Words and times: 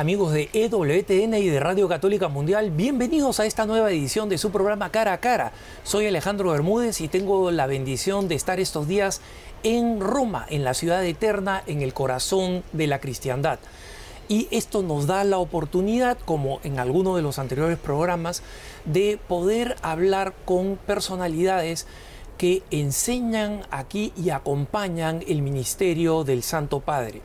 Amigos 0.00 0.32
de 0.32 0.48
EWTN 0.54 1.34
y 1.34 1.48
de 1.48 1.60
Radio 1.60 1.86
Católica 1.86 2.28
Mundial, 2.28 2.70
bienvenidos 2.70 3.38
a 3.38 3.44
esta 3.44 3.66
nueva 3.66 3.90
edición 3.90 4.30
de 4.30 4.38
su 4.38 4.50
programa 4.50 4.88
Cara 4.88 5.12
a 5.12 5.20
Cara. 5.20 5.52
Soy 5.84 6.06
Alejandro 6.06 6.52
Bermúdez 6.52 7.02
y 7.02 7.08
tengo 7.08 7.50
la 7.50 7.66
bendición 7.66 8.26
de 8.26 8.34
estar 8.34 8.60
estos 8.60 8.88
días 8.88 9.20
en 9.62 10.00
Roma, 10.00 10.46
en 10.48 10.64
la 10.64 10.72
ciudad 10.72 11.04
eterna, 11.04 11.62
en 11.66 11.82
el 11.82 11.92
corazón 11.92 12.62
de 12.72 12.86
la 12.86 12.98
cristiandad. 12.98 13.58
Y 14.26 14.48
esto 14.50 14.80
nos 14.80 15.06
da 15.06 15.22
la 15.24 15.36
oportunidad, 15.36 16.16
como 16.24 16.60
en 16.64 16.78
alguno 16.78 17.14
de 17.14 17.20
los 17.20 17.38
anteriores 17.38 17.76
programas, 17.76 18.42
de 18.86 19.18
poder 19.28 19.76
hablar 19.82 20.32
con 20.46 20.78
personalidades 20.86 21.86
que 22.38 22.62
enseñan 22.70 23.66
aquí 23.70 24.14
y 24.16 24.30
acompañan 24.30 25.22
el 25.28 25.42
ministerio 25.42 26.24
del 26.24 26.42
Santo 26.42 26.80
Padre. 26.80 27.20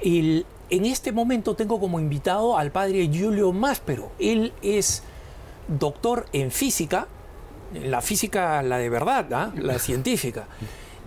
El 0.00 0.46
en 0.70 0.86
este 0.86 1.12
momento 1.12 1.54
tengo 1.54 1.80
como 1.80 2.00
invitado 2.00 2.56
al 2.56 2.70
padre 2.70 3.08
Giulio 3.08 3.52
Máspero. 3.52 4.12
Él 4.18 4.52
es 4.62 5.02
doctor 5.68 6.26
en 6.32 6.50
física, 6.50 7.06
la 7.74 8.00
física, 8.00 8.62
la 8.62 8.78
de 8.78 8.88
verdad, 8.88 9.32
¿ah? 9.32 9.52
la 9.56 9.78
científica, 9.80 10.46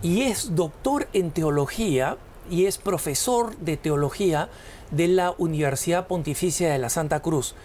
y 0.01 0.23
es 0.23 0.55
doctor 0.55 1.07
en 1.13 1.31
teología 1.31 2.17
y 2.49 2.65
es 2.65 2.77
profesor 2.77 3.55
de 3.57 3.77
teología 3.77 4.49
de 4.91 5.07
la 5.07 5.33
Universidad 5.37 6.07
Pontificia 6.07 6.71
de 6.71 6.77
la 6.77 6.89
Santa 6.89 7.21
Cruz. 7.21 7.55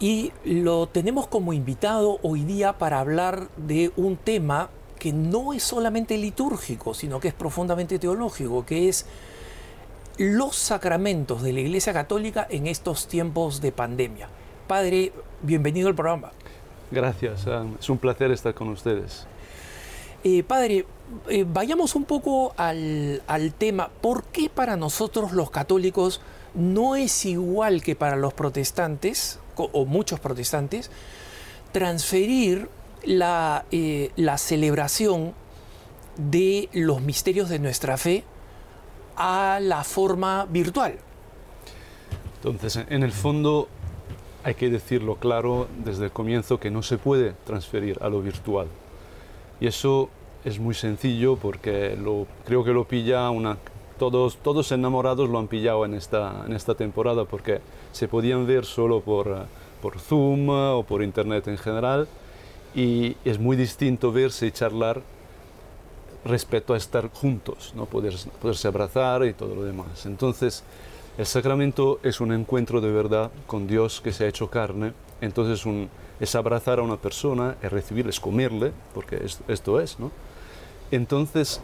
Y 0.00 0.32
lo 0.44 0.88
tenemos 0.88 1.26
como 1.26 1.52
invitado 1.52 2.18
hoy 2.22 2.44
día 2.44 2.74
para 2.74 3.00
hablar 3.00 3.48
de 3.56 3.92
un 3.96 4.16
tema 4.16 4.68
que 4.98 5.12
no 5.12 5.52
es 5.52 5.62
solamente 5.62 6.18
litúrgico, 6.18 6.94
sino 6.94 7.20
que 7.20 7.28
es 7.28 7.34
profundamente 7.34 7.98
teológico, 7.98 8.66
que 8.66 8.88
es 8.88 9.06
los 10.16 10.56
sacramentos 10.56 11.42
de 11.42 11.52
la 11.52 11.60
Iglesia 11.60 11.92
Católica 11.92 12.46
en 12.48 12.66
estos 12.66 13.08
tiempos 13.08 13.60
de 13.60 13.72
pandemia. 13.72 14.28
Padre, 14.68 15.12
bienvenido 15.42 15.88
al 15.88 15.94
programa. 15.94 16.32
Gracias, 16.90 17.46
es 17.80 17.90
un 17.90 17.98
placer 17.98 18.30
estar 18.30 18.54
con 18.54 18.68
ustedes. 18.68 19.26
Eh, 20.22 20.42
padre, 20.42 20.86
eh, 21.28 21.44
vayamos 21.46 21.94
un 21.96 22.04
poco 22.04 22.54
al, 22.56 23.20
tema. 23.58 23.90
¿Por 24.00 24.24
qué 24.24 24.48
para 24.48 24.76
nosotros 24.76 25.32
los 25.32 25.50
católicos 25.50 26.20
no 26.54 26.96
es 26.96 27.26
igual 27.26 27.82
que 27.82 27.96
para 27.96 28.16
los 28.16 28.32
protestantes, 28.32 29.40
o 29.56 29.84
muchos 29.84 30.20
protestantes, 30.20 30.90
transferir 31.72 32.68
la, 33.04 33.64
eh, 33.72 34.12
la 34.16 34.38
celebración 34.38 35.34
de 36.16 36.68
los 36.72 37.02
misterios 37.02 37.48
de 37.48 37.58
nuestra 37.58 37.96
fe 37.96 38.24
a 39.16 39.58
la 39.60 39.84
forma 39.84 40.46
virtual. 40.46 40.96
Entonces, 42.36 42.84
en 42.88 43.02
el 43.02 43.12
fondo 43.12 43.68
hay 44.42 44.54
que 44.54 44.68
decirlo 44.68 45.16
claro 45.16 45.66
desde 45.84 46.04
el 46.04 46.10
comienzo 46.10 46.60
que 46.60 46.70
no 46.70 46.82
se 46.82 46.98
puede 46.98 47.32
transferir 47.46 47.98
a 48.02 48.08
lo 48.08 48.20
virtual. 48.20 48.66
Y 49.60 49.66
eso 49.66 50.10
es 50.44 50.58
muy 50.58 50.74
sencillo 50.74 51.36
porque 51.36 51.96
creo 52.44 52.64
que 52.64 52.72
lo 52.72 52.84
pilla 52.84 53.30
una... 53.30 53.56
Todos, 53.98 54.36
todos 54.38 54.72
enamorados 54.72 55.30
lo 55.30 55.38
han 55.38 55.46
pillado 55.46 55.84
en 55.84 55.94
esta, 55.94 56.44
en 56.46 56.52
esta 56.52 56.74
temporada 56.74 57.24
porque 57.24 57.60
se 57.92 58.08
podían 58.08 58.44
ver 58.44 58.64
solo 58.64 59.00
por, 59.00 59.46
por 59.80 60.00
Zoom 60.00 60.48
o 60.48 60.82
por 60.82 61.02
Internet 61.02 61.46
en 61.46 61.56
general 61.56 62.08
y 62.74 63.16
es 63.24 63.38
muy 63.38 63.56
distinto 63.56 64.10
verse 64.10 64.48
y 64.48 64.50
charlar 64.50 65.00
respecto 66.24 66.74
a 66.74 66.76
estar 66.76 67.10
juntos, 67.10 67.72
¿no? 67.76 67.86
Poder, 67.86 68.14
poderse 68.40 68.68
abrazar 68.68 69.24
y 69.24 69.34
todo 69.34 69.54
lo 69.54 69.64
demás. 69.64 70.06
Entonces, 70.06 70.64
el 71.18 71.26
sacramento 71.26 72.00
es 72.02 72.20
un 72.20 72.32
encuentro 72.32 72.80
de 72.80 72.90
verdad 72.90 73.30
con 73.46 73.66
Dios 73.66 74.00
que 74.00 74.12
se 74.12 74.24
ha 74.24 74.28
hecho 74.28 74.50
carne. 74.50 74.92
Entonces, 75.20 75.64
es 76.18 76.34
abrazar 76.34 76.78
a 76.78 76.82
una 76.82 76.96
persona, 76.96 77.56
es 77.62 77.70
recibirle, 77.70 78.10
es 78.10 78.20
comerle, 78.20 78.72
porque 78.94 79.24
esto 79.48 79.80
es, 79.80 79.98
¿no? 79.98 80.10
Entonces, 80.90 81.60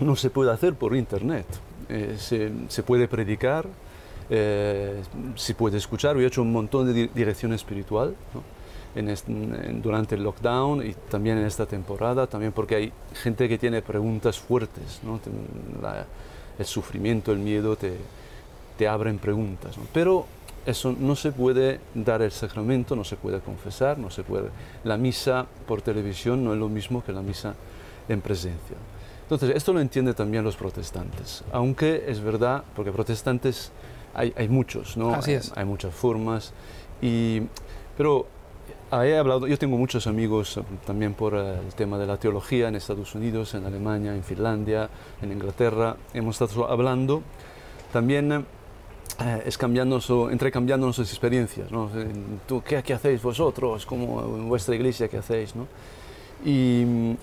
no 0.00 0.16
se 0.16 0.30
puede 0.30 0.50
hacer 0.52 0.74
por 0.74 0.94
internet. 0.96 1.46
Eh, 1.88 2.16
se, 2.18 2.82
puede 2.82 3.08
predicar, 3.08 3.66
eh, 4.30 5.02
se 5.36 5.54
puede 5.54 5.78
escuchar. 5.78 6.16
Yo 6.16 6.22
he 6.22 6.26
hecho 6.26 6.42
un 6.42 6.52
montón 6.52 6.92
de 6.92 7.08
dirección 7.08 7.52
espiritual. 7.52 8.14
Durante 9.82 10.14
el 10.14 10.22
lockdown 10.22 10.86
y 10.86 10.94
también 11.10 11.38
en 11.38 11.46
esta 11.46 11.66
temporada, 11.66 12.26
también 12.26 12.52
porque 12.52 12.76
hay 12.76 12.92
gente 13.14 13.48
que 13.48 13.58
tiene 13.58 13.82
preguntas 13.82 14.38
fuertes, 14.38 15.00
¿no? 15.02 15.20
el 16.58 16.66
sufrimiento, 16.66 17.32
el 17.32 17.38
miedo 17.38 17.76
te, 17.76 17.96
te 18.78 18.86
abren 18.86 19.18
preguntas. 19.18 19.76
Pero 19.92 20.26
eso 20.66 20.94
no 20.98 21.16
se 21.16 21.32
puede 21.32 21.80
dar 21.94 22.22
el 22.22 22.30
sacramento, 22.30 22.96
no 22.96 23.04
se 23.04 23.16
puede 23.16 23.40
confesar, 23.40 23.98
no 23.98 24.10
se 24.10 24.22
puede. 24.22 24.48
La 24.84 24.96
misa 24.96 25.46
por 25.66 25.82
televisión 25.82 26.44
no 26.44 26.52
es 26.52 26.58
lo 26.58 26.68
mismo 26.68 27.04
que 27.04 27.12
la 27.12 27.22
misa 27.22 27.54
en 28.08 28.20
presencia. 28.20 28.76
Entonces, 29.22 29.52
esto 29.56 29.72
lo 29.72 29.80
entienden 29.80 30.14
también 30.14 30.44
los 30.44 30.56
protestantes, 30.56 31.44
aunque 31.50 32.04
es 32.08 32.20
verdad, 32.20 32.62
porque 32.76 32.92
protestantes 32.92 33.72
hay, 34.12 34.34
hay 34.36 34.48
muchos, 34.48 34.96
¿no? 34.96 35.14
Así 35.14 35.32
es. 35.32 35.50
Hay, 35.52 35.62
hay 35.62 35.64
muchas 35.64 35.94
formas, 35.94 36.52
y, 37.00 37.40
pero 37.96 38.26
he 39.02 39.18
hablado, 39.18 39.46
yo 39.46 39.58
tengo 39.58 39.76
muchos 39.76 40.06
amigos 40.06 40.56
eh, 40.56 40.62
también 40.86 41.14
por 41.14 41.34
eh, 41.34 41.58
el 41.58 41.74
tema 41.74 41.98
de 41.98 42.06
la 42.06 42.16
teología 42.16 42.68
en 42.68 42.76
Estados 42.76 43.14
Unidos, 43.14 43.54
en 43.54 43.66
Alemania, 43.66 44.14
en 44.14 44.22
Finlandia, 44.22 44.88
en 45.20 45.32
Inglaterra. 45.32 45.96
Hemos 46.12 46.40
estado 46.40 46.70
hablando 46.70 47.22
también 47.92 48.46
eh, 49.20 49.42
es 49.46 49.58
cambiando 49.58 49.98
nuestras 49.98 51.10
experiencias. 51.10 51.70
¿no? 51.72 51.90
¿Tú, 52.46 52.62
qué, 52.62 52.82
qué, 52.82 52.94
hacéis 52.94 53.22
vosotros? 53.22 53.84
como 53.84 54.22
en 54.36 54.48
vuestra 54.48 54.74
iglesia 54.74 55.08
qué 55.08 55.18
hacéis? 55.18 55.56
¿no? 55.56 55.66
Y, 56.44 57.16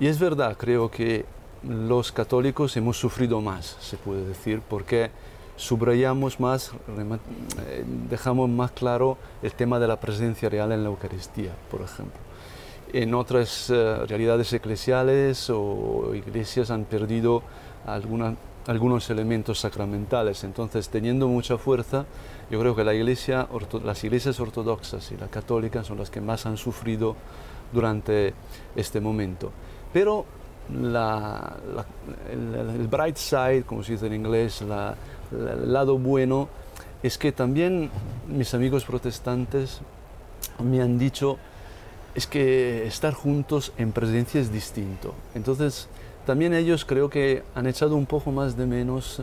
y 0.00 0.06
es 0.06 0.18
verdad, 0.18 0.56
creo 0.58 0.90
que 0.90 1.24
los 1.66 2.12
católicos 2.12 2.76
hemos 2.76 2.98
sufrido 2.98 3.40
más, 3.40 3.76
se 3.80 3.96
puede 3.96 4.26
decir, 4.26 4.60
porque 4.68 5.10
subrayamos 5.56 6.40
más, 6.40 6.72
eh, 6.72 7.84
dejamos 8.10 8.48
más 8.48 8.72
claro 8.72 9.16
el 9.42 9.52
tema 9.52 9.78
de 9.78 9.86
la 9.86 10.00
presencia 10.00 10.48
real 10.48 10.72
en 10.72 10.82
la 10.82 10.88
Eucaristía, 10.88 11.52
por 11.70 11.80
ejemplo. 11.82 12.20
En 12.92 13.14
otras 13.14 13.70
eh, 13.70 14.06
realidades 14.06 14.52
eclesiales 14.52 15.50
o 15.50 16.14
iglesias 16.14 16.70
han 16.70 16.84
perdido 16.84 17.42
algunos 18.66 19.10
elementos 19.10 19.58
sacramentales. 19.58 20.44
Entonces, 20.44 20.88
teniendo 20.88 21.26
mucha 21.28 21.58
fuerza, 21.58 22.06
yo 22.50 22.60
creo 22.60 22.76
que 22.76 22.84
la 22.84 22.94
iglesia, 22.94 23.48
las 23.82 24.04
iglesias 24.04 24.38
ortodoxas 24.38 25.10
y 25.10 25.16
la 25.16 25.26
católica 25.26 25.82
son 25.82 25.98
las 25.98 26.10
que 26.10 26.20
más 26.20 26.46
han 26.46 26.56
sufrido 26.56 27.16
durante 27.72 28.32
este 28.76 29.00
momento. 29.00 29.50
Pero 29.92 30.24
la, 30.72 31.56
el, 32.30 32.88
bright 32.88 33.16
side, 33.16 33.64
como 33.64 33.82
se 33.82 33.92
dice 33.92 34.06
en 34.06 34.14
inglés, 34.14 34.62
la, 34.62 34.90
el 34.90 34.96
lado 35.30 35.98
bueno 35.98 36.48
es 37.02 37.18
que 37.18 37.32
también 37.32 37.90
mis 38.28 38.54
amigos 38.54 38.84
protestantes 38.84 39.80
me 40.62 40.80
han 40.80 40.98
dicho 40.98 41.38
es 42.14 42.26
que 42.26 42.86
estar 42.86 43.12
juntos 43.12 43.72
en 43.76 43.92
presencia 43.92 44.40
es 44.40 44.52
distinto. 44.52 45.14
Entonces, 45.34 45.88
también 46.26 46.54
ellos 46.54 46.84
creo 46.84 47.10
que 47.10 47.42
han 47.54 47.66
echado 47.66 47.96
un 47.96 48.06
poco 48.06 48.30
más 48.30 48.56
de 48.56 48.66
menos 48.66 49.22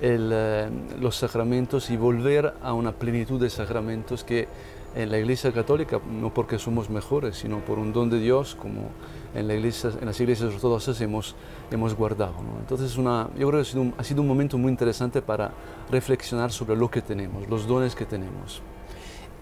eh, 0.00 0.68
los 0.98 1.16
sacramentos 1.16 1.90
y 1.90 1.96
volver 1.96 2.54
a 2.62 2.72
una 2.72 2.92
plenitud 2.92 3.40
de 3.40 3.50
sacramentos 3.50 4.24
que 4.24 4.48
en 4.96 5.10
la 5.10 5.18
Iglesia 5.18 5.52
Católica, 5.52 6.00
no 6.10 6.34
porque 6.34 6.58
somos 6.58 6.90
mejores, 6.90 7.36
sino 7.36 7.60
por 7.60 7.78
un 7.78 7.92
don 7.92 8.10
de 8.10 8.18
Dios, 8.18 8.56
como 8.56 8.90
en, 9.34 9.48
la 9.48 9.54
iglesia, 9.54 9.90
en 10.00 10.06
las 10.06 10.20
iglesias 10.20 10.54
ortodoxas 10.54 11.00
hemos, 11.00 11.34
hemos 11.70 11.94
guardado. 11.94 12.34
Entonces, 12.58 12.96
una, 12.96 13.28
yo 13.38 13.48
creo 13.48 13.62
que 13.62 13.68
ha 13.68 13.70
sido, 13.70 13.82
un, 13.82 13.94
ha 13.96 14.04
sido 14.04 14.22
un 14.22 14.28
momento 14.28 14.58
muy 14.58 14.70
interesante 14.70 15.22
para 15.22 15.52
reflexionar 15.90 16.52
sobre 16.52 16.76
lo 16.76 16.90
que 16.90 17.02
tenemos, 17.02 17.48
los 17.48 17.66
dones 17.66 17.94
que 17.94 18.06
tenemos. 18.06 18.62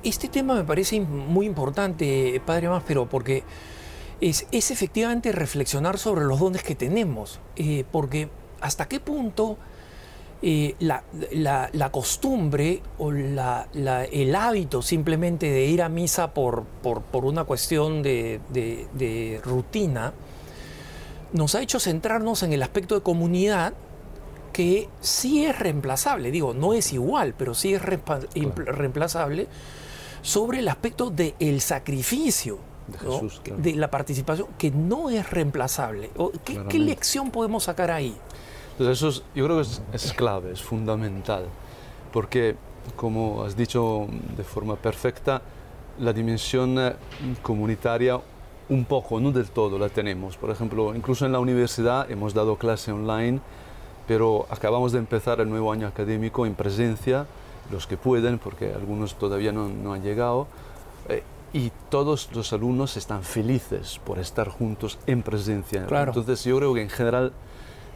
Este 0.02 0.29
tema 0.29 0.55
me 0.55 0.64
parece 0.64 1.00
muy 1.00 1.46
importante, 1.46 2.40
Padre 2.44 2.69
Máspero, 2.69 3.08
porque 3.08 3.43
es, 4.20 4.46
es 4.52 4.70
efectivamente 4.70 5.32
reflexionar 5.32 5.99
sobre 5.99 6.25
los 6.25 6.38
dones 6.38 6.62
que 6.62 6.75
tenemos, 6.75 7.41
eh, 7.56 7.84
porque 7.91 8.29
hasta 8.61 8.87
qué 8.87 9.00
punto 9.00 9.58
eh, 10.40 10.76
la, 10.79 11.02
la, 11.73 11.90
costumbre 11.90 12.81
o 12.99 13.11
la, 13.11 13.67
el 13.73 14.37
hábito 14.37 14.82
simplemente 14.82 15.50
de 15.50 15.67
ir 15.67 15.82
a 15.82 15.88
misa 15.88 16.32
por, 16.32 16.62
por, 16.81 17.02
por 17.02 17.25
una 17.25 17.43
cuestión 17.43 18.05
de, 18.05 18.40
de, 18.52 19.40
rutina 19.43 20.12
nos 21.32 21.56
ha 21.56 21.61
hecho 21.61 21.81
centrarnos 21.81 22.44
en 22.44 22.52
el 22.52 22.62
aspecto 22.62 22.94
de 22.94 23.00
comunidad 23.00 23.73
que 24.52 24.88
sí 25.00 25.44
es 25.44 25.58
reemplazable, 25.58 26.31
digo, 26.31 26.55
no 26.55 26.73
es 26.73 26.93
igual, 26.93 27.34
pero 27.37 27.52
sí 27.55 27.75
es 27.75 27.82
reemplazable 27.82 29.49
sobre 30.23 30.61
el 30.61 30.69
aspecto 30.69 31.11
del 31.11 31.34
el 31.41 31.61
sacrificio. 31.61 32.61
De, 33.58 33.75
la 33.75 33.91
participación, 33.91 34.49
que 34.56 34.70
no 34.70 35.11
es 35.11 35.29
reemplazable. 35.29 36.11
¿Qué, 36.43 36.58
¿Qué 36.70 36.79
lección 36.79 37.31
podemos 37.31 37.64
sacar 37.64 37.91
ahí? 37.91 38.17
Entonces 38.79 39.03
eso 39.03 39.25
yo 39.35 39.45
creo 39.45 39.61
que 39.61 39.67
es, 39.97 40.13
clave, 40.13 40.53
es 40.53 40.63
fundamental, 40.63 41.47
porque 42.13 42.55
como 42.95 43.43
has 43.43 43.57
dicho 43.57 44.07
de 44.37 44.45
forma 44.45 44.77
perfecta, 44.77 45.43
la 45.99 46.13
dimensión 46.13 46.79
eh, 46.79 46.95
comunitaria 47.43 48.21
un 48.69 48.85
poco, 48.85 49.19
no 49.19 49.33
del 49.33 49.51
todo, 49.51 49.81
la 49.81 49.89
tenemos. 49.89 50.37
Por 50.37 50.51
ejemplo, 50.51 50.95
incluso 50.95 51.27
en 51.27 51.33
la 51.33 51.41
universidad 51.41 52.09
hemos 52.09 52.35
dado 52.35 52.55
clase 52.55 52.93
online, 52.93 53.41
pero 54.07 54.47
acabamos 54.49 54.93
de 54.93 55.01
empezar 55.01 55.41
el 55.41 55.49
nuevo 55.49 55.73
año 55.73 55.89
académico 55.89 56.47
en 56.47 56.55
presencia, 56.55 57.27
los 57.73 57.89
que 57.89 57.97
pueden, 57.97 58.39
porque 58.39 58.73
algunos 58.73 59.17
todavía 59.17 59.51
no, 59.51 59.69
no 59.69 59.93
han 59.93 60.03
llegado. 60.05 60.47
Eh, 61.09 61.25
y 61.53 61.73
todos 61.89 62.31
los 62.33 62.53
alumnos 62.53 62.97
están 62.97 63.25
felices 63.25 63.99
por 64.05 64.21
estar 64.21 64.49
juntos 64.49 65.01
en 65.09 65.23
presencia. 65.23 65.85
Claro. 65.87 66.13
Entonces 66.13 66.45
yo 66.45 66.59
creo 66.59 66.75
que 66.75 66.83
en 66.83 66.91
general 66.91 67.33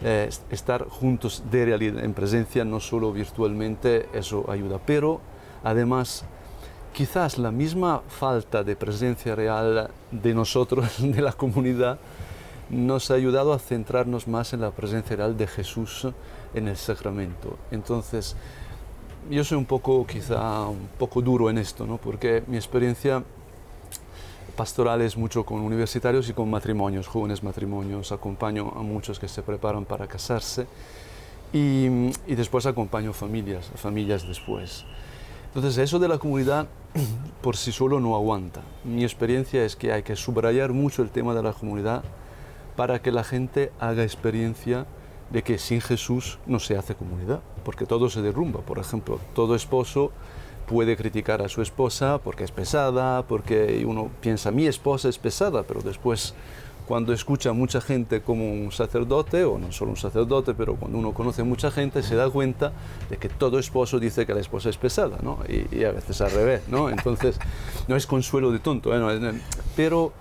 eh, 0.05 0.29
estar 0.51 0.89
juntos 0.89 1.45
de 1.51 1.65
realidad 1.65 2.05
en 2.05 2.15
presencia, 2.15 2.65
no 2.65 2.81
solo 2.81 3.13
virtualmente, 3.13 4.09
eso 4.13 4.51
ayuda. 4.51 4.81
Pero 4.85 5.21
además, 5.63 6.25
quizás 6.93 7.39
la 7.39 7.51
misma 7.51 8.03
falta 8.09 8.65
de 8.65 8.77
presencia 8.77 9.35
real 9.35 9.91
de 10.11 10.35
nosotros, 10.35 10.95
de 10.99 11.23
la 11.23 11.33
comunidad, 11.33 11.99
nos 12.71 13.11
ha 13.11 13.15
ayudado 13.15 13.53
a 13.53 13.59
centrarnos 13.59 14.27
más 14.27 14.53
en 14.53 14.61
la 14.61 14.71
presencia 14.71 15.17
real 15.17 15.37
de 15.37 15.47
Jesús 15.47 16.09
en 16.55 16.69
el 16.69 16.77
sacramento. 16.77 17.59
Entonces, 17.71 18.35
yo 19.31 19.45
soy 19.45 19.59
un 19.59 19.67
poco, 19.67 20.07
quizá, 20.07 20.67
un 20.67 20.89
poco 20.99 21.23
duro 21.23 21.49
en 21.51 21.59
esto, 21.59 21.87
¿no? 21.87 21.99
porque 21.99 22.43
mi 22.47 22.57
experiencia 22.57 23.23
pastorales 24.57 25.17
mucho 25.17 25.45
con 25.45 25.61
universitarios 25.61 26.29
y 26.29 26.33
con 26.33 26.51
matrimonios, 26.51 27.07
jóvenes 27.07 27.43
matrimonios. 27.43 28.13
Acompaño 28.13 28.73
a 28.77 28.83
muchos 28.83 29.19
que 29.19 29.29
se 29.29 29.43
preparan 29.43 29.85
para 29.85 30.07
casarse 30.07 30.67
y, 31.53 32.11
después 32.27 32.67
acompaño 32.67 33.13
familias, 33.13 33.71
familias 33.77 34.27
después. 34.27 34.85
Entonces 35.47 35.77
eso 35.79 35.99
de 35.99 36.09
la 36.09 36.19
comunidad 36.19 36.67
por 37.43 37.57
sí 37.57 37.73
solo 37.73 38.01
no 38.01 38.15
aguanta. 38.15 38.63
Mi 38.85 39.03
experiencia 39.03 39.65
es 39.65 39.77
que 39.77 39.93
hay 39.93 40.03
que 40.03 40.17
subrayar 40.17 40.73
mucho 40.73 41.03
el 41.03 41.11
tema 41.11 41.35
de 41.35 41.43
la 41.43 41.53
comunidad 41.53 42.03
para 42.77 43.03
que 43.03 43.13
la 43.13 43.25
gente 43.25 43.71
haga 43.79 44.03
experiencia 44.03 44.87
de 45.31 45.43
que 45.43 45.59
sin 45.59 45.81
Jesús 45.81 46.39
no 46.47 46.59
se 46.59 46.77
hace 46.77 46.95
comunidad, 46.95 47.41
porque 47.65 47.87
todo 47.87 48.11
se 48.11 48.23
derrumba. 48.23 48.61
Por 48.61 48.79
ejemplo, 48.79 49.19
todo 49.35 49.55
esposo 49.55 50.13
puede 50.67 50.97
criticar 50.97 51.43
a 51.43 51.49
su 51.49 51.63
esposa 51.63 52.19
porque 52.19 52.45
es 52.45 52.51
pesada, 52.51 53.23
porque 53.23 53.85
uno 53.87 54.11
piensa 54.21 54.51
mi 54.51 54.67
esposa 54.67 55.09
es 55.09 55.19
pesada, 55.19 55.63
pero 55.63 55.83
después 55.83 56.35
cuando 56.87 57.13
escucha 57.13 57.51
a 57.51 57.53
mucha 57.53 57.81
gente 57.81 58.23
como 58.23 58.53
un 58.53 58.73
sacerdote, 58.73 59.45
o 59.45 59.59
no 59.59 59.73
solo 59.73 59.93
un 59.93 59.97
sacerdote, 59.97 60.53
pero 60.55 60.75
cuando 60.77 60.99
uno 60.99 61.15
conoce 61.15 61.43
a 61.43 61.45
mucha 61.45 61.71
gente, 61.71 62.03
se 62.03 62.17
da 62.17 62.29
cuenta 62.29 62.73
de 63.09 63.17
que 63.17 63.29
todo 63.29 63.59
esposo 63.59 64.01
dice 64.01 64.27
que 64.27 64.35
la 64.35 64.41
esposa 64.41 64.69
es 64.69 64.77
pesada, 64.77 65.19
¿no? 65.23 65.39
Y, 65.49 65.85
a 65.85 65.93
veces 65.93 66.21
al 66.21 66.33
revés, 66.33 66.63
¿no? 66.69 66.91
Entonces, 66.91 67.39
no 67.89 67.97
es 67.97 68.07
consuelo 68.07 68.51
de 68.51 68.59
tonto, 68.59 68.95
¿eh? 68.95 69.41
pero 69.77 70.13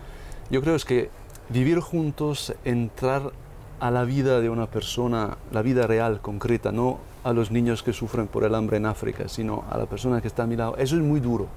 yo 0.50 0.62
creo 0.62 0.76
es 0.76 0.86
que 0.86 1.10
vivir 1.50 1.80
juntos, 1.80 2.54
entrar 2.64 3.32
a 3.80 3.92
la 3.92 4.04
vida 4.04 4.40
de 4.40 4.50
una 4.50 4.68
persona, 4.68 5.38
la 5.52 5.64
vida 5.64 5.88
real, 5.88 6.22
concreta, 6.22 6.72
no 6.72 7.00
a 7.24 7.34
los 7.34 7.52
niños 7.52 7.84
que 7.84 7.94
sufren 7.94 8.28
por 8.28 8.44
el 8.44 8.56
hambre 8.56 8.78
en 8.78 8.86
África, 8.86 9.28
sino 9.28 9.64
a 9.70 9.78
la 9.78 9.86
persona 9.86 10.22
que 10.22 10.28
está 10.28 10.44
a 10.44 10.48
mi 10.48 10.56
lado. 10.56 10.76
Eso 10.78 10.96
es 10.96 11.02
muy 11.02 11.20
duro, 11.20 11.48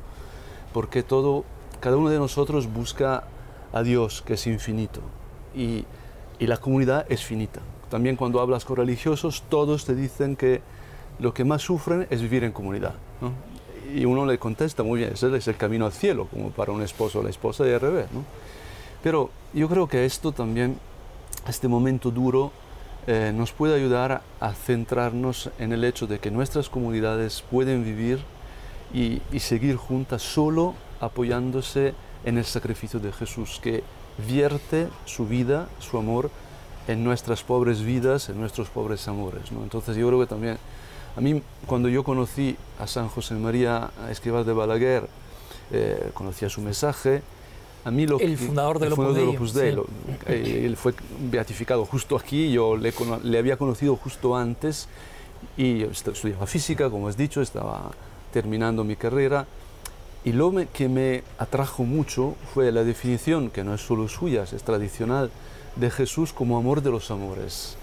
porque 0.72 1.02
todo, 1.02 1.44
cada 1.80 1.96
uno 1.96 2.10
de 2.10 2.18
nosotros 2.18 2.72
busca 2.72 3.24
a 3.72 3.82
Dios, 3.82 4.22
que 4.22 4.34
es 4.34 4.46
infinito, 4.46 5.00
y, 5.54 5.84
y 6.38 6.46
la 6.46 6.58
comunidad 6.58 7.06
es 7.08 7.24
finita. 7.24 7.60
También 7.90 8.16
cuando 8.16 8.40
hablas 8.40 8.64
con 8.64 8.76
religiosos, 8.76 9.44
todos 9.48 9.84
te 9.84 9.94
dicen 9.94 10.36
que 10.36 10.60
lo 11.18 11.32
que 11.32 11.44
más 11.44 11.62
sufren 11.62 12.06
es 12.10 12.20
vivir 12.20 12.44
en 12.44 12.52
comunidad. 12.52 12.94
Y 13.94 14.04
uno 14.04 14.26
le 14.26 14.38
contesta, 14.38 14.82
muy 14.82 14.98
bien, 14.98 15.12
ese 15.12 15.34
es 15.36 15.46
el 15.46 15.56
camino 15.56 15.86
al 15.86 15.92
cielo, 15.92 16.26
como 16.26 16.50
para 16.50 16.72
un 16.72 16.82
esposo 16.82 17.20
o 17.20 17.22
la 17.22 17.30
esposa 17.30 17.66
y 17.66 17.72
al 17.72 17.80
revés. 17.80 18.06
Pero 19.02 19.30
yo 19.52 19.68
creo 19.68 19.86
que 19.86 20.04
esto 20.04 20.32
también, 20.32 20.78
este 21.46 21.68
momento 21.68 22.10
duro, 22.10 22.50
eh, 23.06 23.32
nos 23.34 23.52
puede 23.52 23.74
ayudar 23.74 24.22
a 24.40 24.52
centrarnos 24.54 25.50
en 25.58 25.72
el 25.72 25.84
hecho 25.84 26.06
de 26.06 26.18
que 26.18 26.30
nuestras 26.30 26.70
comunidades 26.70 27.44
pueden 27.50 27.84
vivir 27.84 28.20
y, 28.94 29.20
seguir 29.40 29.76
juntas 29.76 30.22
solo 30.22 30.74
apoyándose 31.00 31.94
en 32.24 32.38
el 32.38 32.44
sacrificio 32.44 33.00
de 33.00 33.12
Jesús, 33.12 33.60
que 33.62 33.82
vierte 34.26 34.88
su 35.04 35.26
vida, 35.26 35.68
su 35.80 35.98
amor 35.98 36.30
en 36.86 37.04
nuestras 37.04 37.42
pobres 37.42 37.82
vidas, 37.82 38.28
en 38.30 38.40
nuestros 38.40 38.68
pobres 38.68 39.06
amores. 39.08 39.52
¿no? 39.52 39.62
Entonces 39.64 39.96
yo 39.96 40.06
creo 40.06 40.20
que 40.20 40.26
también, 40.26 40.58
a 41.16 41.20
mí 41.20 41.42
cuando 41.66 41.88
yo 41.88 42.04
conocí 42.04 42.56
a 42.78 42.86
San 42.86 43.08
José 43.08 43.34
María 43.34 43.90
Escribal 44.10 44.46
de 44.46 44.52
Balaguer, 44.52 45.08
eh, 45.72 46.10
conocía 46.14 46.48
su 46.48 46.62
mensaje, 46.62 47.22
el 47.84 48.38
fundador 48.38 48.78
del 48.78 48.92
Opus 48.92 49.52
Dei. 49.52 49.76
Eh, 50.26 50.62
él 50.66 50.76
fue 50.76 50.94
beatificado 51.30 51.84
justo 51.84 52.16
aquí, 52.16 52.50
yo 52.50 52.76
le, 52.76 52.92
le, 53.22 53.38
había 53.38 53.56
conocido 53.56 53.96
justo 53.96 54.36
antes 54.36 54.88
y 55.56 55.82
estudiaba 55.82 56.46
física, 56.46 56.90
como 56.90 57.08
has 57.08 57.16
dicho, 57.16 57.42
estaba 57.42 57.90
terminando 58.32 58.84
mi 58.84 58.96
carrera. 58.96 59.46
Y 60.24 60.32
lo 60.32 60.52
que 60.72 60.88
me 60.88 61.22
atrajo 61.38 61.84
mucho 61.84 62.34
fue 62.54 62.72
la 62.72 62.82
definición, 62.82 63.50
que 63.50 63.62
no 63.62 63.74
es 63.74 63.82
solo 63.82 64.08
suya, 64.08 64.44
es 64.44 64.62
tradicional, 64.62 65.30
de 65.76 65.90
Jesús 65.90 66.32
como 66.32 66.56
amor 66.56 66.82
de 66.82 66.90
los 66.90 67.10
amores. 67.10 67.76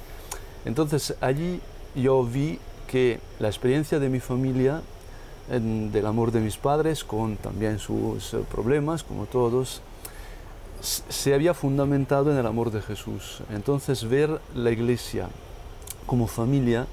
Entonces 0.65 1.15
allí 1.21 1.59
yo 1.95 2.23
vi 2.23 2.59
que 2.87 3.19
la 3.39 3.47
experiencia 3.47 3.99
de 3.99 4.09
mi 4.09 4.19
familia, 4.19 4.81
del 5.49 6.05
amor 6.05 6.31
de 6.31 6.39
mis 6.39 6.57
padres, 6.57 7.03
con 7.03 7.37
también 7.37 7.79
sus 7.79 8.33
eh, 8.33 8.39
problemas, 8.49 9.03
como 9.03 9.25
todos, 9.25 9.81
se 10.81 11.33
había 11.33 11.53
fundamentado 11.53 12.31
en 12.31 12.37
el 12.37 12.45
amor 12.45 12.71
de 12.71 12.81
Jesús. 12.81 13.41
Entonces 13.51 14.07
ver 14.07 14.39
la 14.55 14.71
iglesia 14.71 15.29
como 16.05 16.27
familia 16.27 16.87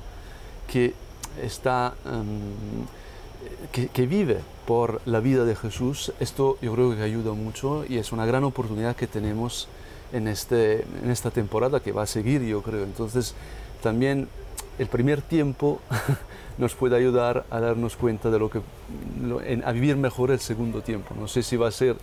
que 0.71 0.95
está, 1.43 1.95
em, 2.05 3.89
que, 3.93 4.07
vive 4.07 4.41
por 4.67 5.01
la 5.07 5.21
vida 5.21 5.45
de 5.45 5.57
Jesús, 5.57 6.13
esto 6.21 6.59
yo 6.61 6.75
creo 6.75 6.95
que 6.95 7.03
ayuda 7.03 7.33
mucho 7.33 7.85
y 7.89 7.99
es 7.99 8.13
una 8.13 8.27
gran 8.27 8.45
oportunidad 8.45 8.95
que 8.97 9.07
tenemos 9.07 9.69
en, 10.13 10.29
este, 10.29 10.85
en 11.03 11.11
esta 11.11 11.31
temporada 11.31 11.81
que 11.81 11.93
va 11.93 12.03
a 12.03 12.07
seguir, 12.07 12.43
yo 12.43 12.63
creo. 12.63 12.85
Entonces 12.85 13.35
también 13.83 14.29
el 14.79 14.87
primer 14.87 15.23
tiempo 15.23 15.81
nos 16.59 16.75
puede 16.75 16.97
ayudar 16.97 17.47
a 17.51 17.61
darnos 17.61 17.97
cuenta 17.97 18.31
de 18.31 18.39
lo 18.39 18.51
que, 18.51 18.61
a 19.65 19.73
vivir 19.73 19.97
mejor 19.97 20.31
el 20.31 20.41
segundo 20.41 20.83
tiempo. 20.83 21.15
No 21.19 21.29
sé 21.29 21.43
si 21.43 21.57
va 21.57 21.69
a 21.69 21.73
ser 21.73 21.97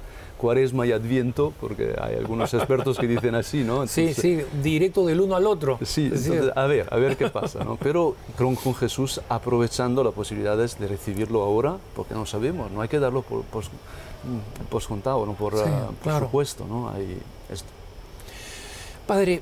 cuaresma 0.46 0.86
y 0.86 0.92
adviento, 0.92 1.54
porque 1.60 1.96
hay 2.00 2.18
algunos 2.18 2.54
expertos 2.54 3.00
que 3.00 3.08
dicen 3.08 3.34
así, 3.34 3.64
¿no? 3.64 3.88
sí, 3.88 4.14
sí, 4.14 4.42
directo 4.62 5.04
del 5.04 5.20
uno 5.22 5.36
al 5.36 5.48
otro. 5.48 5.80
Sí, 5.82 6.12
a 6.56 6.66
ver, 6.68 6.88
a 6.92 6.98
ver 6.98 7.18
qué 7.18 7.30
pasa, 7.30 7.64
¿no? 7.64 7.78
Pero 7.78 8.16
con, 8.38 8.56
con, 8.56 8.76
Jesús 8.76 9.22
aprovechando 9.28 10.04
las 10.04 10.14
posibilidades 10.14 10.78
de 10.78 10.88
recibirlo 10.88 11.42
ahora, 11.42 11.78
porque 11.96 12.14
no 12.14 12.28
sabemos, 12.28 12.70
no 12.72 12.82
hay 12.82 12.88
que 12.88 13.00
darlo 13.00 13.24
por, 13.24 13.42
por, 13.46 13.64
por 14.70 14.84
contado, 14.84 15.26
¿no? 15.26 15.34
por, 15.34 15.56
ah, 15.58 15.90
por 16.04 16.20
supuesto, 16.20 16.68
¿no? 16.70 16.90
Hay 16.90 17.18
esto. 17.52 17.70
Padre, 19.08 19.42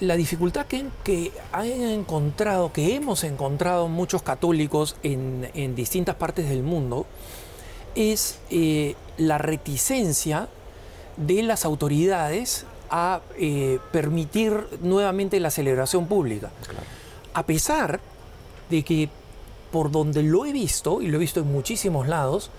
la 0.00 0.16
dificultad 0.16 0.66
que, 0.66 0.84
que, 1.04 1.30
han 1.52 1.66
encontrado, 1.68 2.72
que 2.72 2.96
hemos 2.96 3.22
encontrado 3.22 3.86
muchos 3.86 4.22
católicos 4.22 4.96
en, 5.04 5.48
en 5.54 5.76
distintas 5.76 6.16
partes 6.16 6.48
del 6.48 6.64
mundo, 6.64 7.06
es 7.94 8.38
eh, 8.50 8.94
la 9.18 9.38
reticencia 9.38 10.48
de 11.16 11.42
las 11.42 11.64
autoridades 11.64 12.66
a 12.90 13.20
eh, 13.38 13.78
permitir 13.92 14.66
nuevamente 14.80 15.38
la 15.40 15.50
celebración 15.50 16.06
pública. 16.06 16.50
A 17.34 17.46
pesar 17.46 18.00
de 18.68 18.82
que 18.82 19.08
por 19.70 19.90
donde 19.90 20.22
lo 20.22 20.44
he 20.46 20.52
visto, 20.52 21.00
y 21.00 21.06
lo 21.06 21.16
he 21.16 21.20
visto 21.20 21.40
en 21.40 21.52
muchísimos 21.52 22.08
lados, 22.08 22.50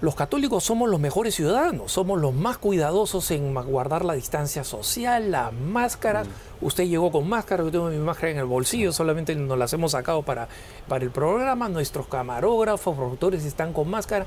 los 0.00 0.14
católicos 0.14 0.62
somos 0.62 0.88
los 0.88 1.00
mejores 1.00 1.34
ciudadanos, 1.34 1.90
somos 1.90 2.20
los 2.20 2.32
más 2.32 2.58
cuidadosos 2.58 3.32
en 3.32 3.52
guardar 3.52 4.04
la 4.04 4.12
distancia 4.12 4.62
social, 4.62 5.32
las 5.32 5.52
máscaras. 5.52 6.28
Mm. 6.28 6.66
Usted 6.66 6.84
llegó 6.84 7.10
con 7.10 7.28
máscara, 7.28 7.64
yo 7.64 7.72
tengo 7.72 7.88
mi 7.88 7.96
máscara 7.96 8.30
en 8.30 8.38
el 8.38 8.44
bolsillo, 8.44 8.92
solamente 8.92 9.34
nos 9.34 9.58
las 9.58 9.72
hemos 9.72 9.92
sacado 9.92 10.22
para, 10.22 10.46
para 10.86 11.04
el 11.04 11.10
programa. 11.10 11.68
Nuestros 11.68 12.06
camarógrafos, 12.06 12.96
productores 12.96 13.44
están 13.44 13.72
con 13.72 13.90
máscara. 13.90 14.26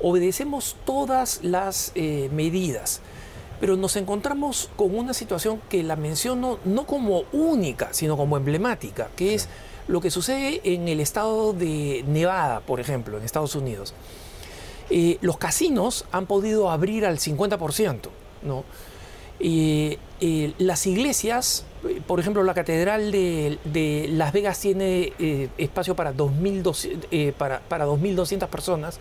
Obedecemos 0.00 0.76
todas 0.84 1.40
las 1.42 1.92
eh, 1.94 2.28
medidas, 2.32 3.00
pero 3.60 3.76
nos 3.76 3.96
encontramos 3.96 4.70
con 4.76 4.96
una 4.96 5.14
situación 5.14 5.60
que 5.68 5.82
la 5.82 5.96
menciono 5.96 6.58
no 6.64 6.86
como 6.86 7.24
única, 7.32 7.88
sino 7.92 8.16
como 8.16 8.36
emblemática, 8.36 9.08
que 9.16 9.34
es 9.34 9.48
lo 9.86 10.00
que 10.00 10.10
sucede 10.10 10.60
en 10.64 10.88
el 10.88 11.00
estado 11.00 11.52
de 11.52 12.04
Nevada, 12.06 12.60
por 12.60 12.80
ejemplo, 12.80 13.18
en 13.18 13.24
Estados 13.24 13.54
Unidos 13.54 13.94
eh, 14.90 15.18
los 15.22 15.38
casinos 15.38 16.04
han 16.12 16.26
podido 16.26 16.70
abrir 16.70 17.06
al 17.06 17.18
50%, 17.18 18.08
¿no? 18.42 18.64
Eh, 19.40 19.98
las 20.58 20.86
iglesias 20.86 21.66
por 22.06 22.18
ejemplo, 22.18 22.42
la 22.44 22.54
Catedral 22.54 23.12
de, 23.12 24.06
Las 24.10 24.32
Vegas 24.32 24.58
tiene 24.58 25.50
espacio 25.58 25.94
para 25.94 26.14
2.200 26.14 27.06
eh, 27.10 27.34
para, 27.36 27.60
para 27.60 27.86
personas. 28.48 28.98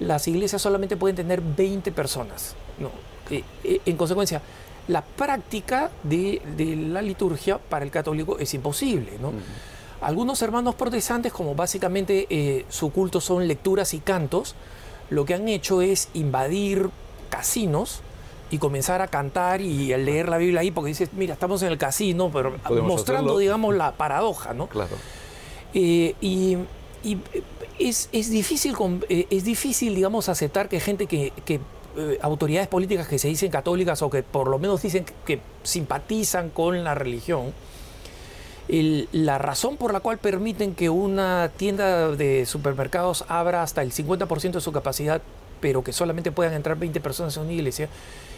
Las 0.00 0.26
iglesias 0.28 0.60
solamente 0.60 0.96
pueden 0.96 1.16
tener 1.16 1.40
20 1.40 1.92
personas. 1.92 2.54
¿no? 2.78 2.90
en 3.30 3.96
consecuencia, 3.96 4.42
la 4.88 5.02
práctica 5.02 5.90
de, 6.02 6.42
la 6.90 7.00
liturgia 7.00 7.58
para 7.58 7.84
el 7.84 7.90
católico 7.90 8.38
es 8.38 8.52
imposible. 8.54 9.12
¿no? 9.20 9.32
Algunos 10.00 10.42
hermanos 10.42 10.74
protestantes, 10.74 11.32
como 11.32 11.54
básicamente 11.54 12.64
su 12.68 12.90
culto 12.90 13.20
son 13.20 13.48
lecturas 13.48 13.94
y 13.94 14.00
cantos, 14.00 14.54
lo 15.10 15.24
que 15.24 15.34
han 15.34 15.48
hecho 15.48 15.80
es 15.82 16.08
invadir 16.14 16.90
casinos 17.30 18.00
y 18.50 18.58
comenzar 18.58 19.00
a 19.00 19.08
cantar 19.08 19.60
y 19.60 19.92
a 19.92 19.98
leer 19.98 20.28
la 20.28 20.38
Biblia 20.38 20.60
ahí, 20.60 20.70
porque 20.70 20.88
dices, 20.88 21.10
mira, 21.12 21.34
estamos 21.34 21.62
en 21.62 21.72
el 21.72 21.78
casino, 21.78 22.30
pero 22.32 22.54
mostrando, 22.82 23.38
digamos, 23.38 23.74
la 23.74 23.92
paradoja, 23.92 24.54
¿no? 24.54 24.68
Claro. 24.68 24.96
Eh, 25.72 26.14
y, 26.20 26.58
es, 27.78 28.10
difícil, 28.30 28.74
eh, 29.08 29.26
es 29.30 29.44
difícil, 29.44 29.94
digamos, 29.94 30.28
aceptar 30.28 30.68
que 30.68 30.80
gente 30.80 31.06
que, 31.06 31.32
eh, 31.96 32.18
autoridades 32.22 32.68
políticas 32.68 33.06
que 33.06 33.18
se 33.18 33.28
dicen 33.28 33.50
católicas 33.50 34.02
o 34.02 34.10
que 34.10 34.22
por 34.22 34.48
lo 34.48 34.58
menos 34.58 34.82
dicen 34.82 35.04
que, 35.24 35.40
simpatizan 35.62 36.50
con 36.50 36.84
la 36.84 36.94
religión, 36.94 37.52
la 38.68 39.38
razón 39.38 39.76
por 39.76 39.92
la 39.92 40.00
cual 40.00 40.18
permiten 40.18 40.74
que 40.74 40.88
una 40.88 41.50
tienda 41.56 42.10
de 42.10 42.46
supermercados 42.46 43.24
abra 43.28 43.62
hasta 43.62 43.82
el 43.82 43.92
50% 43.92 44.52
de 44.52 44.60
su 44.60 44.72
capacidad, 44.72 45.20
pero 45.60 45.84
que 45.84 45.92
solamente 45.92 46.32
puedan 46.32 46.54
entrar 46.54 46.78
20 46.78 47.00
personas 47.00 47.36
en 47.36 47.44
una 47.44 47.52
iglesia, 47.52 47.88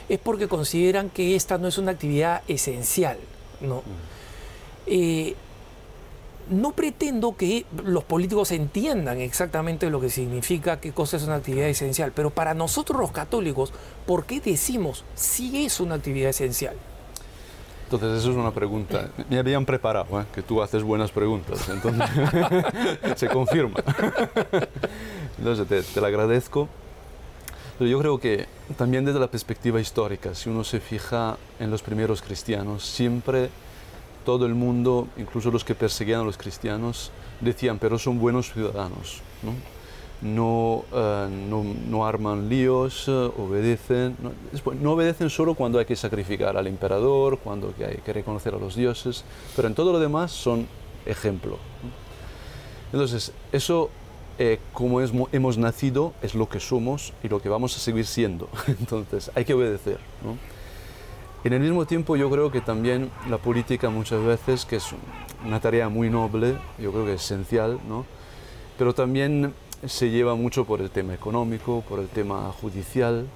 es 0.08 0.18
porque 0.18 0.48
consideran 0.48 1.10
que 1.10 1.36
esta 1.36 1.58
no 1.58 1.68
es 1.68 1.78
una 1.78 1.92
actividad 1.92 2.42
esencial. 2.48 3.18
¿no? 3.60 3.82
Eh, 4.86 5.34
no 6.50 6.72
pretendo 6.72 7.36
que 7.36 7.66
los 7.84 8.04
políticos 8.04 8.52
entiendan 8.52 9.20
exactamente 9.20 9.90
lo 9.90 10.00
que 10.00 10.10
significa 10.10 10.80
qué 10.80 10.92
cosa 10.92 11.16
es 11.16 11.24
una 11.24 11.36
actividad 11.36 11.68
esencial, 11.68 12.12
pero 12.14 12.30
para 12.30 12.54
nosotros 12.54 13.00
los 13.00 13.12
católicos, 13.12 13.72
¿por 14.06 14.24
qué 14.24 14.40
decimos 14.40 15.04
si 15.14 15.64
es 15.64 15.80
una 15.80 15.96
actividad 15.96 16.30
esencial? 16.30 16.76
Entonces, 17.84 18.18
eso 18.18 18.30
es 18.32 18.36
una 18.36 18.50
pregunta. 18.50 19.10
Me 19.30 19.38
habían 19.38 19.64
preparado, 19.64 20.20
¿eh? 20.20 20.24
que 20.34 20.42
tú 20.42 20.60
haces 20.60 20.82
buenas 20.82 21.12
preguntas, 21.12 21.68
entonces 21.68 22.04
se 23.16 23.28
confirma. 23.28 23.76
entonces, 25.38 25.68
te, 25.68 25.82
te 25.82 26.00
lo 26.00 26.06
agradezco. 26.06 26.68
Pero 27.78 27.90
yo 27.90 27.98
creo 28.00 28.18
que 28.18 28.46
también 28.76 29.04
desde 29.04 29.20
la 29.20 29.28
perspectiva 29.28 29.80
histórica, 29.80 30.34
si 30.34 30.48
uno 30.48 30.64
se 30.64 30.80
fija 30.80 31.36
en 31.60 31.70
los 31.70 31.82
primeros 31.82 32.22
cristianos, 32.22 32.84
siempre 32.84 33.50
todo 34.26 34.44
el 34.44 34.54
mundo, 34.54 35.08
incluso 35.16 35.50
los 35.50 35.64
que 35.64 35.74
perseguían 35.74 36.20
a 36.20 36.24
los 36.24 36.36
cristianos, 36.36 37.10
decían, 37.40 37.78
pero 37.78 37.98
son 37.98 38.18
buenos 38.18 38.52
ciudadanos. 38.52 39.22
¿no? 39.42 39.52
No, 40.20 40.84
eh, 40.92 41.28
no, 41.48 41.64
no, 41.88 42.06
arman 42.06 42.48
líos, 42.48 43.04
eh, 43.06 43.12
obedecen, 43.38 44.16
no, 44.22 44.32
no, 44.74 44.92
obedecen 44.92 45.30
solo 45.30 45.54
cuando 45.54 45.78
hay 45.78 45.84
que 45.84 45.96
sacrificar 45.96 46.56
al 46.56 46.66
emperador, 46.66 47.38
cuando 47.38 47.72
hay 47.78 47.98
que 47.98 48.12
reconocer 48.12 48.54
a 48.54 48.58
los 48.58 48.74
dioses, 48.74 49.24
pero 49.54 49.68
en 49.68 49.74
todo 49.74 49.92
lo 49.92 49.98
demás 49.98 50.32
son 50.32 50.66
ejemplo. 51.06 51.58
Entonces, 52.92 53.32
eso 53.52 53.90
eh, 54.38 54.58
como 54.74 55.00
hemos 55.00 55.56
nacido, 55.56 56.12
es 56.20 56.34
lo 56.34 56.46
que 56.48 56.60
somos 56.60 57.14
y 57.22 57.28
lo 57.28 57.40
que 57.40 57.48
vamos 57.48 57.74
a 57.76 57.78
seguir 57.78 58.06
siendo. 58.06 58.50
Entonces, 58.66 59.30
hay 59.34 59.46
que 59.46 59.54
obedecer. 59.54 59.98
En 61.46 61.52
el 61.52 61.60
mismo 61.60 61.86
tiempo, 61.86 62.16
yo 62.16 62.28
creo 62.28 62.50
que 62.50 62.60
también 62.60 63.08
la 63.30 63.38
política 63.38 63.88
muchas 63.88 64.20
veces, 64.20 64.64
que 64.64 64.74
es 64.74 64.86
una 65.46 65.60
tarea 65.60 65.88
muy 65.88 66.10
noble, 66.10 66.56
yo 66.76 66.90
creo 66.90 67.04
que 67.04 67.14
es 67.14 67.22
esencial, 67.22 67.78
¿no? 67.88 68.04
pero 68.76 68.96
también 68.96 69.54
se 69.86 70.10
lleva 70.10 70.34
mucho 70.34 70.64
por 70.64 70.80
el 70.80 70.90
tema 70.90 71.14
económico, 71.14 71.84
por 71.88 72.00
el 72.00 72.08
tema 72.08 72.52
judicial. 72.60 73.28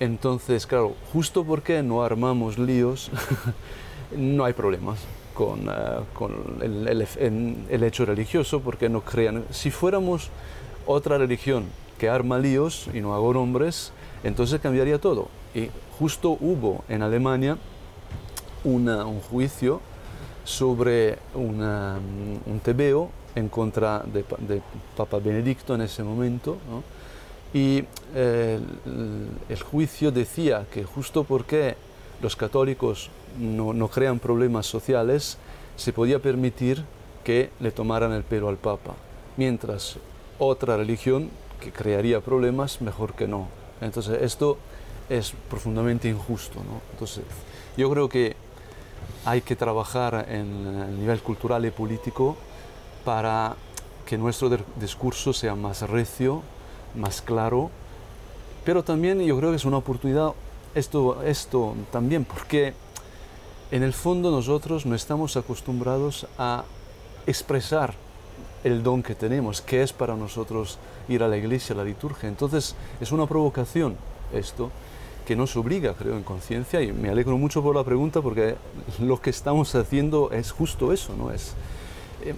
Entonces, 0.00 0.66
claro, 0.66 0.96
justo 1.12 1.44
porque 1.44 1.84
no 1.84 2.02
armamos 2.02 2.58
líos, 2.58 3.12
no 4.16 4.44
hay 4.44 4.52
problemas 4.52 4.98
con, 5.32 5.68
eh, 5.68 6.62
el, 6.62 7.06
el, 7.70 7.82
hecho 7.84 8.04
religioso, 8.04 8.58
porque 8.58 8.88
no 8.88 9.02
crean. 9.02 9.44
Si 9.52 9.70
fuéramos 9.70 10.30
otra 10.84 11.16
religión 11.16 11.66
que 11.96 12.08
arma 12.08 12.40
líos 12.40 12.88
y 12.92 13.00
no 13.00 13.14
hago 13.14 13.32
nombres, 13.32 13.92
entonces 14.24 14.60
cambiaría 14.60 15.00
todo. 15.00 15.28
Y 15.56 15.70
justo 15.98 16.36
hubo 16.38 16.84
en 16.86 17.00
Alemania 17.00 17.56
un 18.62 19.20
juicio 19.20 19.80
sobre 20.44 21.18
una, 21.34 21.98
un 22.44 22.60
tebeo 22.60 23.10
en 23.34 23.48
contra 23.48 24.02
de, 24.04 24.22
Papa 24.94 25.18
Benedicto 25.18 25.74
en 25.74 25.80
ese 25.80 26.02
momento. 26.02 26.58
Y 27.54 27.84
eh, 28.14 28.60
el, 28.84 29.28
el 29.48 29.62
juicio 29.62 30.12
decía 30.12 30.66
que 30.70 30.84
justo 30.84 31.24
porque 31.24 31.76
los 32.20 32.36
católicos 32.36 33.08
no, 33.38 33.72
no, 33.72 33.88
crean 33.88 34.18
problemas 34.18 34.66
sociales, 34.66 35.38
se 35.76 35.94
podía 35.94 36.18
permitir 36.18 36.84
que 37.24 37.48
le 37.60 37.70
tomaran 37.70 38.12
el 38.12 38.24
pelo 38.24 38.50
al 38.50 38.58
Papa, 38.58 38.92
mientras 39.38 39.96
otra 40.38 40.76
religión 40.76 41.30
que 41.60 41.72
crearía 41.72 42.20
problemas, 42.20 42.82
mejor 42.82 43.14
que 43.14 43.26
no. 43.26 43.48
Entonces, 43.80 44.20
esto 44.22 44.58
es 45.08 45.32
profundamente 45.48 46.08
injusto. 46.08 46.60
¿no? 46.60 46.80
Entonces, 46.92 47.24
yo 47.76 47.90
creo 47.90 48.08
que 48.08 48.36
hay 49.24 49.40
que 49.40 49.56
trabajar 49.56 50.26
en 50.28 50.66
el 50.88 50.98
nivel 51.00 51.20
cultural 51.20 51.64
y 51.66 51.70
político 51.70 52.36
para 53.04 53.56
que 54.04 54.16
nuestro 54.16 54.50
discurso 54.80 55.32
sea 55.32 55.54
más 55.54 55.82
recio, 55.82 56.42
más 56.94 57.20
claro, 57.22 57.70
pero 58.64 58.82
también 58.82 59.20
yo 59.20 59.36
creo 59.36 59.50
que 59.50 59.56
es 59.56 59.64
una 59.64 59.78
oportunidad 59.78 60.32
esto, 60.74 61.22
esto 61.22 61.74
también, 61.90 62.24
porque 62.24 62.74
en 63.70 63.82
el 63.82 63.92
fondo 63.92 64.30
nosotros 64.30 64.86
no 64.86 64.94
estamos 64.94 65.36
acostumbrados 65.36 66.26
a 66.38 66.64
expresar 67.26 67.94
el 68.62 68.82
don 68.82 69.02
que 69.02 69.14
tenemos, 69.14 69.60
que 69.60 69.82
es 69.82 69.92
para 69.92 70.14
nosotros 70.14 70.78
ir 71.08 71.22
a 71.22 71.28
la 71.28 71.36
iglesia, 71.36 71.74
a 71.74 71.78
la 71.78 71.84
liturgia. 71.84 72.28
Entonces 72.28 72.76
es 73.00 73.12
una 73.12 73.26
provocación 73.26 73.96
esto 74.32 74.70
que 75.26 75.36
nos 75.36 75.56
obliga, 75.56 75.94
creo, 75.94 76.16
en 76.16 76.22
conciencia, 76.22 76.80
y 76.80 76.92
me 76.92 77.10
alegro 77.10 77.36
mucho 77.36 77.62
por 77.62 77.74
la 77.74 77.84
pregunta 77.84 78.22
porque 78.22 78.54
lo 79.00 79.20
que 79.20 79.30
estamos 79.30 79.74
haciendo 79.74 80.30
es 80.30 80.52
justo 80.52 80.92
eso, 80.92 81.14
¿no? 81.16 81.32
Es, 81.32 81.54
eh, 82.24 82.34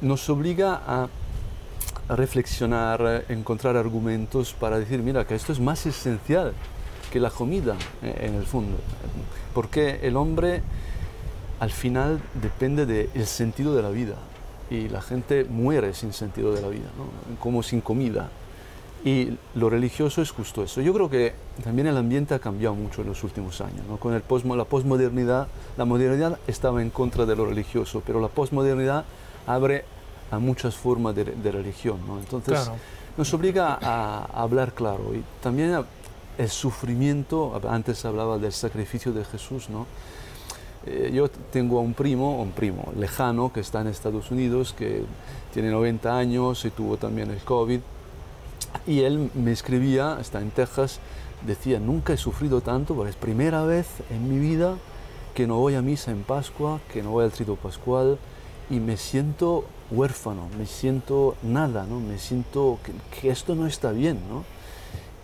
nos 0.00 0.28
obliga 0.28 0.82
a, 0.86 1.08
reflexionar, 2.08 3.24
encontrar 3.28 3.76
argumentos 3.76 4.52
para 4.52 4.78
decir, 4.78 5.00
mira, 5.02 5.24
que 5.24 5.34
esto 5.34 5.52
es 5.52 5.60
más 5.60 5.86
esencial 5.86 6.52
que 7.10 7.20
la 7.20 7.30
comida 7.30 7.76
eh, 8.02 8.26
en 8.26 8.34
el 8.34 8.44
fondo. 8.44 8.76
Porque 9.54 10.00
el 10.02 10.16
hombre 10.16 10.62
al 11.60 11.70
final 11.70 12.20
depende 12.34 12.84
del 12.86 13.26
sentido 13.26 13.74
de 13.76 13.82
la 13.82 13.90
vida 13.90 14.16
y 14.68 14.88
la 14.88 15.00
gente 15.00 15.44
muere 15.44 15.94
sin 15.94 16.12
sentido 16.12 16.52
de 16.52 16.60
la 16.60 16.68
vida, 16.68 16.88
como 17.38 17.62
sin 17.62 17.80
comida. 17.80 18.30
Y 19.04 19.36
lo 19.56 19.68
religioso 19.68 20.22
es 20.22 20.30
justo 20.30 20.62
eso. 20.62 20.80
Yo 20.80 20.92
creo 20.92 21.10
que 21.10 21.34
también 21.64 21.88
el 21.88 21.96
ambiente 21.96 22.34
ha 22.34 22.38
cambiado 22.38 22.74
mucho 22.74 23.02
en 23.02 23.08
los 23.08 23.24
últimos 23.24 23.60
años. 23.60 23.80
Con 23.98 24.14
el 24.14 24.22
posmo, 24.22 24.54
la 24.54 24.64
posmodernidad, 24.64 25.48
la 25.76 25.84
modernidad 25.84 26.38
estaba 26.46 26.82
en 26.82 26.90
contra 26.90 27.26
de 27.26 27.34
lo 27.34 27.46
religioso, 27.46 28.02
pero 28.06 28.20
la 28.20 28.28
posmodernidad 28.28 29.04
abre 29.46 29.84
a 30.30 30.38
muchas 30.38 30.76
formas 30.76 31.16
de, 31.16 31.24
religión. 31.50 31.98
Entonces 32.20 32.70
nos 33.16 33.34
obliga 33.34 33.74
a, 33.74 34.24
a, 34.24 34.42
hablar 34.42 34.72
claro 34.72 35.12
y 35.14 35.22
también 35.42 35.74
a, 35.74 35.84
el 36.38 36.48
sufrimiento, 36.48 37.60
antes 37.68 38.04
hablaba 38.04 38.38
del 38.38 38.52
sacrificio 38.52 39.12
de 39.12 39.24
Jesús, 39.24 39.68
¿no? 39.68 39.86
Eh, 40.84 41.10
yo 41.14 41.30
tengo 41.30 41.78
a 41.78 41.82
un 41.82 41.94
primo, 41.94 42.42
un 42.42 42.50
primo 42.50 42.92
lejano 42.96 43.52
que 43.52 43.60
está 43.60 43.82
en 43.82 43.86
Estados 43.86 44.30
Unidos, 44.30 44.74
que 44.76 45.04
tiene 45.52 45.70
90 45.70 46.16
años 46.16 46.64
y 46.64 46.70
tuvo 46.70 46.96
también 46.96 47.30
el 47.30 47.38
COVID, 47.38 47.80
y 48.86 49.00
él 49.00 49.30
me 49.34 49.52
escribía, 49.52 50.18
está 50.20 50.40
en 50.40 50.50
Texas, 50.50 51.00
decía, 51.46 51.78
nunca 51.78 52.12
he 52.12 52.16
sufrido 52.16 52.60
tanto, 52.60 52.94
porque 52.94 53.10
es 53.10 53.16
primera 53.16 53.64
vez 53.64 53.86
en 54.10 54.28
mi 54.28 54.38
vida 54.38 54.76
que 55.34 55.46
no 55.46 55.58
voy 55.58 55.74
a 55.74 55.82
misa 55.82 56.10
en 56.10 56.22
Pascua, 56.22 56.80
que 56.92 57.02
no 57.02 57.10
voy 57.10 57.24
al 57.24 57.32
trito 57.32 57.56
pascual, 57.56 58.18
y 58.70 58.80
me 58.80 58.96
siento 58.96 59.64
huérfano, 59.90 60.48
me 60.58 60.66
siento 60.66 61.36
nada, 61.42 61.86
¿no? 61.86 62.00
me 62.00 62.18
siento 62.18 62.78
que, 63.10 63.30
esto 63.30 63.54
no 63.54 63.66
está 63.66 63.92
bien. 63.92 64.20
¿no? 64.28 64.44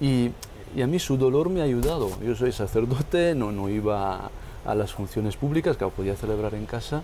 Y 0.00 0.32
y 0.74 0.82
a 0.82 0.86
mí 0.86 0.98
su 0.98 1.16
dolor 1.16 1.48
me 1.48 1.60
ha 1.60 1.64
ayudado. 1.64 2.10
Yo 2.22 2.34
soy 2.34 2.52
sacerdote, 2.52 3.34
no, 3.34 3.52
no 3.52 3.68
iba 3.68 4.30
a, 4.64 4.74
las 4.74 4.92
funciones 4.92 5.36
públicas, 5.36 5.76
que 5.76 5.86
podía 5.86 6.14
celebrar 6.14 6.54
en 6.54 6.66
casa, 6.66 7.02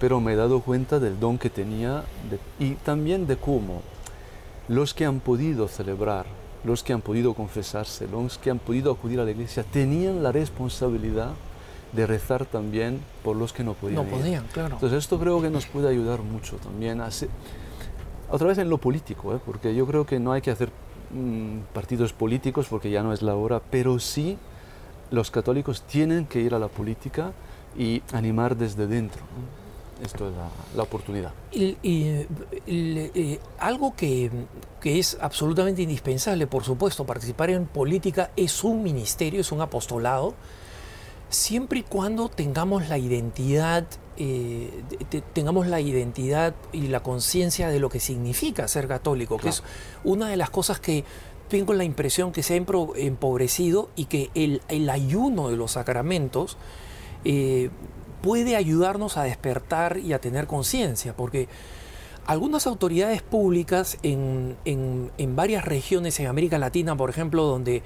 pero 0.00 0.20
me 0.20 0.32
he 0.32 0.36
dado 0.36 0.60
cuenta 0.60 0.98
del 0.98 1.20
don 1.20 1.38
que 1.38 1.50
tenía 1.50 2.04
y 2.58 2.74
también 2.76 3.26
de 3.26 3.36
cómo 3.36 3.82
los 4.68 4.94
que 4.94 5.04
han 5.04 5.20
podido 5.20 5.68
celebrar, 5.68 6.26
los 6.64 6.82
que 6.82 6.92
han 6.92 7.02
podido 7.02 7.34
confesarse, 7.34 8.08
los 8.08 8.38
que 8.38 8.50
han 8.50 8.58
podido 8.58 8.92
acudir 8.92 9.20
a 9.20 9.24
la 9.24 9.30
iglesia, 9.30 9.64
tenían 9.64 10.22
la 10.22 10.32
responsabilidad 10.32 11.32
de 11.92 12.06
rezar 12.06 12.44
también 12.46 13.00
por 13.22 13.36
los 13.36 13.52
que 13.52 13.62
no 13.62 13.74
podían. 13.74 14.04
No 14.04 14.10
podían, 14.10 14.44
claro. 14.52 14.74
Entonces 14.74 14.98
esto 14.98 15.18
creo 15.18 15.40
que 15.40 15.50
nos 15.50 15.66
puede 15.66 15.88
ayudar 15.88 16.22
mucho 16.22 16.56
también 16.56 17.00
a 17.00 17.10
otra 18.30 18.48
vez 18.48 18.58
en 18.58 18.68
lo 18.68 18.78
político, 18.78 19.34
¿eh? 19.34 19.40
porque 19.44 19.74
yo 19.74 19.86
creo 19.86 20.06
que 20.06 20.18
no 20.18 20.32
hay 20.32 20.40
que 20.40 20.50
hacer 20.50 20.70
mm, 21.12 21.72
partidos 21.72 22.12
políticos 22.12 22.66
porque 22.68 22.90
ya 22.90 23.02
no 23.02 23.12
es 23.12 23.22
la 23.22 23.36
hora, 23.36 23.60
pero 23.70 23.98
sí 23.98 24.38
los 25.10 25.30
católicos 25.30 25.82
tienen 25.82 26.26
que 26.26 26.40
ir 26.40 26.54
a 26.54 26.58
la 26.58 26.68
política 26.68 27.32
y 27.76 28.02
animar 28.12 28.56
desde 28.56 28.86
dentro. 28.86 29.22
Esto 30.02 30.28
es 30.28 30.34
la, 30.76 30.82
oportunidad. 30.82 31.32
Y, 31.52 32.26
algo 33.58 33.94
que, 33.94 34.30
que, 34.80 34.98
es 34.98 35.16
absolutamente 35.20 35.82
indispensable, 35.82 36.46
por 36.46 36.64
supuesto, 36.64 37.06
participar 37.06 37.50
en 37.50 37.66
política 37.66 38.30
es 38.36 38.64
un 38.64 38.82
ministerio, 38.82 39.40
es 39.40 39.52
un 39.52 39.60
apostolado, 39.60 40.34
siempre 41.28 41.80
y 41.80 41.82
cuando 41.82 42.28
tengamos 42.28 42.88
la 42.88 42.98
identidad, 42.98 43.86
eh, 44.16 44.82
tengamos 45.32 45.66
la 45.66 45.80
identidad 45.80 46.54
y 46.72 46.88
la 46.88 47.00
conciencia 47.00 47.68
de 47.68 47.80
lo 47.80 47.88
que 47.88 48.00
significa 48.00 48.68
ser 48.68 48.88
católico, 48.88 49.36
que 49.36 49.48
es 49.48 49.62
una 50.04 50.28
de 50.28 50.36
las 50.36 50.50
cosas 50.50 50.80
que 50.80 51.04
tengo 51.48 51.74
la 51.74 51.84
impresión 51.84 52.32
que 52.32 52.42
se 52.42 52.54
ha 52.54 52.56
empobrecido 52.56 53.90
y 53.96 54.06
que 54.06 54.30
el, 54.34 54.62
el 54.68 54.88
ayuno 54.88 55.50
de 55.50 55.56
los 55.56 55.72
sacramentos 55.72 56.56
eh, 57.24 57.70
puede 58.24 58.56
ayudarnos 58.56 59.18
a 59.18 59.24
despertar 59.24 59.98
y 59.98 60.14
a 60.14 60.18
tener 60.18 60.46
conciencia, 60.46 61.14
porque 61.14 61.46
algunas 62.24 62.66
autoridades 62.66 63.20
públicas 63.20 63.98
en, 64.02 64.56
en, 64.64 65.36
varias 65.36 65.66
regiones 65.66 66.18
en 66.20 66.28
América 66.28 66.56
Latina, 66.56 66.96
por 66.96 67.10
ejemplo, 67.10 67.44
donde 67.44 67.82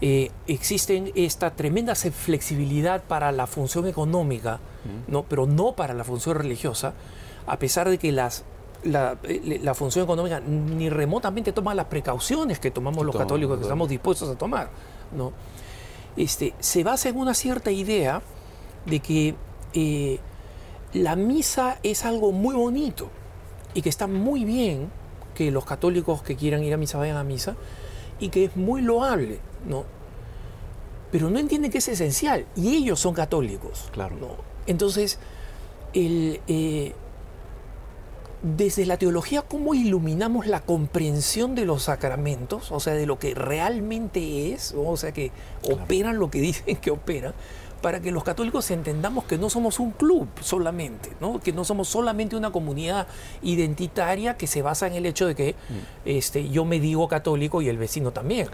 eh, 0.00 0.30
existen 0.46 1.10
esta 1.16 1.50
tremenda 1.56 1.96
flexibilidad 1.96 3.02
para 3.02 3.32
la 3.32 3.48
función 3.48 3.88
económica, 3.88 4.60
¿no? 5.08 5.24
pero 5.24 5.46
no 5.46 5.72
para 5.72 5.94
la 5.94 6.04
función 6.04 6.36
religiosa, 6.36 6.94
a 7.48 7.58
pesar 7.58 7.90
de 7.90 7.98
que 7.98 8.12
las, 8.12 8.44
la, 8.84 9.18
eh, 9.24 9.58
la, 9.60 9.74
función 9.74 10.04
económica 10.04 10.38
ni 10.38 10.90
remotamente 10.90 11.52
toma 11.52 11.74
las 11.74 11.86
precauciones 11.86 12.60
que 12.60 12.70
tomamos 12.70 13.04
los 13.04 13.16
católicos, 13.16 13.58
que 13.58 13.62
estamos 13.62 13.88
dispuestos 13.88 14.28
a 14.28 14.38
tomar. 14.38 14.70
¿no? 15.10 15.32
Este, 16.16 16.54
se 16.60 16.84
basa 16.84 17.08
en 17.08 17.16
una 17.16 17.34
cierta 17.34 17.72
idea 17.72 18.22
de 18.86 19.00
que 19.00 19.34
eh, 19.74 20.18
la 20.92 21.16
misa 21.16 21.78
es 21.82 22.04
algo 22.04 22.32
muy 22.32 22.54
bonito 22.54 23.08
y 23.74 23.82
que 23.82 23.88
está 23.88 24.06
muy 24.06 24.44
bien 24.44 24.90
que 25.34 25.50
los 25.50 25.64
católicos 25.64 26.22
que 26.22 26.36
quieran 26.36 26.62
ir 26.62 26.74
a 26.74 26.76
misa 26.76 26.98
vayan 26.98 27.16
a 27.16 27.24
misa 27.24 27.56
y 28.20 28.28
que 28.28 28.44
es 28.44 28.56
muy 28.56 28.82
loable, 28.82 29.40
¿no? 29.66 29.84
Pero 31.10 31.30
no 31.30 31.38
entienden 31.38 31.70
que 31.70 31.78
es 31.78 31.88
esencial 31.88 32.46
y 32.54 32.76
ellos 32.76 33.00
son 33.00 33.14
católicos. 33.14 33.88
Claro. 33.92 34.16
Entonces, 34.66 35.18
eh, 35.94 36.94
desde 38.42 38.86
la 38.86 38.96
teología, 38.96 39.42
¿cómo 39.42 39.74
iluminamos 39.74 40.46
la 40.46 40.60
comprensión 40.60 41.54
de 41.54 41.64
los 41.64 41.84
sacramentos? 41.84 42.72
O 42.72 42.80
sea, 42.80 42.94
de 42.94 43.06
lo 43.06 43.18
que 43.18 43.34
realmente 43.34 44.52
es, 44.52 44.74
o 44.76 44.96
sea, 44.96 45.12
que 45.12 45.30
operan 45.70 46.18
lo 46.18 46.30
que 46.30 46.40
dicen 46.42 46.76
que 46.76 46.90
operan 46.90 47.34
para 47.82 48.00
que 48.00 48.12
los 48.12 48.24
católicos 48.24 48.70
entendamos 48.70 49.24
que 49.24 49.36
no 49.36 49.50
somos 49.50 49.80
un 49.80 49.90
club 49.90 50.28
solamente, 50.40 51.10
¿no? 51.20 51.40
que 51.40 51.52
no 51.52 51.64
somos 51.64 51.88
solamente 51.88 52.36
una 52.36 52.50
comunidad 52.50 53.06
identitaria 53.42 54.36
que 54.36 54.46
se 54.46 54.62
basa 54.62 54.86
en 54.86 54.94
el 54.94 55.04
hecho 55.04 55.26
de 55.26 55.34
que 55.34 55.52
mm. 55.52 56.08
este, 56.08 56.48
yo 56.48 56.64
me 56.64 56.80
digo 56.80 57.08
católico 57.08 57.60
y 57.60 57.68
el 57.68 57.76
vecino 57.76 58.12
también. 58.12 58.48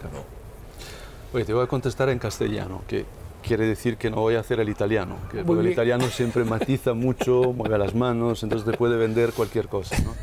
Oye, 1.32 1.44
te 1.44 1.52
voy 1.52 1.62
a 1.62 1.66
contestar 1.66 2.08
en 2.08 2.18
castellano, 2.18 2.82
que 2.88 3.04
quiere 3.42 3.66
decir 3.66 3.98
que 3.98 4.10
no 4.10 4.16
voy 4.16 4.34
a 4.34 4.40
hacer 4.40 4.60
el 4.60 4.68
italiano, 4.68 5.16
que 5.30 5.44
porque 5.44 5.60
el 5.60 5.72
italiano 5.72 6.06
siempre 6.08 6.44
matiza 6.46 6.94
mucho, 6.94 7.52
mueve 7.52 7.78
las 7.78 7.94
manos, 7.94 8.42
entonces 8.42 8.68
te 8.68 8.76
puede 8.76 8.96
vender 8.96 9.32
cualquier 9.32 9.68
cosa. 9.68 9.96
¿no? 10.02 10.14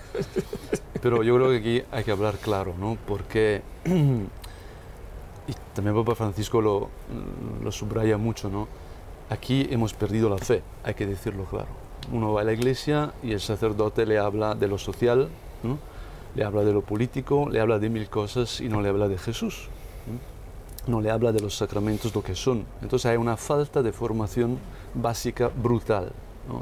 Pero 1.01 1.21
yo 1.21 1.35
creo 1.35 1.49
que 1.51 1.57
aquí 1.57 1.83
hay 1.91 2.03
que 2.03 2.11
hablar 2.11 2.35
claro, 2.39 2.73
¿no? 2.79 2.97
porque 3.07 3.61
y 3.85 5.53
también 5.75 5.95
Papa 5.95 6.15
Francisco 6.15 6.59
lo, 6.59 6.89
lo 7.63 7.71
subraya 7.71 8.17
mucho, 8.17 8.49
¿no? 8.49 8.67
Aquí 9.35 9.67
hemos 9.69 9.93
perdido 9.93 10.29
la 10.29 10.37
fe, 10.37 10.63
hay 10.85 10.93
que 10.93 11.05
decirlo 11.05 11.43
claro. 11.43 11.67
Uno 12.09 12.31
va 12.31 12.39
a 12.39 12.43
la 12.45 12.53
iglesia 12.53 13.11
y 13.21 13.33
el 13.33 13.41
sacerdote 13.41 14.05
le 14.05 14.17
habla 14.17 14.55
de 14.55 14.69
lo 14.69 14.77
social, 14.77 15.27
le 16.35 16.43
habla 16.45 16.63
de 16.63 16.71
lo 16.71 16.81
político, 16.81 17.49
le 17.49 17.59
habla 17.59 17.77
de 17.77 17.89
mil 17.89 18.09
cosas 18.09 18.61
y 18.61 18.69
no 18.69 18.81
le 18.81 18.87
habla 18.87 19.09
de 19.09 19.17
Jesús. 19.17 19.67
¿no? 20.87 21.01
le 21.01 21.11
habla 21.11 21.33
de 21.33 21.41
los 21.41 21.53
sacramentos 21.53 22.15
lo 22.15 22.23
que 22.23 22.33
son. 22.33 22.63
Entonces 22.81 23.07
hay 23.11 23.17
una 23.17 23.35
falta 23.35 23.83
de 23.83 23.91
formación 23.91 24.57
básica 24.93 25.49
brutal. 25.53 26.13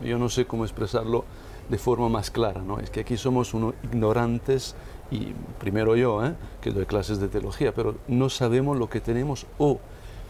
Yo 0.03 0.17
no 0.17 0.27
sé 0.27 0.45
cómo 0.47 0.65
expresarlo 0.65 1.25
de 1.69 1.77
forma 1.77 2.09
más 2.09 2.31
clara. 2.31 2.63
¿no? 2.63 2.79
Es 2.79 2.89
que 2.89 3.01
aquí 3.01 3.17
somos 3.17 3.53
unos 3.53 3.75
ignorantes 3.83 4.73
y 5.11 5.27
primero 5.59 5.95
yo, 5.95 6.25
¿eh? 6.25 6.33
que 6.59 6.71
doy 6.71 6.87
clases 6.87 7.19
de 7.19 7.27
teología, 7.27 7.71
pero 7.71 7.97
no 8.07 8.29
sabemos 8.29 8.79
lo 8.79 8.89
que 8.89 8.99
tenemos 8.99 9.45
o 9.59 9.79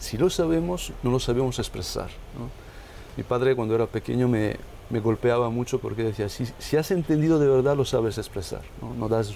si 0.04 0.18
lo 0.18 0.30
sabemos, 0.30 0.92
no 1.02 1.10
lo 1.10 1.18
sabemos 1.18 1.58
expresar. 1.58 2.10
Mi 3.16 3.22
padre 3.22 3.56
cuando 3.56 3.74
era 3.74 3.86
pequeño 3.86 4.28
me, 4.28 4.56
me 4.90 5.00
golpeaba 5.00 5.50
mucho 5.50 5.78
porque 5.78 6.04
decía, 6.04 6.28
si, 6.28 6.46
si, 6.58 6.76
has 6.76 6.90
entendido 6.90 7.38
de 7.38 7.48
verdad, 7.48 7.76
lo 7.76 7.84
sabes 7.84 8.18
expresar. 8.18 8.62
¿no? 8.80 8.94
no 8.94 9.08
das 9.08 9.34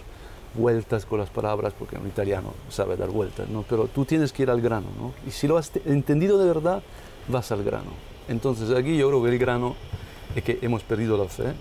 vueltas 0.55 1.07
con 1.07 1.21
las 1.21 1.31
palabras, 1.31 1.73
porque 1.79 1.97
un 1.97 2.07
italiano 2.07 2.53
sabe 2.69 2.97
dar 2.97 3.09
vueltas, 3.09 3.49
¿no? 3.49 3.65
pero 3.69 3.87
tú 3.87 4.05
tienes 4.05 4.33
que 4.33 4.43
ir 4.43 4.51
al 4.51 4.61
grano. 4.61 4.89
¿no? 4.99 5.13
Y 5.27 5.31
si 5.31 5.49
lo 5.49 5.57
has 5.57 5.73
entendido 5.87 6.39
de 6.39 6.47
verdad, 6.47 6.83
vas 7.29 7.51
al 7.51 7.65
grano. 7.65 7.91
Entonces 8.29 8.71
aquí 8.77 8.97
yo 8.97 9.09
creo 9.09 9.23
que 9.23 9.31
el 9.31 9.39
grano 9.39 9.75
es 10.37 10.45
que 10.45 10.59
hemos 10.61 10.83
perdido 10.83 11.17
la 11.17 11.29
fe, 11.29 11.55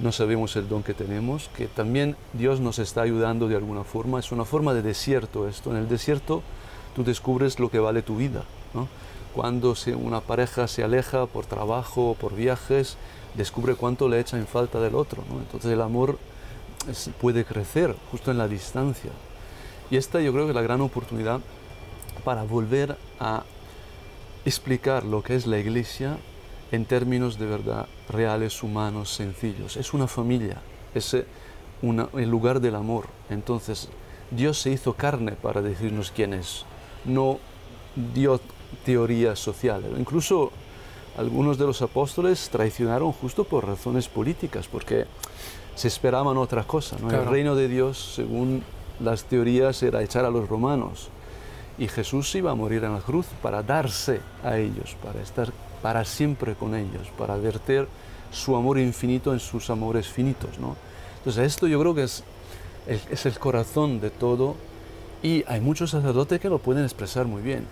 no 0.00 0.12
sabemos 0.12 0.56
el 0.56 0.68
don 0.68 0.82
que 0.82 0.94
tenemos, 0.94 1.50
que 1.56 1.66
también 1.66 2.16
Dios 2.32 2.58
nos 2.58 2.78
está 2.78 3.02
ayudando 3.02 3.48
de 3.48 3.56
alguna 3.56 3.84
forma. 3.84 4.18
Es 4.18 4.32
una 4.32 4.44
forma 4.44 4.72
de 4.72 4.82
desierto 4.82 5.46
esto. 5.46 5.70
En 5.70 5.76
el 5.76 5.88
desierto 5.88 6.42
tú 6.94 7.04
descubres 7.04 7.58
lo 7.58 7.70
que 7.70 7.78
vale 7.78 8.02
tu 8.02 8.16
vida. 8.16 8.44
Cuando 9.34 9.74
una 9.96 10.20
pareja 10.20 10.66
se 10.66 10.82
aleja 10.82 11.26
por 11.26 11.46
trabajo 11.46 12.10
o 12.10 12.14
por 12.14 12.34
viajes, 12.34 12.96
descubre 13.34 13.76
cuánto 13.76 14.08
le 14.08 14.18
echa 14.18 14.36
en 14.38 14.46
falta 14.46 14.80
del 14.80 14.94
otro. 14.94 15.22
Entonces 15.38 15.72
el 15.72 15.80
amor 15.80 16.18
puede 17.20 17.44
crecer 17.44 17.94
justo 18.10 18.30
en 18.30 18.38
la 18.38 18.48
distancia. 18.48 19.10
Y 19.90 19.96
esta 19.96 20.20
yo 20.20 20.32
creo 20.32 20.44
que 20.44 20.50
es 20.50 20.56
la 20.56 20.62
gran 20.62 20.80
oportunidad 20.80 21.40
para 22.24 22.42
volver 22.42 22.96
a 23.18 23.44
explicar 24.44 25.04
lo 25.04 25.22
que 25.22 25.36
es 25.36 25.46
la 25.46 25.58
iglesia 25.58 26.18
en 26.72 26.84
términos 26.84 27.38
de 27.38 27.46
verdad 27.46 27.86
reales, 28.08 28.62
humanos, 28.62 29.10
sencillos. 29.10 29.76
Es 29.76 29.92
una 29.92 30.06
familia, 30.06 30.60
es 30.94 31.14
eh, 31.14 31.26
el 31.82 32.30
lugar 32.30 32.60
del 32.60 32.76
amor. 32.76 33.06
Entonces, 33.28 33.88
Dios 34.30 34.60
se 34.60 34.70
hizo 34.70 34.94
carne 34.94 35.32
para 35.32 35.62
decirnos 35.62 36.12
quién 36.14 36.34
es 36.34 36.64
no 37.04 37.38
dio 38.14 38.40
teorías 38.84 39.38
sociales. 39.38 39.90
Incluso 39.98 40.50
algunos 41.16 41.58
de 41.58 41.66
los 41.66 41.82
apóstoles 41.82 42.48
traicionaron 42.50 43.12
justo 43.12 43.44
por 43.44 43.66
razones 43.66 44.08
políticas, 44.08 44.68
porque 44.68 45.06
se 45.74 45.88
esperaban 45.88 46.36
otra 46.36 46.64
cosa. 46.64 46.96
El 47.10 47.26
reino 47.26 47.54
de 47.54 47.68
Dios, 47.68 48.12
según 48.14 48.62
las 49.00 49.24
teorías, 49.24 49.82
era 49.82 50.02
echar 50.02 50.24
a 50.24 50.30
los 50.30 50.48
romanos. 50.48 51.08
Y 51.78 51.88
Jesús 51.88 52.34
iba 52.34 52.50
a 52.50 52.54
morir 52.54 52.84
en 52.84 52.92
la 52.92 53.00
cruz 53.00 53.26
para 53.42 53.62
darse 53.62 54.20
a 54.44 54.58
ellos, 54.58 54.96
para 55.02 55.20
estar 55.20 55.50
para 55.82 56.04
siempre 56.04 56.54
con 56.54 56.74
ellos, 56.74 57.08
para 57.16 57.36
verter 57.36 57.88
su 58.30 58.54
amor 58.54 58.78
infinito 58.78 59.32
en 59.32 59.40
sus 59.40 59.70
amores 59.70 60.06
finitos. 60.06 60.58
¿no? 60.58 60.76
Entonces 61.18 61.46
esto 61.46 61.66
yo 61.66 61.80
creo 61.80 61.94
que 61.94 62.02
es 62.02 62.22
es 62.86 63.26
el 63.26 63.38
corazón 63.38 64.00
de 64.00 64.10
todo 64.10 64.56
y 65.22 65.44
hay 65.46 65.60
muchos 65.60 65.90
sacerdotes 65.90 66.40
que 66.40 66.48
lo 66.48 66.58
pueden 66.58 66.84
expresar 66.84 67.26
muy 67.26 67.42
bien. 67.42 67.66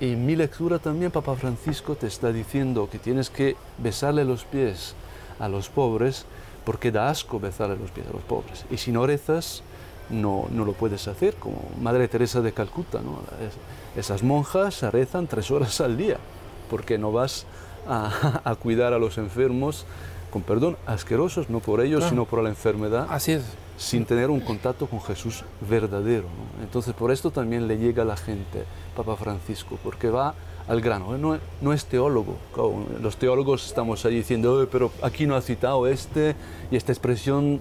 Y 0.00 0.12
en 0.12 0.26
mi 0.26 0.36
lectura 0.36 0.78
también 0.78 1.10
Papa 1.10 1.34
Francisco 1.34 1.96
te 1.96 2.06
está 2.06 2.32
diciendo 2.32 2.88
que 2.90 2.98
tienes 2.98 3.30
que 3.30 3.56
besarle 3.78 4.24
los 4.24 4.44
pies 4.44 4.94
a 5.38 5.48
los 5.48 5.68
pobres 5.68 6.24
porque 6.64 6.92
da 6.92 7.08
asco 7.08 7.40
besarle 7.40 7.76
los 7.76 7.90
pies 7.90 8.06
a 8.08 8.12
los 8.12 8.22
pobres. 8.22 8.64
Y 8.70 8.76
si 8.76 8.92
no 8.92 9.06
rezas, 9.06 9.62
no, 10.10 10.46
no 10.50 10.64
lo 10.64 10.72
puedes 10.72 11.08
hacer, 11.08 11.34
como 11.34 11.62
Madre 11.80 12.08
Teresa 12.08 12.40
de 12.40 12.52
Calcuta. 12.52 13.00
¿no? 13.00 13.20
esas 13.96 14.22
monjas 14.22 14.82
rezan 14.92 15.26
tres 15.26 15.50
horas 15.50 15.80
al 15.80 15.96
día 15.96 16.18
porque 16.70 16.98
no 16.98 17.10
vas 17.12 17.46
a, 17.88 18.40
a 18.44 18.54
cuidar 18.54 18.92
a 18.92 18.98
los 18.98 19.18
enfermos, 19.18 19.86
con 20.30 20.42
perdón, 20.42 20.76
asquerosos, 20.86 21.48
no 21.48 21.60
por 21.60 21.80
ellos, 21.80 22.04
sino 22.08 22.24
por 22.24 22.42
la 22.42 22.50
enfermedad. 22.50 23.06
Así 23.08 23.32
es 23.32 23.44
sin 23.78 24.04
tener 24.04 24.28
un 24.28 24.40
contacto 24.40 24.88
con 24.88 25.00
Jesús 25.00 25.44
verdadero. 25.60 26.26
Entonces, 26.60 26.92
por 26.94 27.12
esto 27.12 27.30
también 27.30 27.68
le 27.68 27.78
llega 27.78 28.02
a 28.02 28.06
la 28.06 28.16
gente, 28.16 28.64
Papa 28.96 29.16
Francisco, 29.16 29.78
porque 29.82 30.10
va 30.10 30.34
al 30.66 30.80
grano. 30.80 31.16
No, 31.16 31.72
es 31.72 31.84
teólogo. 31.86 32.36
Los 33.00 33.16
teólogos 33.16 33.66
estamos 33.66 34.04
ahí 34.04 34.16
diciendo, 34.16 34.68
pero 34.70 34.90
aquí 35.00 35.26
no 35.26 35.36
ha 35.36 35.40
citado 35.40 35.86
este, 35.86 36.34
y 36.72 36.76
esta 36.76 36.92
expresión 36.92 37.60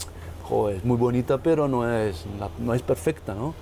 es 0.74 0.84
muy 0.84 0.98
bonita, 0.98 1.38
pero 1.38 1.68
no 1.68 1.90
es, 1.90 2.26
no 2.60 2.74
es 2.74 2.82
perfecta. 2.82 3.36
¿no? 3.36 3.54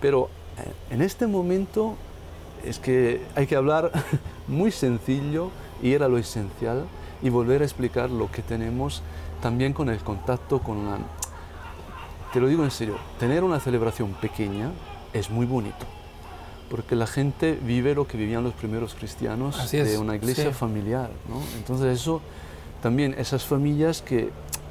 Pero 0.00 0.28
eh, 0.58 0.94
en 0.94 1.02
este 1.02 1.26
momento 1.26 1.96
es 2.64 2.78
que 2.78 3.20
hay 3.34 3.48
que 3.48 3.56
hablar 3.56 3.90
muy 4.46 4.70
sencillo, 4.70 5.50
ir 5.82 6.04
a 6.04 6.08
lo 6.08 6.18
esencial 6.18 6.84
y 7.20 7.30
volver 7.30 7.62
a 7.62 7.64
explicar 7.64 8.10
lo 8.10 8.30
que 8.30 8.42
tenemos 8.42 9.02
también 9.42 9.72
con 9.72 9.88
el 9.88 9.98
contacto 9.98 10.60
con 10.60 10.86
la... 10.86 10.98
Te 12.32 12.38
lo 12.38 12.46
digo 12.46 12.62
en 12.62 12.70
serio, 12.70 12.96
tener 13.18 13.42
una 13.42 13.58
celebración 13.58 14.12
pequeña 14.12 14.70
es 15.12 15.30
muy 15.30 15.46
bonito, 15.46 15.84
porque 16.70 16.94
la 16.94 17.08
gente 17.08 17.58
vive 17.60 17.92
lo 17.92 18.06
que 18.06 18.16
vivían 18.16 18.44
los 18.44 18.54
primeros 18.54 18.94
cristianos 18.94 19.68
de 19.72 19.98
una 19.98 20.14
iglesia 20.14 20.52
familiar, 20.52 21.10
¿no? 21.28 21.40
Entonces 21.56 22.00
eso 22.00 22.20
también, 22.82 23.16
esas 23.18 23.44
familias 23.44 24.00
que 24.00 24.30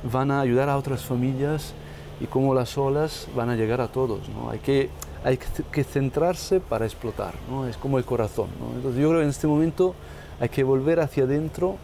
van 0.10 0.32
a 0.32 0.40
ayudar 0.40 0.70
a 0.70 0.78
otras 0.78 1.04
familias 1.04 1.74
y 2.22 2.28
como 2.28 2.54
las 2.54 2.78
olas 2.78 3.28
van 3.36 3.50
a 3.50 3.58
llegar 3.58 3.82
a 3.82 3.90
todos, 3.90 4.30
¿no? 4.30 4.50
Hay 4.50 4.60
que, 4.60 4.90
hay 5.26 5.38
que 5.38 5.84
centrarse 5.84 6.62
para 6.62 6.86
explotar, 6.86 7.34
¿no? 7.50 7.68
Es 7.68 7.76
como 7.76 7.98
el 7.98 8.06
corazón, 8.06 8.48
¿no? 8.58 8.74
Entonces 8.78 9.02
yo 9.02 9.10
creo 9.10 9.20
que 9.20 9.26
en 9.26 9.32
este 9.32 9.48
momento 9.48 9.96
hay 10.40 10.48
que 10.48 10.64
volver 10.64 11.02
hacia 11.02 11.26
adentro, 11.26 11.76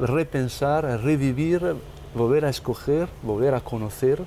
repensar, 0.00 0.84
revivir, 1.04 1.76
volver 2.16 2.44
a 2.44 2.48
escoger, 2.48 3.08
volver 3.22 3.54
a 3.54 3.60
conocer 3.60 4.24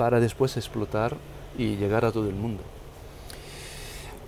para 0.00 0.18
después 0.18 0.56
explotar 0.56 1.14
y 1.58 1.76
llegar 1.76 2.06
a 2.06 2.10
todo 2.10 2.26
el 2.26 2.34
mundo. 2.34 2.62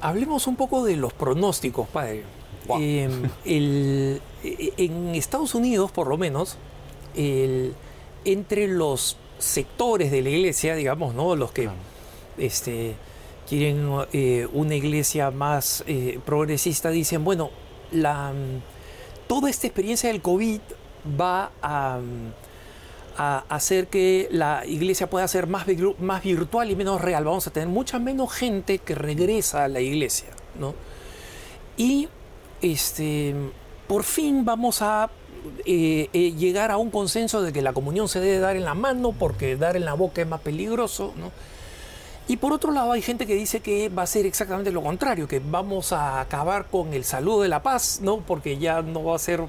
Hablemos 0.03 0.47
un 0.47 0.55
poco 0.55 0.85
de 0.85 0.97
los 0.97 1.15
pronósticos, 1.15 1.89
padre. 1.89 2.25
Em, 2.79 3.31
e, 3.47 4.21
en 4.77 5.15
Estados 5.15 5.55
Unidos, 5.55 5.91
por 5.91 6.09
lo 6.09 6.19
menos, 6.19 6.59
entre 7.15 8.69
los 8.69 9.17
sectores 9.39 10.11
de 10.11 10.21
la 10.21 10.29
iglesia, 10.29 10.75
digamos, 10.75 11.15
¿no? 11.15 11.37
los 11.37 11.53
que 11.53 11.71
este, 12.37 12.95
quieren 13.49 13.89
eh, 14.13 14.47
una 14.53 14.75
iglesia 14.75 15.31
más 15.31 15.85
eh, 15.87 16.21
progresista, 16.27 16.91
dicen, 16.91 17.25
bueno, 17.25 17.49
la, 17.93 18.35
toda 19.27 19.49
esta 19.49 19.69
experiencia 19.69 20.11
del 20.11 20.21
COVID 20.21 20.61
va 21.19 21.51
a, 21.63 21.99
hacer 23.16 23.88
que 23.88 24.29
la 24.31 24.64
iglesia 24.66 25.09
pueda 25.09 25.27
ser 25.29 25.46
más, 25.46 25.66
más 25.98 26.22
virtual 26.22 26.70
y 26.70 26.77
menos 26.77 27.01
real. 27.01 27.25
Vamos 27.25 27.46
a 27.46 27.51
tener 27.51 27.68
mucha 27.68 27.98
menos 27.98 28.33
gente 28.33 28.79
que 28.79 28.94
regresa 28.94 29.64
a 29.64 29.68
la 29.68 29.81
iglesia. 29.81 30.29
¿no? 30.59 30.75
Y 31.77 32.09
este, 32.61 33.35
por 33.87 34.05
fin 34.05 34.44
vamos 34.44 34.83
a 34.83 35.11
eh, 35.64 36.09
eh, 36.12 36.33
llegar 36.33 36.70
a 36.70 36.77
un 36.77 36.90
consenso 36.90 37.42
de 37.42 37.53
que 37.53 37.62
la 37.62 37.72
comunión 37.72 38.09
se 38.09 38.20
debe 38.20 38.38
dar 38.38 38.57
en 38.57 38.64
la 38.64 38.75
mano 38.75 39.12
porque 39.12 39.57
dar 39.57 39.77
en 39.77 39.85
la 39.85 39.94
boca 39.94 40.22
es 40.22 40.29
más 40.29 40.40
peligroso. 40.40 41.12
¿no? 41.18 41.31
Y 42.29 42.37
por 42.37 42.53
otro 42.53 42.71
lado 42.71 42.93
hay 42.93 43.03
gente 43.03 43.27
que 43.27 43.35
dice 43.35 43.61
que 43.61 43.89
va 43.89 44.03
a 44.03 44.07
ser 44.07 44.27
exactamente 44.27 44.71
lo 44.71 44.81
contrario, 44.83 45.27
que 45.27 45.41
vamos 45.45 45.93
a 45.93 46.21
acabar 46.21 46.67
con 46.71 46.95
el 46.95 47.05
saludo 47.05 47.43
de 47.43 47.49
la 47.49 47.63
paz, 47.63 48.01
¿no? 48.01 48.19
Porque 48.19 48.59
ya 48.59 48.81
no 48.81 49.03
va 49.03 49.17
a 49.17 49.19
ser 49.19 49.43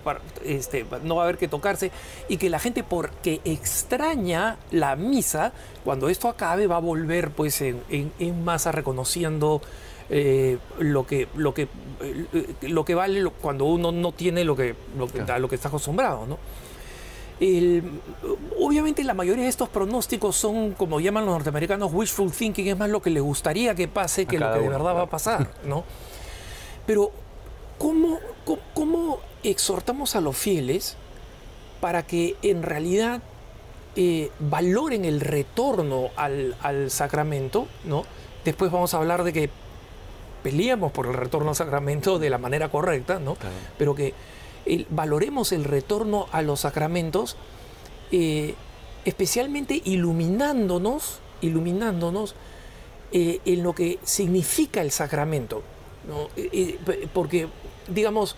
este, 0.43 0.85
no 1.03 1.15
va 1.15 1.21
a 1.21 1.25
haber 1.25 1.37
que 1.37 1.47
tocarse 1.47 1.91
y 2.29 2.37
que 2.37 2.49
la 2.49 2.57
gente 2.57 2.83
porque 2.83 3.41
extraña 3.45 4.57
la 4.71 4.95
misa, 4.95 5.53
cuando 5.83 6.09
esto 6.09 6.27
acabe 6.27 6.65
va 6.65 6.77
a 6.77 6.79
volver 6.79 7.29
pues 7.29 7.61
en, 7.61 8.11
masa 8.43 8.71
reconociendo 8.71 9.61
eh, 10.09 10.57
lo 10.79 11.05
que 11.05 11.27
lo 11.35 11.53
que 11.53 11.67
eh, 12.01 12.55
lo 12.61 12.83
que 12.85 12.95
vale 12.95 13.23
cuando 13.41 13.65
uno 13.65 13.91
no 13.91 14.11
tiene 14.11 14.43
lo 14.43 14.55
que 14.55 14.75
lo 14.97 15.07
que, 15.07 15.23
lo 15.39 15.47
que 15.47 15.55
está 15.55 15.67
acostumbrado, 15.67 16.25
¿no? 16.25 16.39
Obviamente 18.59 19.03
la 19.03 19.13
mayoría 19.13 19.43
de 19.43 19.49
estos 19.49 19.69
pronósticos 19.69 20.35
son, 20.35 20.73
como 20.73 20.99
llaman 20.99 21.25
los 21.25 21.33
norteamericanos, 21.33 21.91
wishful 21.91 22.31
thinking, 22.31 22.67
es 22.67 22.77
más 22.77 22.89
lo 22.89 23.01
que 23.01 23.09
les 23.09 23.23
gustaría 23.23 23.75
que 23.75 23.87
pase 23.87 24.25
que 24.25 24.39
lo 24.39 24.53
que 24.53 24.59
de 24.59 24.69
verdad 24.69 24.95
va 24.95 25.01
a 25.03 25.09
pasar, 25.09 25.49
¿no? 25.65 25.83
Pero, 26.85 27.11
¿cómo, 27.77 28.19
cómo, 28.73 29.19
exhortamos 29.43 30.15
a 30.15 30.21
los 30.21 30.37
fieles 30.37 30.95
para 31.81 32.03
que 32.03 32.37
en 32.41 32.63
realidad 32.63 33.21
eh, 33.95 34.31
valoren 34.39 35.03
el 35.03 35.19
retorno 35.19 36.09
al, 36.15 36.55
sacramento, 36.89 37.67
¿no? 37.83 38.03
Después 38.45 38.71
vamos 38.71 38.93
a 38.93 38.97
hablar 38.97 39.23
de 39.23 39.33
que 39.33 39.49
peleamos 40.43 40.91
por 40.91 41.07
el 41.07 41.13
retorno 41.13 41.49
al 41.49 41.55
sacramento 41.55 42.19
de 42.19 42.29
la 42.29 42.37
manera 42.37 42.69
correcta, 42.69 43.19
¿no? 43.19 43.37
Pero 43.77 43.95
que 43.95 44.13
valoremos 44.89 45.51
el 45.51 45.63
retorno 45.63 46.27
a 46.31 46.41
los 46.41 46.61
sacramentos, 46.61 47.35
eh, 48.11 48.55
especialmente 49.05 49.81
iluminándonos, 49.83 51.19
iluminándonos 51.41 52.35
eh, 53.11 53.39
en 53.45 53.63
lo 53.63 53.73
que 53.73 53.99
significa 54.03 54.81
el 54.81 54.91
sacramento. 54.91 55.63
Eh, 56.35 56.77
porque, 57.13 57.47
digamos, 57.87 58.35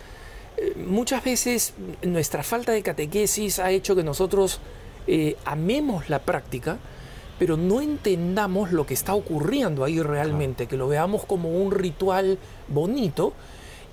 muchas 0.76 1.22
veces 1.22 1.74
nuestra 2.02 2.42
falta 2.42 2.72
de 2.72 2.82
catequesis 2.82 3.58
ha 3.58 3.70
hecho 3.70 3.94
que 3.94 4.02
nosotros 4.02 4.60
amemos 5.44 6.08
la 6.08 6.20
práctica, 6.20 6.78
pero 7.38 7.56
no 7.56 7.80
entendamos 7.80 8.72
lo 8.72 8.86
que 8.86 8.94
está 8.94 9.14
ocurriendo 9.14 9.84
ahí 9.84 10.00
realmente, 10.00 10.66
que 10.66 10.76
lo 10.76 10.88
veamos 10.88 11.24
como 11.24 11.50
un 11.50 11.70
ritual 11.70 12.38
bonito, 12.68 13.34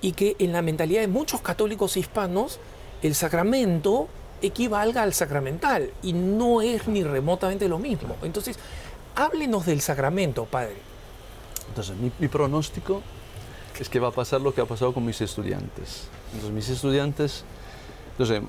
y 0.04 0.12
que 0.12 0.36
en 0.38 0.52
la 0.52 0.60
mentalidad 0.60 1.00
de 1.00 1.08
muchos 1.08 1.40
católicos 1.40 1.96
hispanos 1.96 2.58
el 3.02 3.14
sacramento 3.14 4.06
equivalga 4.42 5.02
al 5.02 5.14
sacramental 5.14 5.92
y 6.02 6.12
no 6.12 6.60
es 6.60 6.86
ni 6.88 7.02
remotamente 7.02 7.68
lo 7.70 7.78
mismo. 7.78 8.14
Entonces, 8.22 8.58
háblenos 9.14 9.64
del 9.64 9.80
sacramento, 9.80 10.44
padre. 10.44 10.76
Entonces, 11.70 11.96
mi, 12.18 12.28
pronóstico 12.28 13.00
es 13.80 13.88
que 13.88 13.98
va 13.98 14.08
a 14.08 14.10
pasar 14.10 14.42
lo 14.42 14.54
que 14.54 14.60
ha 14.60 14.66
pasado 14.66 14.92
con 14.92 15.06
mis 15.06 15.22
estudiantes. 15.22 16.08
Entonces, 16.34 16.50
mis 16.52 16.68
estudiantes, 16.68 17.42
entonces, 18.10 18.42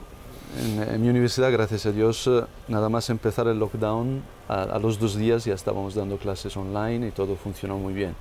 en, 0.60 1.02
mi 1.02 1.08
universidad, 1.08 1.54
gracias 1.54 1.86
a 1.86 1.94
Dios, 1.94 2.28
eh, 2.28 2.44
nada 2.68 2.90
más 2.90 3.10
empezar 3.10 3.48
el 3.48 3.60
lockdown, 3.60 4.22
a, 4.50 4.64
a 4.64 4.80
los 4.80 5.00
dos 5.00 5.16
días 5.16 5.46
ya 5.46 5.54
estábamos 5.54 5.96
dando 5.96 6.18
clases 6.18 6.58
online 6.58 7.08
y 7.08 7.12
todo 7.12 7.38
funcionó 7.38 7.78
muy 7.78 7.94
bien. 7.94 8.14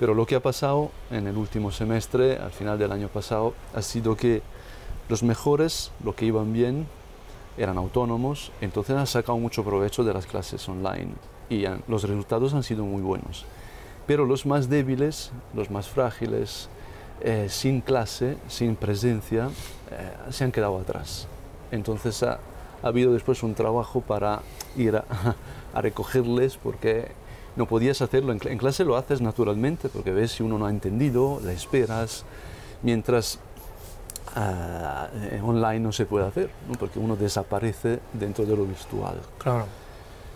Pero 0.00 0.14
lo 0.14 0.24
que 0.24 0.34
ha 0.34 0.40
pasado 0.40 0.90
en 1.10 1.26
el 1.26 1.36
último 1.36 1.70
semestre, 1.70 2.38
al 2.38 2.52
final 2.52 2.78
del 2.78 2.90
año 2.90 3.08
pasado, 3.08 3.52
ha 3.74 3.82
sido 3.82 4.16
que 4.16 4.40
los 5.10 5.22
mejores, 5.22 5.92
lo 6.02 6.16
que 6.16 6.24
iban 6.24 6.54
bien, 6.54 6.86
eran 7.58 7.76
autónomos, 7.76 8.50
entonces 8.62 8.96
han 8.96 9.06
sacado 9.06 9.36
mucho 9.36 9.62
provecho 9.62 10.02
de 10.02 10.14
las 10.14 10.24
clases 10.24 10.66
online 10.70 11.10
y 11.50 11.66
los 11.86 12.04
resultados 12.04 12.54
han 12.54 12.62
sido 12.62 12.86
muy 12.86 13.02
buenos. 13.02 13.44
Pero 14.06 14.24
los 14.24 14.46
más 14.46 14.70
débiles, 14.70 15.32
los 15.52 15.70
más 15.70 15.86
frágiles, 15.88 16.70
eh, 17.20 17.48
sin 17.50 17.82
clase, 17.82 18.38
sin 18.48 18.76
presencia, 18.76 19.50
eh, 19.90 20.30
se 20.30 20.44
han 20.44 20.52
quedado 20.52 20.78
atrás. 20.78 21.28
Entonces 21.70 22.22
ha, 22.22 22.40
habido 22.82 23.12
después 23.12 23.42
un 23.42 23.54
trabajo 23.54 24.00
para 24.00 24.40
ir 24.78 24.96
a 24.96 25.04
recogerles 25.82 26.56
porque 26.56 27.20
no 27.56 27.66
podías 27.66 28.00
hacerlo. 28.02 28.32
En, 28.32 28.58
clase 28.58 28.84
lo 28.84 28.96
haces 28.96 29.20
naturalmente 29.20 29.88
porque 29.88 30.12
ves 30.12 30.32
si 30.32 30.42
uno 30.42 30.58
no 30.58 30.66
ha 30.66 30.70
entendido, 30.70 31.40
le 31.44 31.52
esperas, 31.52 32.24
mientras 32.82 33.38
ah, 34.34 35.08
online 35.42 35.80
no 35.80 35.92
se 35.92 36.06
puede 36.06 36.26
hacer, 36.26 36.50
porque 36.78 36.98
uno 36.98 37.16
desaparece 37.16 38.00
dentro 38.12 38.44
de 38.46 38.56
lo 38.56 38.64
virtual. 38.64 39.20
Claro. 39.38 39.66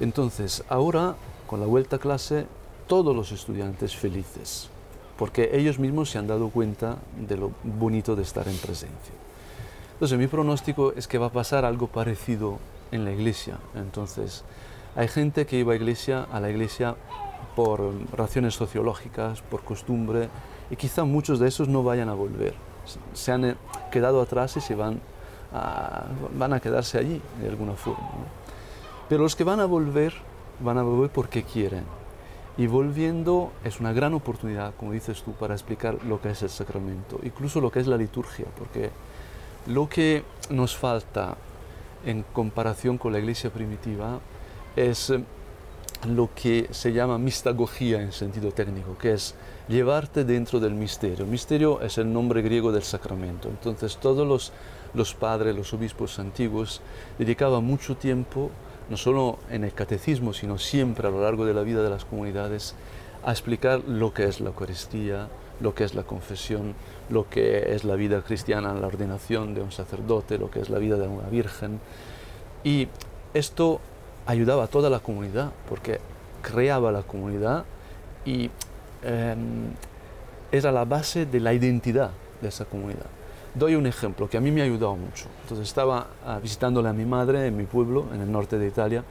Entonces, 0.00 0.64
ahora, 0.68 1.14
con 1.46 1.60
la 1.60 1.66
vuelta 1.66 1.96
a 1.96 1.98
clase, 1.98 2.46
todos 2.86 3.14
los 3.14 3.32
estudiantes 3.32 3.94
felices, 3.96 4.68
porque 5.16 5.50
ellos 5.52 5.78
mismos 5.78 6.10
se 6.10 6.18
han 6.18 6.26
dado 6.26 6.48
cuenta 6.50 6.96
de 7.16 7.36
lo 7.36 7.52
bonito 7.62 8.16
de 8.16 8.22
estar 8.22 8.46
en 8.48 8.56
presencia. 8.56 9.14
Entonces, 9.92 10.18
mi 10.18 10.26
pronóstico 10.26 10.92
es 10.96 11.06
que 11.06 11.18
va 11.18 11.26
a 11.26 11.32
pasar 11.32 11.64
algo 11.64 11.86
parecido 11.86 12.58
en 12.90 13.04
la 13.04 13.12
iglesia. 13.12 13.58
Entonces, 13.74 14.44
hay 14.96 15.08
gente 15.08 15.46
que 15.46 15.56
iba 15.56 15.72
a, 15.72 15.76
iglesia, 15.76 16.26
a 16.32 16.40
la 16.40 16.50
iglesia 16.50 16.94
por 17.56 17.92
razones 18.12 18.54
sociológicas, 18.54 19.42
por 19.42 19.62
costumbre, 19.62 20.28
y 20.70 20.76
quizá 20.76 21.04
muchos 21.04 21.38
de 21.38 21.48
esos 21.48 21.68
no 21.68 21.82
vayan 21.82 22.08
a 22.08 22.14
volver. 22.14 22.54
Se 23.12 23.32
han 23.32 23.44
eh, 23.44 23.56
quedado 23.90 24.20
atrás 24.20 24.56
y 24.56 24.60
se 24.60 24.74
van 24.74 25.00
a, 25.52 26.04
van 26.36 26.52
a 26.52 26.60
quedarse 26.60 26.98
allí 26.98 27.20
de 27.40 27.48
alguna 27.48 27.74
forma. 27.74 28.08
Pero 29.08 29.22
los 29.22 29.36
que 29.36 29.44
van 29.44 29.60
a 29.60 29.66
volver, 29.66 30.14
van 30.60 30.78
a 30.78 30.82
volver 30.82 31.10
porque 31.10 31.42
quieren. 31.42 31.84
Y 32.56 32.68
volviendo 32.68 33.50
es 33.64 33.80
una 33.80 33.92
gran 33.92 34.14
oportunidad, 34.14 34.74
como 34.76 34.92
dices 34.92 35.22
tú, 35.22 35.32
para 35.32 35.54
explicar 35.54 36.04
lo 36.04 36.20
que 36.20 36.30
es 36.30 36.42
el 36.42 36.50
sacramento, 36.50 37.18
incluso 37.24 37.60
lo 37.60 37.70
que 37.70 37.80
es 37.80 37.88
la 37.88 37.96
liturgia, 37.96 38.46
porque 38.56 38.90
lo 39.66 39.88
que 39.88 40.22
nos 40.50 40.76
falta 40.76 41.36
en 42.06 42.24
comparación 42.32 42.96
con 42.96 43.12
la 43.12 43.18
iglesia 43.18 43.50
primitiva 43.50 44.20
es 44.76 45.10
eh, 45.10 45.22
lo 46.08 46.30
que 46.34 46.68
se 46.70 46.92
llama 46.92 47.18
mistagogía 47.18 48.00
en 48.00 48.12
sentido 48.12 48.52
técnico, 48.52 48.96
que 48.98 49.14
es 49.14 49.34
llevarte 49.68 50.24
dentro 50.24 50.60
del 50.60 50.74
misterio. 50.74 51.26
Misterio 51.26 51.80
es 51.80 51.98
el 51.98 52.12
nombre 52.12 52.42
griego 52.42 52.72
del 52.72 52.82
sacramento. 52.82 53.48
Entonces 53.48 53.96
todos 53.96 54.26
los, 54.26 54.52
los 54.92 55.14
padres, 55.14 55.56
los 55.56 55.72
obispos 55.72 56.18
antiguos 56.18 56.82
dedicaban 57.18 57.64
mucho 57.64 57.96
tiempo, 57.96 58.50
no 58.90 58.96
solo 58.96 59.38
en 59.48 59.64
el 59.64 59.72
catecismo, 59.72 60.34
sino 60.34 60.58
siempre 60.58 61.08
a 61.08 61.10
lo 61.10 61.22
largo 61.22 61.46
de 61.46 61.54
la 61.54 61.62
vida 61.62 61.82
de 61.82 61.90
las 61.90 62.04
comunidades, 62.04 62.74
a 63.24 63.30
explicar 63.30 63.80
lo 63.86 64.12
que 64.12 64.24
es 64.24 64.40
la 64.40 64.50
Eucaristía, 64.50 65.28
lo 65.60 65.74
que 65.74 65.84
es 65.84 65.94
la 65.94 66.02
confesión, 66.02 66.74
lo 67.08 67.28
que 67.30 67.74
es 67.74 67.84
la 67.84 67.94
vida 67.94 68.22
cristiana 68.22 68.74
la 68.74 68.86
ordenación 68.86 69.54
de 69.54 69.62
un 69.62 69.72
sacerdote, 69.72 70.36
lo 70.36 70.50
que 70.50 70.60
es 70.60 70.68
la 70.68 70.78
vida 70.78 70.96
de 70.96 71.08
una 71.08 71.28
virgen. 71.28 71.80
Y 72.62 72.88
esto 73.32 73.80
ayudaba 74.26 74.64
a 74.64 74.66
toda 74.66 74.90
la 74.90 75.00
comunidad, 75.00 75.52
porque 75.68 76.00
creaba 76.42 76.92
la 76.92 77.02
comunidad 77.02 77.64
y 78.24 78.50
em, 79.02 79.72
era 80.52 80.72
la 80.72 80.84
base 80.84 81.26
de 81.26 81.40
la 81.40 81.52
identidad 81.52 82.10
de 82.40 82.48
esa 82.48 82.64
comunidad. 82.64 83.06
Doy 83.54 83.76
un 83.76 83.86
ejemplo 83.86 84.28
que 84.28 84.36
a 84.36 84.40
mí 84.40 84.50
me 84.50 84.62
ha 84.62 84.64
ayudado 84.64 84.96
mucho. 84.96 85.26
Entonces 85.42 85.68
estaba 85.68 86.08
ah, 86.26 86.38
visitándole 86.42 86.88
a 86.88 86.92
mi 86.92 87.04
madre 87.04 87.46
en 87.46 87.56
mi 87.56 87.64
pueblo, 87.64 88.06
en 88.12 88.20
el 88.20 88.30
norte 88.30 88.58
de 88.58 88.66
Italia, 88.66 89.04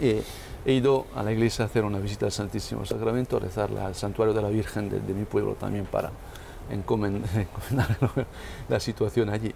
y 0.00 0.20
he 0.64 0.72
ido 0.72 1.06
a 1.14 1.22
la 1.22 1.32
iglesia 1.32 1.64
a 1.64 1.68
hacer 1.68 1.84
una 1.84 1.98
visita 1.98 2.26
al 2.26 2.32
Santísimo 2.32 2.84
Sacramento, 2.84 3.36
a 3.36 3.40
rezar 3.40 3.70
al 3.78 3.94
santuario 3.94 4.34
de 4.34 4.42
la 4.42 4.48
Virgen 4.48 4.88
de, 4.90 5.14
mi 5.14 5.24
pueblo 5.24 5.54
también 5.54 5.86
para 5.86 6.10
encomendar 6.70 7.30
la 8.68 8.80
situación 8.80 9.30
allí. 9.30 9.52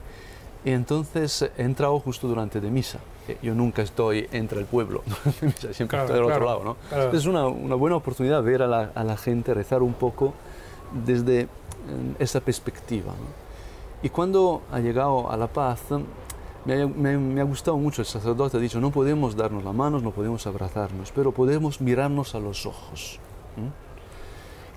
Y 0.64 0.70
entonces 0.70 1.50
he 1.56 1.62
entrado 1.62 1.98
justo 2.00 2.28
durante 2.28 2.60
de 2.60 2.70
misa. 2.70 2.98
Yo 3.42 3.54
nunca 3.54 3.82
estoy 3.82 4.28
entre 4.32 4.60
el 4.60 4.66
pueblo, 4.66 5.02
siempre 5.72 6.00
estoy 6.00 6.16
del 6.16 6.24
otro 6.24 6.44
lado. 6.44 6.64
¿no? 6.64 6.76
Es 7.12 7.26
una, 7.26 7.46
una, 7.46 7.76
buena 7.76 7.96
oportunidad 7.96 8.42
ver 8.42 8.62
a 8.62 8.66
la, 8.66 8.90
a 8.94 9.04
la, 9.04 9.16
gente 9.16 9.54
rezar 9.54 9.82
un 9.82 9.94
poco 9.94 10.34
desde 11.04 11.42
eh, 11.42 11.48
esa 12.18 12.40
perspectiva. 12.40 13.12
Y 14.02 14.08
cuando 14.08 14.62
ha 14.72 14.80
llegado 14.80 15.30
a 15.30 15.36
la 15.36 15.46
paz, 15.46 15.82
me 16.64 17.40
ha, 17.40 17.44
gustado 17.44 17.76
mucho 17.76 18.02
el 18.02 18.06
sacerdote, 18.06 18.56
ha 18.56 18.60
dicho, 18.60 18.80
no 18.80 18.90
podemos 18.90 19.36
darnos 19.36 19.64
las 19.64 19.74
manos, 19.74 20.02
no 20.02 20.10
podemos 20.10 20.46
abrazarnos, 20.46 21.12
pero 21.12 21.32
podemos 21.32 21.80
mirarnos 21.80 22.34
a 22.34 22.40
los 22.40 22.66
ojos. 22.66 23.18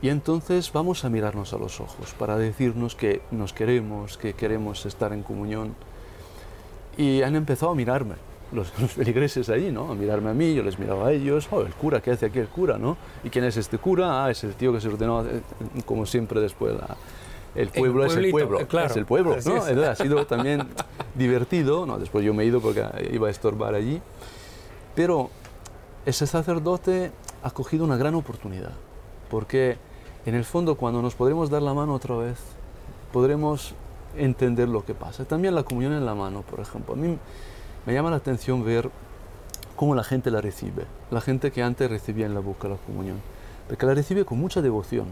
Y 0.01 0.09
entonces 0.09 0.71
vamos 0.71 1.05
a 1.05 1.09
mirarnos 1.09 1.53
a 1.53 1.57
los 1.57 1.79
ojos 1.79 2.13
para 2.19 2.37
decirnos 2.37 2.95
que 2.95 3.21
nos 3.31 3.53
queremos, 3.53 4.17
que 4.17 4.33
queremos 4.33 4.85
estar 4.85 5.13
en 5.13 5.23
comunión. 5.23 5.75
Y 6.97 7.21
han 7.21 7.35
empezado 7.35 7.71
a 7.71 7.75
mirarme, 7.75 8.15
los, 8.51 8.71
los 8.79 8.91
feligreses 8.91 9.49
allí, 9.49 9.71
¿no? 9.71 9.91
A 9.91 9.95
mirarme 9.95 10.29
a 10.29 10.33
mí, 10.33 10.53
yo 10.53 10.63
les 10.63 10.77
miraba 10.77 11.07
a 11.07 11.11
ellos, 11.11 11.47
oh, 11.51 11.61
el 11.61 11.73
cura, 11.73 12.01
¿qué 12.01 12.11
hace 12.11 12.27
aquí 12.27 12.39
el 12.39 12.47
cura, 12.47 12.77
no? 12.77 12.97
¿Y 13.23 13.29
quién 13.29 13.45
es 13.45 13.57
este 13.57 13.77
cura? 13.77 14.25
Ah, 14.25 14.31
es 14.31 14.43
el 14.43 14.53
tío 14.53 14.73
que 14.73 14.81
se 14.81 14.87
ordenó, 14.87 15.25
eh, 15.25 15.41
como 15.85 16.05
siempre 16.05 16.39
después 16.39 16.75
la, 16.75 16.95
el 17.55 17.69
pueblo 17.69 18.05
es 18.05 18.15
el 18.15 18.31
pueblo, 18.31 18.67
claro, 18.67 18.87
es 18.87 18.97
el 18.97 19.05
pueblo, 19.05 19.37
¿no? 19.45 19.85
ha 19.85 19.95
sido 19.95 20.25
también 20.25 20.67
divertido, 21.15 21.85
no, 21.85 21.97
después 21.97 22.23
yo 22.25 22.33
me 22.33 22.43
he 22.43 22.45
ido 22.45 22.59
porque 22.59 22.83
iba 23.11 23.29
a 23.29 23.31
estorbar 23.31 23.75
allí, 23.75 24.01
pero 24.93 25.29
ese 26.05 26.27
sacerdote 26.27 27.11
ha 27.43 27.51
cogido 27.51 27.85
una 27.85 27.95
gran 27.95 28.13
oportunidad, 28.15 28.73
porque 29.29 29.77
en 30.25 30.35
el 30.35 30.45
fondo 30.45 30.75
cuando 30.75 31.01
nos 31.01 31.15
podremos 31.15 31.49
dar 31.49 31.61
la 31.61 31.73
mano 31.73 31.93
otra 31.93 32.15
vez, 32.15 32.37
podremos 33.11 33.75
entender 34.17 34.69
lo 34.69 34.85
que 34.85 34.93
pasa. 34.93 35.25
También 35.25 35.55
la 35.55 35.63
comunión 35.63 35.93
en 35.93 36.05
la 36.05 36.15
mano, 36.15 36.41
por 36.41 36.59
ejemplo. 36.59 36.93
A 36.93 36.97
mí 36.97 37.17
me 37.85 37.93
llama 37.93 38.09
la 38.09 38.17
atención 38.17 38.63
ver 38.63 38.89
cómo 39.75 39.95
la 39.95 40.03
gente 40.03 40.31
la 40.31 40.41
recibe, 40.41 40.85
la 41.11 41.21
gente 41.21 41.51
que 41.51 41.61
antes 41.61 41.89
recibía 41.89 42.25
en 42.25 42.33
la 42.33 42.39
boca 42.39 42.67
la 42.67 42.77
comunión, 42.77 43.21
porque 43.67 43.85
la 43.85 43.93
recibe 43.93 44.25
con 44.25 44.39
mucha 44.39 44.61
devoción. 44.61 45.07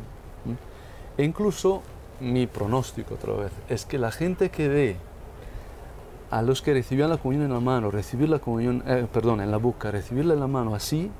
E 1.17 1.23
incluso 1.23 1.81
mi 2.19 2.47
pronóstico 2.47 3.15
otra 3.15 3.33
vez 3.33 3.51
es 3.69 3.85
que 3.85 3.97
la 3.97 4.11
gente 4.11 4.49
que 4.49 4.67
ve 4.67 4.97
a 6.31 6.41
los 6.41 6.61
que 6.61 6.73
recibían 6.73 7.09
la 7.09 7.17
comunión 7.17 7.45
en 7.45 7.53
la 7.53 7.59
mano, 7.59 7.91
recibir 7.91 8.29
la 8.29 8.39
comunión, 8.39 8.83
eh, 8.87 9.05
perdón, 9.11 9.41
en 9.41 9.51
la 9.51 9.57
boca, 9.57 9.91
recibirla 9.91 10.33
en 10.33 10.39
la 10.39 10.47
mano 10.47 10.73
así, 10.73 11.11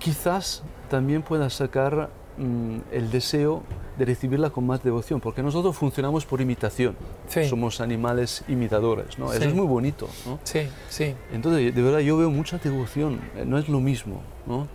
quizás 0.00 0.62
también 0.88 1.22
pueda 1.22 1.50
sacar 1.50 2.10
mm, 2.36 2.78
el 2.92 3.10
deseo 3.10 3.62
de 3.98 4.04
recibirla 4.04 4.50
con 4.50 4.66
más 4.66 4.82
devoción, 4.82 5.20
porque 5.20 5.42
nosotros 5.42 5.76
funcionamos 5.76 6.24
por 6.24 6.40
imitación, 6.40 6.96
somos 7.48 7.80
animales 7.80 8.44
imitadores, 8.48 9.18
¿no? 9.18 9.32
Eso 9.32 9.44
es 9.44 9.54
muy 9.54 9.66
bonito, 9.66 10.08
¿no? 10.26 10.38
Sí, 10.44 10.68
sí. 10.88 11.14
Entonces, 11.32 11.74
de 11.74 11.82
verdad, 11.82 11.98
yo 12.00 12.16
veo 12.16 12.30
mucha 12.30 12.58
devoción, 12.58 13.20
eh, 13.36 13.44
no 13.44 13.58
es 13.58 13.68
lo 13.68 13.80
mismo, 13.80 14.22
¿no? 14.46 14.68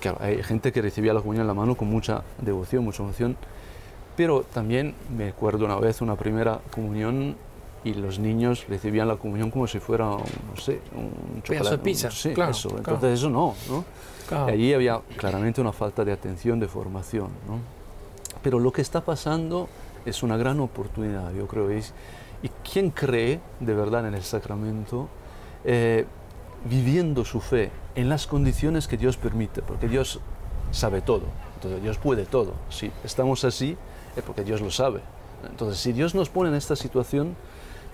Claro, 0.00 0.18
hay 0.20 0.42
gente 0.42 0.72
que 0.72 0.82
recibía 0.82 1.12
la 1.12 1.20
comunión 1.20 1.42
en 1.42 1.48
la 1.48 1.54
mano 1.54 1.74
con 1.74 1.88
mucha 1.88 2.22
devoción, 2.40 2.84
mucha 2.84 3.02
emoción, 3.02 3.36
pero 4.16 4.42
también 4.42 4.94
me 5.16 5.28
acuerdo 5.28 5.64
una 5.64 5.76
vez 5.76 6.00
una 6.00 6.16
primera 6.16 6.60
comunión 6.70 7.36
y 7.86 7.94
los 7.94 8.18
niños 8.18 8.66
recibían 8.68 9.06
la 9.06 9.14
comunión 9.14 9.48
como 9.48 9.68
si 9.68 9.78
fuera, 9.78 10.06
no 10.06 10.56
sé, 10.60 10.80
un 10.96 11.40
chocolate. 11.40 11.70
de 11.70 11.78
pizza, 11.78 12.10
sí, 12.10 12.34
claro, 12.34 12.50
eso. 12.50 12.76
Entonces 12.76 13.20
eso 13.20 13.30
no, 13.30 13.54
¿no? 13.70 13.84
allí 14.44 14.74
había 14.74 15.00
claramente 15.16 15.60
una 15.60 15.72
falta 15.72 16.04
de 16.04 16.10
atención, 16.10 16.58
de 16.58 16.66
formación, 16.66 17.28
¿no? 17.46 17.60
Pero 18.42 18.58
lo 18.58 18.72
que 18.72 18.82
está 18.82 19.02
pasando 19.02 19.68
es 20.04 20.24
una 20.24 20.36
gran 20.36 20.58
oportunidad, 20.58 21.32
yo 21.32 21.46
creo. 21.46 21.72
Y, 21.72 21.80
y 22.42 22.48
quien 22.68 22.90
cree 22.90 23.38
de 23.60 23.74
verdad 23.74 24.08
en 24.08 24.14
el 24.14 24.24
sacramento, 24.24 25.08
eh, 25.64 26.06
viviendo 26.68 27.24
su 27.24 27.40
fe 27.40 27.70
en 27.94 28.08
las 28.08 28.26
condiciones 28.26 28.88
que 28.88 28.96
Dios 28.96 29.16
permite, 29.16 29.62
porque 29.62 29.86
Dios 29.86 30.18
sabe 30.72 31.02
todo, 31.02 31.26
entonces 31.54 31.80
Dios 31.84 31.98
puede 31.98 32.26
todo. 32.26 32.54
Si 32.68 32.90
estamos 33.04 33.44
así, 33.44 33.76
es 34.16 34.24
porque 34.24 34.42
Dios 34.42 34.60
lo 34.60 34.72
sabe. 34.72 35.02
Entonces, 35.48 35.78
si 35.78 35.92
Dios 35.92 36.16
nos 36.16 36.28
pone 36.30 36.48
en 36.48 36.56
esta 36.56 36.74
situación, 36.74 37.36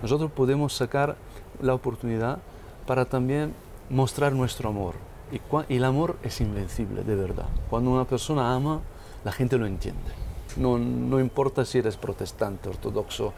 nosotros 0.03 0.31
podemos 0.31 0.73
sacar 0.73 1.15
la 1.61 1.73
oportunidad 1.73 2.37
para 2.85 3.05
también 3.05 3.53
mostrar 3.89 4.33
nuestro 4.33 4.69
amor. 4.69 4.93
Y, 5.31 5.41
el 5.75 5.83
amor 5.83 6.17
es 6.21 6.41
invencible, 6.41 7.03
de 7.03 7.15
verdad. 7.15 7.47
Cuando 7.69 7.89
una 7.89 8.05
persona 8.05 8.53
ama, 8.53 8.81
la 9.23 9.31
gente 9.31 9.57
lo 9.57 9.65
entiende. 9.65 10.11
No, 10.57 10.77
importa 11.19 11.65
si 11.65 11.79
eres 11.79 11.97
protestante, 11.97 12.69
ortodoxo, 12.69 13.33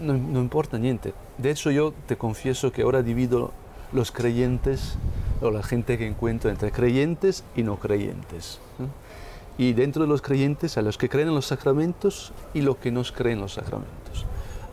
no, 0.00 0.14
no, 0.14 0.40
importa 0.40 0.78
niente. 0.78 1.14
De 1.38 1.52
hecho, 1.52 1.70
yo 1.70 1.92
te 2.08 2.16
confieso 2.16 2.72
que 2.72 2.82
ahora 2.82 3.02
divido 3.02 3.52
los 3.92 4.10
creyentes 4.10 4.96
o 5.40 5.52
la 5.52 5.62
gente 5.62 5.96
que 5.96 6.08
encuentro 6.08 6.50
entre 6.50 6.72
creyentes 6.72 7.44
y 7.54 7.62
no 7.62 7.76
creyentes 7.76 8.58
y 9.56 9.72
dentro 9.72 10.02
de 10.02 10.08
los 10.08 10.22
creyentes 10.22 10.76
a 10.78 10.82
los 10.82 10.98
que 10.98 11.08
creen 11.08 11.28
en 11.28 11.34
los 11.34 11.46
sacramentos 11.46 12.32
y 12.54 12.62
los 12.62 12.76
que 12.76 12.90
no 12.90 13.02
creen 13.04 13.36
en 13.36 13.42
los 13.42 13.54
sacramentos. 13.54 14.03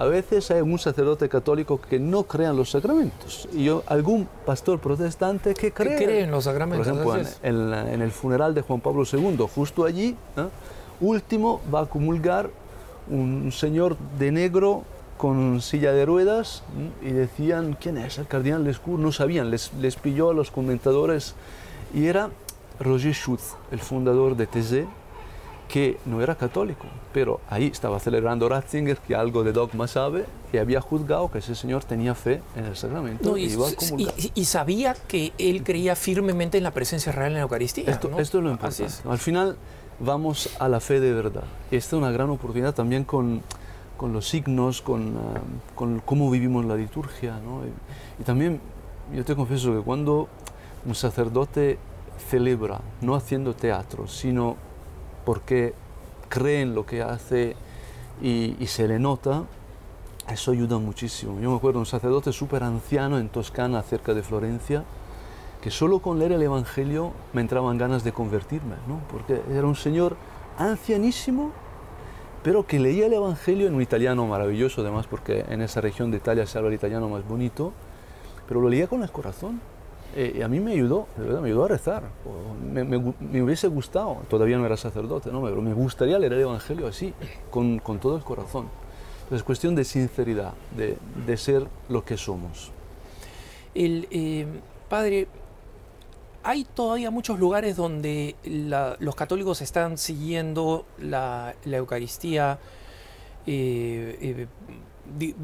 A 0.01 0.05
veces 0.05 0.49
hay 0.49 0.61
un 0.61 0.79
sacerdote 0.79 1.29
católico 1.29 1.79
que 1.79 1.99
no 1.99 2.23
cree 2.23 2.47
en 2.47 2.55
los 2.55 2.71
sacramentos 2.71 3.47
y 3.53 3.65
yo, 3.65 3.83
algún 3.85 4.27
pastor 4.47 4.79
protestante 4.79 5.53
que 5.53 5.71
cree, 5.71 6.21
en 6.21 6.31
los 6.31 6.45
sacramentos. 6.45 6.87
Por 6.87 7.19
ejemplo, 7.19 7.31
en, 7.43 8.01
el 8.01 8.09
funeral 8.09 8.55
de 8.55 8.63
Juan 8.63 8.79
Pablo 8.79 9.03
II, 9.03 9.37
justo 9.53 9.85
allí, 9.85 10.15
último 10.99 11.61
va 11.71 11.81
a 11.81 11.85
comulgar 11.85 12.49
un 13.11 13.51
señor 13.51 13.95
de 14.17 14.31
negro 14.31 14.85
con 15.17 15.61
silla 15.61 15.91
de 15.91 16.03
ruedas 16.03 16.63
y 17.03 17.11
decían, 17.11 17.77
¿quién 17.79 17.99
es? 17.99 18.17
El 18.17 18.25
cardenal 18.25 18.63
Lescourt, 18.63 18.99
no 18.99 19.11
sabían, 19.11 19.51
les, 19.51 19.71
les 19.73 19.97
pilló 19.97 20.31
a 20.31 20.33
los 20.33 20.49
comentadores 20.49 21.35
y 21.93 22.07
era 22.07 22.31
Roger 22.79 23.13
Schutz, 23.13 23.53
el 23.69 23.79
fundador 23.79 24.35
de 24.35 24.47
TZ, 24.47 24.87
que 25.71 25.97
no 26.05 26.21
era 26.21 26.35
católico, 26.35 26.85
pero 27.13 27.39
ahí 27.49 27.67
estaba 27.67 27.97
celebrando 28.01 28.49
Ratzinger, 28.49 28.97
que 28.97 29.15
algo 29.15 29.41
de 29.45 29.53
dogma 29.53 29.87
sabe, 29.87 30.25
y 30.51 30.57
había 30.57 30.81
juzgado 30.81 31.31
que 31.31 31.37
ese 31.37 31.55
señor 31.55 31.85
tenía 31.85 32.13
fe 32.13 32.41
en 32.57 32.65
el 32.65 32.75
sacramento 32.75 33.37
y, 33.37 33.57
y, 34.35 34.45
sabía 34.45 34.95
que 35.07 35.31
él 35.37 35.63
creía 35.63 35.95
firmemente 35.95 36.57
en 36.57 36.65
la 36.65 36.71
presencia 36.71 37.13
real 37.13 37.29
en 37.29 37.35
la 37.35 37.41
Eucaristía. 37.43 37.85
Esto, 37.87 38.19
esto 38.19 38.39
es 38.39 38.43
lo 38.43 38.51
importante. 38.51 38.93
Al 39.09 39.17
final 39.17 39.55
vamos 40.01 40.49
a 40.59 40.67
la 40.67 40.81
fe 40.81 40.99
de 40.99 41.13
verdad. 41.13 41.45
Esta 41.71 41.95
es 41.95 42.01
una 42.01 42.11
gran 42.11 42.29
oportunidad 42.29 42.75
también 42.75 43.05
con, 43.05 43.41
con 43.95 44.11
los 44.11 44.27
signos, 44.27 44.81
con, 44.81 45.15
ah, 45.17 45.39
con, 45.73 46.01
cómo 46.01 46.29
vivimos 46.29 46.65
la 46.65 46.75
liturgia. 46.75 47.39
¿no? 47.39 47.61
y 48.19 48.23
también 48.23 48.59
yo 49.15 49.23
te 49.23 49.37
confieso 49.37 49.73
que 49.73 49.79
cuando 49.79 50.27
un 50.85 50.95
sacerdote 50.95 51.79
celebra, 52.29 52.81
no 52.99 53.15
haciendo 53.15 53.53
teatro, 53.53 54.07
sino 54.07 54.57
porque 55.25 55.73
cree 56.29 56.61
en 56.61 56.75
lo 56.75 56.85
que 56.85 57.01
hace 57.01 57.55
y, 58.21 58.55
se 58.67 58.87
le 58.87 58.99
nota, 58.99 59.43
eso 60.29 60.51
ayuda 60.51 60.77
muchísimo. 60.77 61.39
Yo 61.39 61.49
me 61.49 61.57
acuerdo 61.57 61.79
un 61.79 61.85
sacerdote 61.85 62.31
súper 62.31 62.63
anciano 62.63 63.17
en 63.17 63.29
Toscana, 63.29 63.81
cerca 63.81 64.13
de 64.13 64.23
Florencia, 64.23 64.83
que 65.61 65.71
solo 65.71 65.99
con 65.99 66.19
leer 66.19 66.33
el 66.33 66.41
Evangelio 66.41 67.11
me 67.33 67.41
entraban 67.41 67.77
ganas 67.77 68.03
de 68.03 68.11
convertirme, 68.11 68.75
¿no? 68.87 68.99
porque 69.11 69.41
era 69.51 69.67
un 69.67 69.75
señor 69.75 70.15
ancianísimo, 70.57 71.51
pero 72.43 72.65
que 72.65 72.79
leía 72.79 73.05
el 73.05 73.13
Evangelio 73.13 73.67
en 73.67 73.75
un 73.75 73.81
italiano 73.81 74.25
maravilloso, 74.25 74.81
además, 74.81 75.05
porque 75.07 75.45
en 75.49 75.61
esa 75.61 75.81
región 75.81 76.09
de 76.09 76.17
Italia 76.17 76.47
se 76.47 76.57
habla 76.57 76.69
el 76.69 76.75
italiano 76.75 77.09
más 77.09 77.27
bonito, 77.27 77.73
pero 78.47 78.61
lo 78.61 78.69
leía 78.69 78.87
con 78.87 79.03
el 79.03 79.11
corazón 79.11 79.61
eh, 80.15 80.41
a 80.43 80.47
mí 80.47 80.59
me 80.59 80.73
ayudó, 80.73 81.07
de 81.17 81.25
verdad, 81.25 81.41
me 81.41 81.47
ayudó 81.47 81.65
a 81.65 81.67
rezar. 81.67 82.03
Me, 82.71 82.83
me, 82.83 83.41
hubiese 83.41 83.67
gustado, 83.67 84.21
todavía 84.29 84.57
no 84.57 84.65
era 84.65 84.77
sacerdote, 84.77 85.31
¿no? 85.31 85.41
pero 85.41 85.61
me 85.61 85.73
gustaría 85.73 86.17
leer 86.19 86.33
el 86.33 86.41
Evangelio 86.41 86.87
así, 86.87 87.13
con, 87.49 87.79
con 87.79 87.99
todo 87.99 88.15
el 88.17 88.23
corazón. 88.23 88.67
es 89.31 89.43
cuestión 89.43 89.75
de 89.75 89.83
sinceridad, 89.83 90.53
de, 90.75 90.97
de 91.25 91.37
ser 91.37 91.67
lo 91.89 92.03
que 92.03 92.17
somos. 92.17 92.71
El, 93.73 94.07
eh, 94.11 94.45
padre, 94.89 95.27
hay 96.43 96.63
todavía 96.63 97.11
muchos 97.11 97.39
lugares 97.39 97.75
donde 97.75 98.35
los 98.99 99.15
católicos 99.15 99.61
están 99.61 99.97
siguiendo 99.97 100.85
la, 100.99 101.55
Eucaristía 101.65 102.59
eh, 103.45 104.17
eh, 104.21 104.47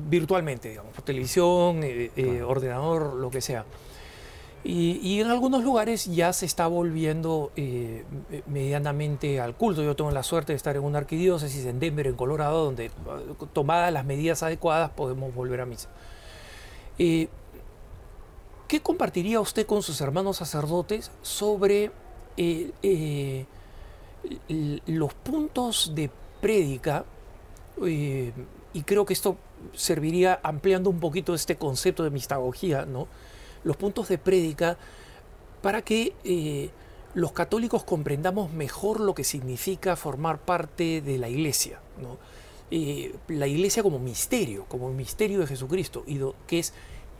virtualmente, 0.09 0.69
digamos, 0.69 0.93
por 0.93 1.03
televisión, 1.03 1.81
eh, 1.83 2.41
ordenador, 2.45 3.13
lo 3.15 3.29
que 3.29 3.41
sea. 3.41 3.65
Y, 4.63 5.21
en 5.21 5.27
algunos 5.27 5.63
lugares 5.63 6.05
ya 6.13 6.33
se 6.33 6.45
está 6.45 6.67
volviendo 6.67 7.51
medianamente 8.47 9.39
al 9.39 9.55
culto. 9.55 9.81
Yo 9.81 9.95
tengo 9.95 10.11
la 10.11 10.23
suerte 10.23 10.51
de 10.51 10.57
estar 10.57 10.75
en 10.75 10.83
una 10.83 10.97
arquidiócesis 10.97 11.65
en 11.65 11.79
Denver, 11.79 12.07
en 12.07 12.15
Colorado, 12.15 12.65
donde 12.65 12.91
tomadas 13.53 13.93
las 13.93 14.03
medidas 14.03 14.43
adecuadas 14.43 14.89
podemos 14.89 15.33
volver 15.33 15.61
a 15.61 15.65
misa. 15.65 15.89
¿Qué 18.67 18.81
compartiría 18.81 19.39
usted 19.39 19.65
con 19.65 19.81
sus 19.81 20.01
hermanos 20.01 20.37
sacerdotes 20.37 21.09
sobre 21.21 21.91
eh, 22.35 22.71
eh, 22.83 23.45
los 24.87 25.13
puntos 25.13 25.93
de 25.95 26.11
prédica? 26.41 27.05
Eh, 27.85 28.33
y 28.73 28.81
creo 28.83 29.05
que 29.05 29.13
esto 29.13 29.37
serviría 29.73 30.41
ampliando 30.43 30.89
un 30.89 30.99
poquito 30.99 31.33
este 31.33 31.55
concepto 31.55 32.03
de 32.03 32.09
mistagogía, 32.09 32.85
¿no? 32.85 33.07
Los 33.63 33.77
puntos 33.77 34.07
de 34.07 34.17
prédica 34.17 34.77
para 35.61 35.81
que 35.81 36.71
los 37.13 37.31
católicos 37.31 37.83
comprendamos 37.83 38.51
mejor 38.51 38.99
lo 38.99 39.15
que 39.15 39.23
significa 39.23 39.95
formar 39.95 40.39
parte 40.39 41.01
de 41.01 41.17
la 41.17 41.29
iglesia, 41.29 41.79
¿no? 42.01 42.17
la 43.27 43.47
iglesia 43.47 43.81
como 43.81 43.97
misterio, 43.97 44.65
como 44.67 44.91
misterio 44.91 45.39
de 45.39 45.47
Jesucristo, 45.47 46.03
y 46.05 46.19
que 46.45 46.59
es 46.59 46.73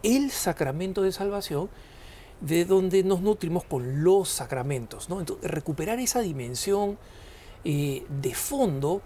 el 0.04 0.32
sacramento 0.32 1.02
de 1.02 1.12
salvación 1.12 1.70
de 2.42 2.66
donde 2.66 3.04
nos 3.04 3.22
nutrimos 3.22 3.64
con 3.64 4.04
los 4.04 4.30
sacramentos. 4.30 5.10
¿no? 5.10 5.20
Entonces, 5.20 5.50
recuperar 5.50 6.00
esa 6.00 6.20
dimensión 6.20 6.98
eh, 7.64 8.06
de 8.10 8.34
fondo 8.34 9.02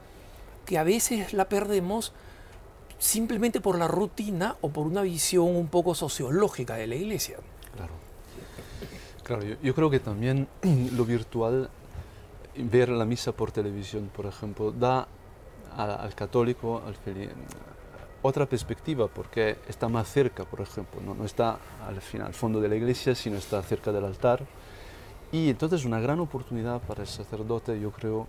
que 0.65 0.77
a 0.77 0.83
veces 0.83 1.33
la 1.33 1.47
perdemos 1.47 2.13
simplemente 3.01 3.61
por 3.61 3.79
la 3.79 3.87
rutina 3.87 4.57
o 4.61 4.69
por 4.69 4.85
una 4.85 5.01
visión 5.01 5.55
un 5.55 5.67
poco 5.69 5.95
sociológica 5.95 6.75
de 6.75 6.85
la 6.85 6.95
iglesia. 6.95 7.37
Claro, 7.75 7.93
claro 9.23 9.57
yo, 9.63 9.73
creo 9.73 9.89
que 9.89 9.99
también 9.99 10.47
lo 10.93 11.03
virtual, 11.03 11.71
ver 12.55 12.89
la 12.89 13.03
misa 13.05 13.31
por 13.31 13.51
televisión, 13.51 14.11
por 14.15 14.27
ejemplo, 14.27 14.71
da 14.71 15.07
al 15.75 16.13
católico, 16.13 16.83
al, 16.85 16.95
otra 18.21 18.45
perspectiva 18.45 19.07
porque 19.07 19.57
está 19.67 19.89
más 19.89 20.07
cerca, 20.07 20.45
por 20.45 20.61
ejemplo, 20.61 21.01
no, 21.01 21.15
no 21.15 21.25
está 21.25 21.57
al, 21.87 21.99
final, 22.01 22.27
al 22.27 22.33
fondo 22.35 22.61
de 22.61 22.69
la 22.69 22.75
iglesia, 22.75 23.15
sino 23.15 23.37
está 23.37 23.63
cerca 23.63 23.91
del 23.91 24.05
altar. 24.05 24.45
Y 25.31 25.49
entonces 25.49 25.85
una 25.85 25.99
gran 25.99 26.19
oportunidad 26.19 26.79
para 26.81 27.01
el 27.01 27.07
sacerdote, 27.07 27.79
yo 27.79 27.89
creo, 27.89 28.27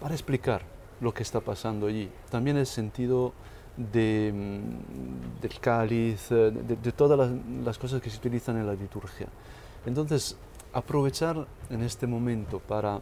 para 0.00 0.14
explicar 0.14 0.62
lo 1.02 1.12
que 1.12 1.22
está 1.22 1.40
pasando 1.40 1.86
allí. 1.86 2.08
También 2.30 2.56
el 2.56 2.66
sentido 2.66 3.34
mm, 3.76 5.40
del 5.40 5.60
cáliz, 5.60 6.28
de, 6.30 6.50
de 6.50 6.92
todas 6.92 7.18
las, 7.18 7.30
las, 7.64 7.78
cosas 7.78 8.00
que 8.00 8.10
se 8.10 8.18
utilizan 8.18 8.56
en 8.56 8.66
la 8.66 8.74
liturgia. 8.74 9.28
Entonces, 9.84 10.36
aprovechar 10.72 11.46
en 11.70 11.82
este 11.82 12.06
momento 12.06 12.58
para 12.58 13.00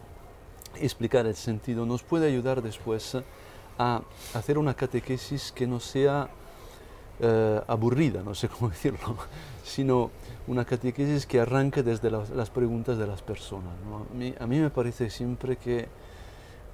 explicar 0.80 1.26
el 1.26 1.36
sentido 1.36 1.86
nos 1.86 2.02
puede 2.02 2.26
ayudar 2.26 2.62
después 2.62 3.16
a 3.78 4.02
hacer 4.34 4.58
una 4.58 4.74
catequesis 4.74 5.52
que 5.52 5.66
no 5.66 5.80
sea 5.80 6.28
eh, 7.20 7.60
aburrida, 7.66 8.22
no 8.22 8.34
sé 8.34 8.48
cómo 8.48 8.68
decirlo, 8.70 9.16
sino 9.64 10.10
una 10.46 10.64
catequesis 10.64 11.26
que 11.26 11.40
arranque 11.40 11.82
desde 11.82 12.10
las, 12.10 12.50
preguntas 12.50 12.98
de 12.98 13.06
las 13.06 13.22
personas. 13.22 13.72
A, 14.40 14.46
mí, 14.46 14.58
me 14.58 14.70
parece 14.70 15.10
siempre 15.10 15.56
que 15.56 15.88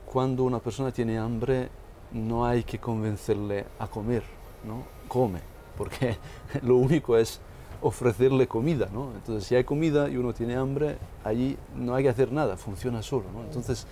cuando 0.06 0.44
una 0.44 0.58
persona 0.58 0.92
tiene 0.92 1.18
hambre 1.18 1.68
no 2.12 2.44
hay 2.44 2.64
que 2.64 2.79
convencerle 2.79 3.66
a 3.79 3.87
comer, 3.87 4.23
¿no? 4.64 5.01
come, 5.11 5.40
porque 5.77 6.16
lo 6.62 6.77
único 6.77 7.18
es 7.18 7.40
ofrecerle 7.83 8.46
comida, 8.46 8.88
¿no? 8.92 9.12
Entonces, 9.14 9.44
si 9.44 9.57
hay 9.57 9.64
comida 9.64 10.09
y 10.09 10.16
uno 10.16 10.33
tiene 10.33 10.55
hambre, 10.55 10.99
allí 11.25 11.57
no 11.75 11.94
hay 11.94 12.05
que 12.05 12.11
hacer 12.11 12.31
nada, 12.31 12.57
funciona 12.57 13.03
solo, 13.03 13.25
¿no? 13.33 13.42
Entonces, 13.42 13.87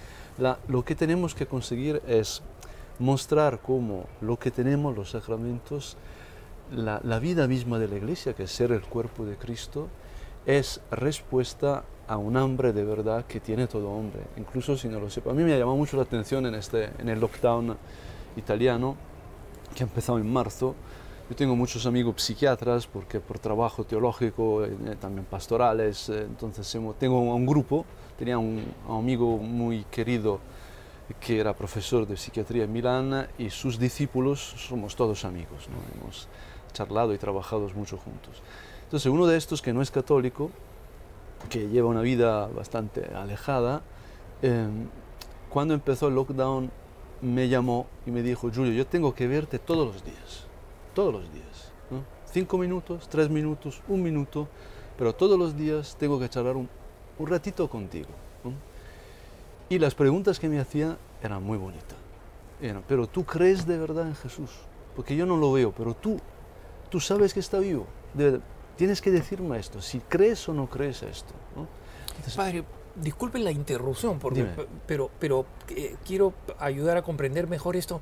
lo 0.68 0.84
que 0.84 0.94
tenemos 0.94 1.34
que 1.34 1.46
conseguir 1.46 2.00
es 2.06 2.42
mostrar 2.98 3.60
cómo 3.60 4.04
lo 4.20 4.38
que 4.38 4.50
tenemos, 4.50 4.94
los 4.94 5.10
sacramentos, 5.10 5.96
la, 6.70 7.18
vida 7.18 7.48
misma 7.48 7.78
de 7.78 7.88
la 7.88 7.96
iglesia, 7.96 8.34
que 8.34 8.44
es 8.44 8.52
ser 8.52 8.72
el 8.72 8.82
cuerpo 8.82 9.24
de 9.24 9.36
Cristo, 9.36 9.88
es 10.46 10.80
respuesta 10.90 11.84
a 12.06 12.16
un 12.16 12.36
hambre 12.36 12.72
de 12.72 12.84
verdad 12.84 13.24
que 13.26 13.40
tiene 13.40 13.66
todo 13.66 13.90
hombre, 13.90 14.20
incluso 14.36 14.76
si 14.76 14.88
no 14.88 15.00
lo 15.00 15.10
sepa. 15.10 15.30
A 15.30 15.34
mí 15.34 15.42
me 15.42 15.54
ha 15.54 15.58
llamado 15.58 15.76
mucho 15.76 15.96
la 15.96 16.02
atención 16.04 16.46
en, 16.46 16.54
este, 16.54 16.90
en 16.98 17.08
el 17.08 17.18
lockdown 17.18 17.76
italiano, 18.36 18.96
que 19.74 19.82
ha 19.82 19.86
empezado 19.86 20.18
en 20.18 20.32
marzo. 20.32 20.74
Yo 21.28 21.36
tengo 21.36 21.54
muchos 21.54 21.84
amigos 21.84 22.22
psiquiatras, 22.22 22.86
porque 22.86 23.20
por 23.20 23.38
trabajo 23.38 23.84
teológico, 23.84 24.64
eh, 24.64 24.96
también 25.00 25.26
pastorales, 25.26 26.08
eh, 26.08 26.22
entonces 26.22 26.76
tengo 26.98 27.20
un, 27.20 27.46
grupo, 27.46 27.84
tenía 28.18 28.38
un 28.38 28.64
amigo 28.88 29.36
muy 29.36 29.84
querido, 29.90 30.40
que 31.20 31.40
era 31.40 31.54
profesor 31.54 32.06
de 32.06 32.16
psiquiatría 32.16 32.64
en 32.64 32.72
Milán 32.72 33.28
y 33.38 33.50
sus 33.50 33.78
discípulos 33.78 34.40
somos 34.40 34.94
todos 34.94 35.24
amigos, 35.24 35.68
hemos 35.94 36.28
charlado 36.72 37.14
y 37.14 37.18
trabajado 37.18 37.68
mucho 37.74 37.96
juntos. 37.96 38.42
Entonces 38.84 39.10
uno 39.10 39.26
de 39.26 39.36
estos 39.36 39.62
que 39.62 39.72
no 39.72 39.82
es 39.82 39.90
católico, 39.90 40.50
que 41.50 41.68
lleva 41.68 41.88
una 41.88 42.02
vida 42.02 42.46
bastante 42.46 43.04
alejada, 43.14 43.82
em, 44.42 44.88
cuando 45.48 45.74
empezó 45.74 46.08
el 46.08 46.14
lockdown 46.14 46.70
me 47.20 47.48
llamó 47.48 47.86
y 48.06 48.10
me 48.10 48.22
dijo, 48.22 48.50
Julio, 48.54 48.72
yo 48.72 48.86
tengo 48.86 49.14
que 49.14 49.26
verte 49.26 49.58
todos 49.58 49.86
los 49.86 50.04
días, 50.04 50.46
todos 50.94 51.12
los 51.12 51.32
días, 51.32 51.72
cinco 52.32 52.58
minutos, 52.58 53.08
tres 53.08 53.28
minutos, 53.28 53.80
un 53.88 54.02
minuto, 54.02 54.48
pero 54.96 55.14
todos 55.14 55.38
los 55.38 55.56
días 55.56 55.96
tengo 55.98 56.18
que 56.18 56.28
charlar 56.28 56.56
un, 56.56 56.68
un 57.18 57.26
ratito 57.26 57.68
contigo. 57.68 58.10
Y 59.68 59.78
las 59.78 59.94
preguntas 59.94 60.38
que 60.38 60.48
me 60.48 60.60
hacía 60.60 60.96
eran 61.22 61.42
muy 61.42 61.58
bonitas. 61.58 61.96
pero 62.86 63.06
tú 63.06 63.24
crees 63.24 63.66
de 63.66 63.78
verdad 63.78 64.06
en 64.06 64.14
Jesús, 64.14 64.50
porque 64.96 65.14
yo 65.16 65.26
no 65.26 65.36
lo 65.36 65.52
veo, 65.52 65.72
pero 65.72 65.94
tú, 65.94 66.18
tú 66.88 67.00
sabes 67.00 67.34
que 67.34 67.40
está 67.40 67.58
vivo. 67.58 67.86
tienes 68.76 69.02
que 69.02 69.10
decirme 69.10 69.58
esto, 69.58 69.82
si 69.82 70.00
crees 70.00 70.48
o 70.48 70.54
no 70.54 70.68
crees 70.68 71.02
esto. 71.02 71.34
Padre, 72.36 72.64
disculpen 73.02 73.44
la 73.44 73.50
interrupción, 73.50 74.18
porque, 74.18 74.46
pero, 74.86 75.10
pero 75.18 75.46
eh, 75.70 75.96
quiero 76.04 76.34
ayudar 76.58 76.96
a 76.96 77.02
comprender 77.02 77.46
mejor 77.46 77.76
esto. 77.76 78.00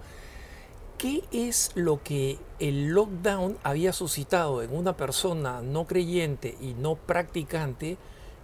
¿Qué 0.99 1.25
es 1.31 1.73
lo 1.75 2.03
que 2.03 2.39
el 2.59 2.89
lockdown 2.89 3.59
había 3.63 3.93
suscitado 3.93 4.63
en 4.63 4.75
una 4.75 4.97
persona 4.97 5.61
no 5.61 5.87
creyente 5.87 6.57
y 6.61 6.73
no 6.73 6.95
practicante 6.95 7.99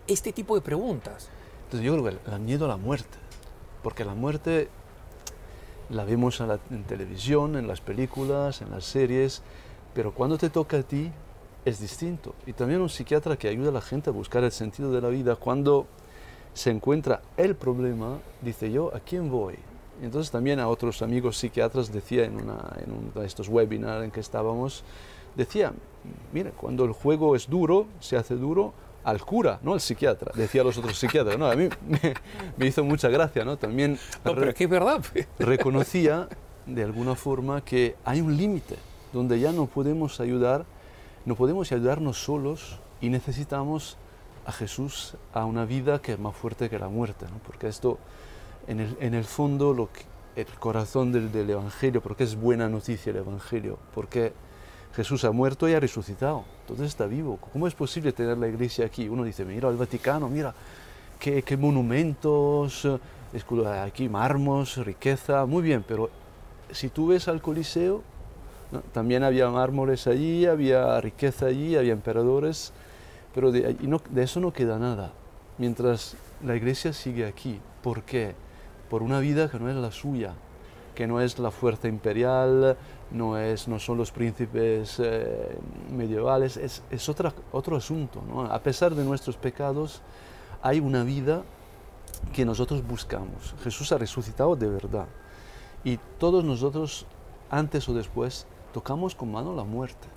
este 0.06 0.32
tipo 0.32 0.54
de 0.54 0.60
preguntas? 0.60 1.30
Entonces 1.64 1.86
yo 1.86 1.94
creo 1.94 2.04
que 2.04 2.30
el 2.30 2.40
miedo 2.40 2.66
a 2.66 2.68
la 2.68 2.76
muerte, 2.76 3.16
porque 3.82 4.04
la 4.04 4.14
muerte 4.14 4.68
la 5.88 6.04
vemos 6.04 6.40
en, 6.40 6.84
televisión, 6.84 7.56
en 7.56 7.66
las 7.66 7.80
películas, 7.80 8.60
en 8.60 8.70
las 8.70 8.84
series, 8.84 9.42
pero 9.94 10.12
cuando 10.12 10.36
te 10.36 10.50
toca 10.50 10.78
a 10.78 10.82
ti 10.82 11.10
es 11.64 11.80
distinto. 11.80 12.34
Y 12.46 12.52
también 12.52 12.80
un 12.80 12.90
psiquiatra 12.90 13.36
que 13.36 13.48
ayuda 13.48 13.70
a 13.70 13.72
la 13.72 13.80
gente 13.80 14.10
a 14.10 14.12
buscar 14.12 14.44
el 14.44 14.52
sentido 14.52 14.92
de 14.92 15.00
la 15.00 15.08
vida, 15.08 15.36
cuando 15.36 15.86
se 16.54 16.70
encuentra 16.70 17.22
el 17.36 17.54
problema, 17.54 18.18
dice 18.40 18.70
yo, 18.70 18.94
¿a 18.94 19.00
quién 19.00 19.30
voy? 19.30 19.56
entonces 20.02 20.32
también 20.32 20.58
a 20.58 20.68
otros 20.68 21.00
amigos 21.00 21.36
psiquiatras 21.36 21.92
decía 21.92 22.24
en, 22.24 22.34
una, 22.34 22.58
en 22.84 22.92
uno 22.92 23.20
de 23.20 23.26
estos 23.26 23.48
webinars 23.48 24.04
en 24.04 24.10
que 24.10 24.18
estábamos, 24.18 24.82
decía, 25.36 25.72
mira, 26.32 26.50
cuando 26.50 26.84
el 26.84 26.92
juego 26.92 27.36
es 27.36 27.48
duro, 27.48 27.86
se 28.00 28.16
hace 28.16 28.34
duro, 28.34 28.74
al 29.04 29.20
cura, 29.24 29.58
no 29.62 29.74
al 29.74 29.80
psiquiatra, 29.80 30.32
decía 30.34 30.64
los 30.64 30.78
otros 30.78 30.98
psiquiatras. 30.98 31.38
No, 31.38 31.46
a 31.46 31.54
mí 31.54 31.68
me, 32.56 32.66
hizo 32.66 32.84
mucha 32.84 33.08
gracia, 33.08 33.44
¿no? 33.44 33.56
También 33.56 33.98
no, 34.24 34.34
pero 34.34 34.52
que 34.54 34.64
es 34.64 34.70
verdad. 34.70 35.02
reconocía 35.38 36.28
de 36.66 36.82
alguna 36.82 37.14
forma 37.14 37.64
que 37.64 37.96
hay 38.04 38.20
un 38.20 38.36
límite 38.36 38.76
donde 39.12 39.40
ya 39.40 39.52
no 39.52 39.66
podemos 39.66 40.20
ayudar, 40.20 40.64
no 41.24 41.34
podemos 41.34 41.70
ayudarnos 41.72 42.22
solos 42.22 42.78
y 43.00 43.08
necesitamos 43.08 43.98
a 44.44 44.52
Jesús 44.52 45.14
a 45.32 45.44
una 45.44 45.64
vida 45.64 46.00
que 46.00 46.12
es 46.12 46.18
más 46.18 46.34
fuerte 46.34 46.68
que 46.68 46.78
la 46.78 46.88
muerte, 46.88 47.26
¿no? 47.26 47.38
Porque 47.46 47.68
esto, 47.68 47.98
en 48.66 48.80
el, 48.80 48.96
en 49.00 49.14
el 49.14 49.24
fondo, 49.24 49.72
lo 49.72 49.90
que, 49.92 50.02
el 50.34 50.46
corazón 50.58 51.12
del, 51.12 51.30
del 51.30 51.50
Evangelio, 51.50 52.00
porque 52.00 52.24
es 52.24 52.36
buena 52.36 52.68
noticia 52.68 53.10
el 53.10 53.16
Evangelio, 53.16 53.78
porque 53.94 54.32
Jesús 54.94 55.24
ha 55.24 55.32
muerto 55.32 55.68
y 55.68 55.74
ha 55.74 55.80
resucitado, 55.80 56.44
entonces 56.62 56.88
está 56.88 57.06
vivo. 57.06 57.38
¿Cómo 57.52 57.66
es 57.66 57.74
posible 57.74 58.12
tener 58.12 58.38
la 58.38 58.48
iglesia 58.48 58.86
aquí? 58.86 59.08
Uno 59.08 59.24
dice, 59.24 59.44
mira 59.44 59.68
el 59.68 59.76
Vaticano, 59.76 60.28
mira 60.28 60.54
qué, 61.18 61.42
qué 61.42 61.56
monumentos, 61.56 62.88
aquí 63.82 64.08
mármos, 64.08 64.76
riqueza, 64.78 65.46
muy 65.46 65.62
bien, 65.62 65.84
pero 65.86 66.10
si 66.70 66.88
tú 66.88 67.08
ves 67.08 67.28
al 67.28 67.40
Coliseo, 67.40 68.02
también 68.92 69.22
había 69.22 69.48
mármoles 69.50 70.06
allí, 70.06 70.46
había 70.46 71.00
riqueza 71.00 71.46
allí, 71.46 71.76
había 71.76 71.92
emperadores, 71.92 72.72
pero 73.34 73.52
de, 73.52 73.76
eso 74.16 74.40
no 74.40 74.52
queda 74.52 74.78
nada. 74.78 75.12
mientras 75.58 76.16
la 76.44 76.56
iglesia 76.56 76.92
sigue 76.92 77.26
aquí. 77.26 77.60
¿Por 77.82 78.02
qué? 78.02 78.34
Por 78.90 79.02
una 79.02 79.20
vida 79.20 79.50
que 79.50 79.58
no 79.58 79.68
es 79.68 79.76
la 79.76 79.90
suya, 79.90 80.34
que 80.94 81.06
no 81.06 81.20
es 81.20 81.38
la 81.38 81.50
fuerza 81.50 81.88
imperial, 81.88 82.76
no, 83.10 83.38
es, 83.38 83.68
no 83.68 83.78
son 83.78 83.98
los 83.98 84.10
príncipes 84.10 84.96
eh, 84.98 85.58
medievales, 85.90 86.56
es, 86.56 86.82
es 86.90 87.08
otra, 87.08 87.32
otro 87.52 87.76
asunto. 87.76 88.22
¿no? 88.26 88.42
A 88.42 88.58
pesar 88.60 88.94
de 88.94 89.04
nuestros 89.04 89.36
pecados, 89.36 90.00
hay 90.62 90.80
una 90.80 91.04
vida 91.04 91.42
que 92.32 92.44
nosotros 92.44 92.86
buscamos. 92.86 93.54
Jesús 93.62 93.92
ha 93.92 93.98
resucitado 93.98 94.56
de 94.56 94.68
verdad. 94.68 95.06
Y 95.84 95.98
todos 96.18 96.44
nosotros, 96.44 97.06
antes 97.50 97.88
o 97.88 97.94
después, 97.94 98.46
tocamos 98.72 99.14
con 99.14 99.32
mano 99.32 99.54
la 99.54 99.64
muerte. 99.64 100.08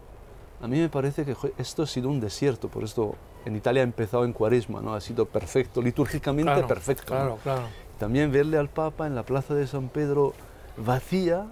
A 0.62 0.68
mí 0.68 0.80
me 0.80 0.90
parece 0.90 1.26
que 1.26 1.36
esto 1.58 1.84
ha 1.84 1.88
sido 1.88 2.10
un 2.10 2.20
desierto, 2.20 2.70
por 2.70 2.84
esto 2.84 3.16
en 3.46 3.56
Italia 3.56 3.82
ha 3.82 3.84
empezado 3.84 4.26
en 4.26 4.34
cuaresma, 4.34 4.82
¿no? 4.82 4.94
ha 4.94 5.02
sido 5.02 5.26
perfecto, 5.26 5.82
litúrgicamente 5.82 6.64
perfecto. 6.64 7.04
Claro, 7.06 7.38
claro. 7.44 7.64
También 8.00 8.32
verle 8.32 8.58
al 8.58 8.70
Papa 8.70 9.08
en 9.08 9.16
la 9.16 9.24
plaza 9.24 9.54
de 9.54 9.68
San 9.68 9.90
Pedro 9.90 10.34
vacía, 10.78 11.48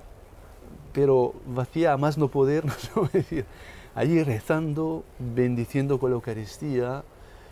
pero 0.93 1.33
vacía 1.45 1.93
a 1.93 1.97
más 1.97 2.17
no 2.17 2.27
poder, 2.29 2.65
no 2.95 3.07
sé 3.07 3.17
decir, 3.17 3.45
allí 3.95 4.23
rezando, 4.23 5.03
bendiciendo 5.19 5.99
con 5.99 6.11
la 6.11 6.15
Eucaristía, 6.15 7.03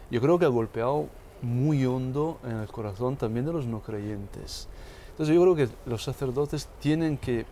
yo 0.10 0.22
creo 0.22 0.39
que 0.39 0.45
ha 0.45 0.49
golpeado 0.49 1.08
muy 1.41 1.86
hondo 1.86 2.39
en 2.43 2.58
el 2.58 2.68
corazón 2.68 3.16
también 3.16 3.45
de 3.45 3.54
los 3.54 3.66
no 3.66 3.82
creyentes. 3.82 4.68
Entonces 5.12 5.36
yo 5.36 5.41
creo 5.41 5.56
que 5.56 5.70
los 5.86 6.04
sacerdotes 6.04 6.70
tienen 6.80 7.18
que 7.18 7.45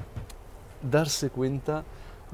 darse 0.82 1.30
cuenta 1.30 1.84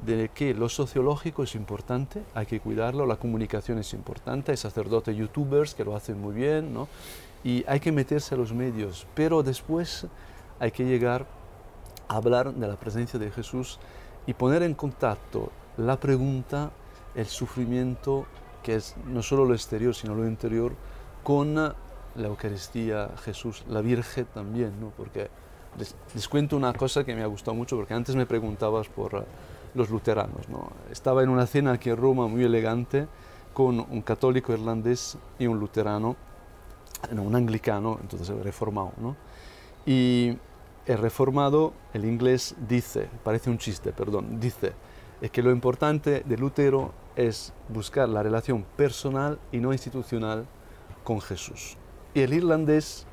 de 0.04 0.28
que 0.28 0.54
lo 0.54 0.68
sociológico 0.68 1.42
es 1.42 1.54
importante, 1.54 2.22
hay 2.34 2.46
que 2.46 2.60
cuidarlo, 2.60 3.06
la 3.06 3.16
comunicación 3.16 3.78
es 3.78 3.92
importante, 3.94 4.52
hay 4.52 4.56
sacerdotes 4.56 5.16
youtubers 5.16 5.74
que 5.74 5.84
lo 5.84 5.96
hacen 5.96 6.20
muy 6.20 6.34
bien, 6.34 6.74
¿no? 6.74 6.88
y 7.44 7.64
hay 7.68 7.80
que 7.80 7.92
meterse 7.92 8.34
a 8.34 8.38
los 8.38 8.52
medios, 8.52 9.06
pero 9.14 9.42
después 9.42 10.06
hay 10.58 10.72
que 10.72 10.84
llegar 10.84 11.26
a 12.08 12.16
hablar 12.16 12.52
de 12.52 12.66
la 12.66 12.76
presencia 12.76 13.18
de 13.18 13.30
Jesús 13.30 13.78
y 14.26 14.34
poner 14.34 14.62
en 14.62 14.74
contacto 14.74 15.52
la 15.76 15.98
pregunta, 16.00 16.72
el 17.14 17.26
sufrimiento, 17.26 18.26
que 18.62 18.76
es 18.76 18.96
no 19.06 19.22
solo 19.22 19.44
lo 19.44 19.54
exterior, 19.54 19.94
sino 19.94 20.14
lo 20.14 20.26
interior, 20.26 20.72
con 21.22 21.54
la 21.54 21.74
Eucaristía, 22.16 23.10
Jesús, 23.22 23.64
la 23.68 23.80
Virgen 23.80 24.26
también, 24.34 24.80
¿no? 24.80 24.90
porque 24.96 25.28
les, 25.78 26.28
cuento 26.28 26.56
una 26.56 26.72
cosa 26.72 27.04
que 27.04 27.14
me 27.14 27.22
ha 27.22 27.26
gustado 27.26 27.54
mucho, 27.54 27.76
porque 27.76 27.94
antes 27.94 28.16
me 28.16 28.26
preguntabas 28.26 28.88
por 28.88 29.24
los 29.76 29.90
luteranos. 29.90 30.48
¿no? 30.48 30.70
Estaba 30.90 31.22
en 31.22 31.28
una 31.28 31.46
cena 31.46 31.72
aquí 31.72 31.90
en 31.90 31.96
Roma 31.96 32.26
muy 32.26 32.42
elegante 32.42 33.06
con 33.52 33.80
un 33.80 34.02
católico 34.02 34.52
irlandés 34.52 35.16
y 35.38 35.46
un 35.46 35.58
luterano, 35.58 36.16
un 37.12 37.36
anglicano, 37.36 37.98
entonces 38.00 38.28
reformado. 38.42 38.92
¿no? 38.98 39.16
Y 39.86 40.36
el 40.86 40.98
reformado, 40.98 41.72
el 41.94 42.04
inglés, 42.04 42.54
dice, 42.68 43.08
parece 43.22 43.50
un 43.50 43.58
chiste, 43.58 43.92
perdón, 43.92 44.40
dice 44.40 44.72
es 45.20 45.30
que 45.30 45.42
lo 45.42 45.50
importante 45.50 46.22
de 46.24 46.36
Lutero 46.36 46.92
es 47.14 47.52
buscar 47.68 48.08
la 48.08 48.22
relación 48.22 48.64
personal 48.76 49.38
y 49.50 49.58
no 49.58 49.72
institucional 49.72 50.46
con 51.04 51.20
Jesús. 51.20 51.76
Y 52.14 52.20
el 52.20 52.34
irlandés, 52.34 53.06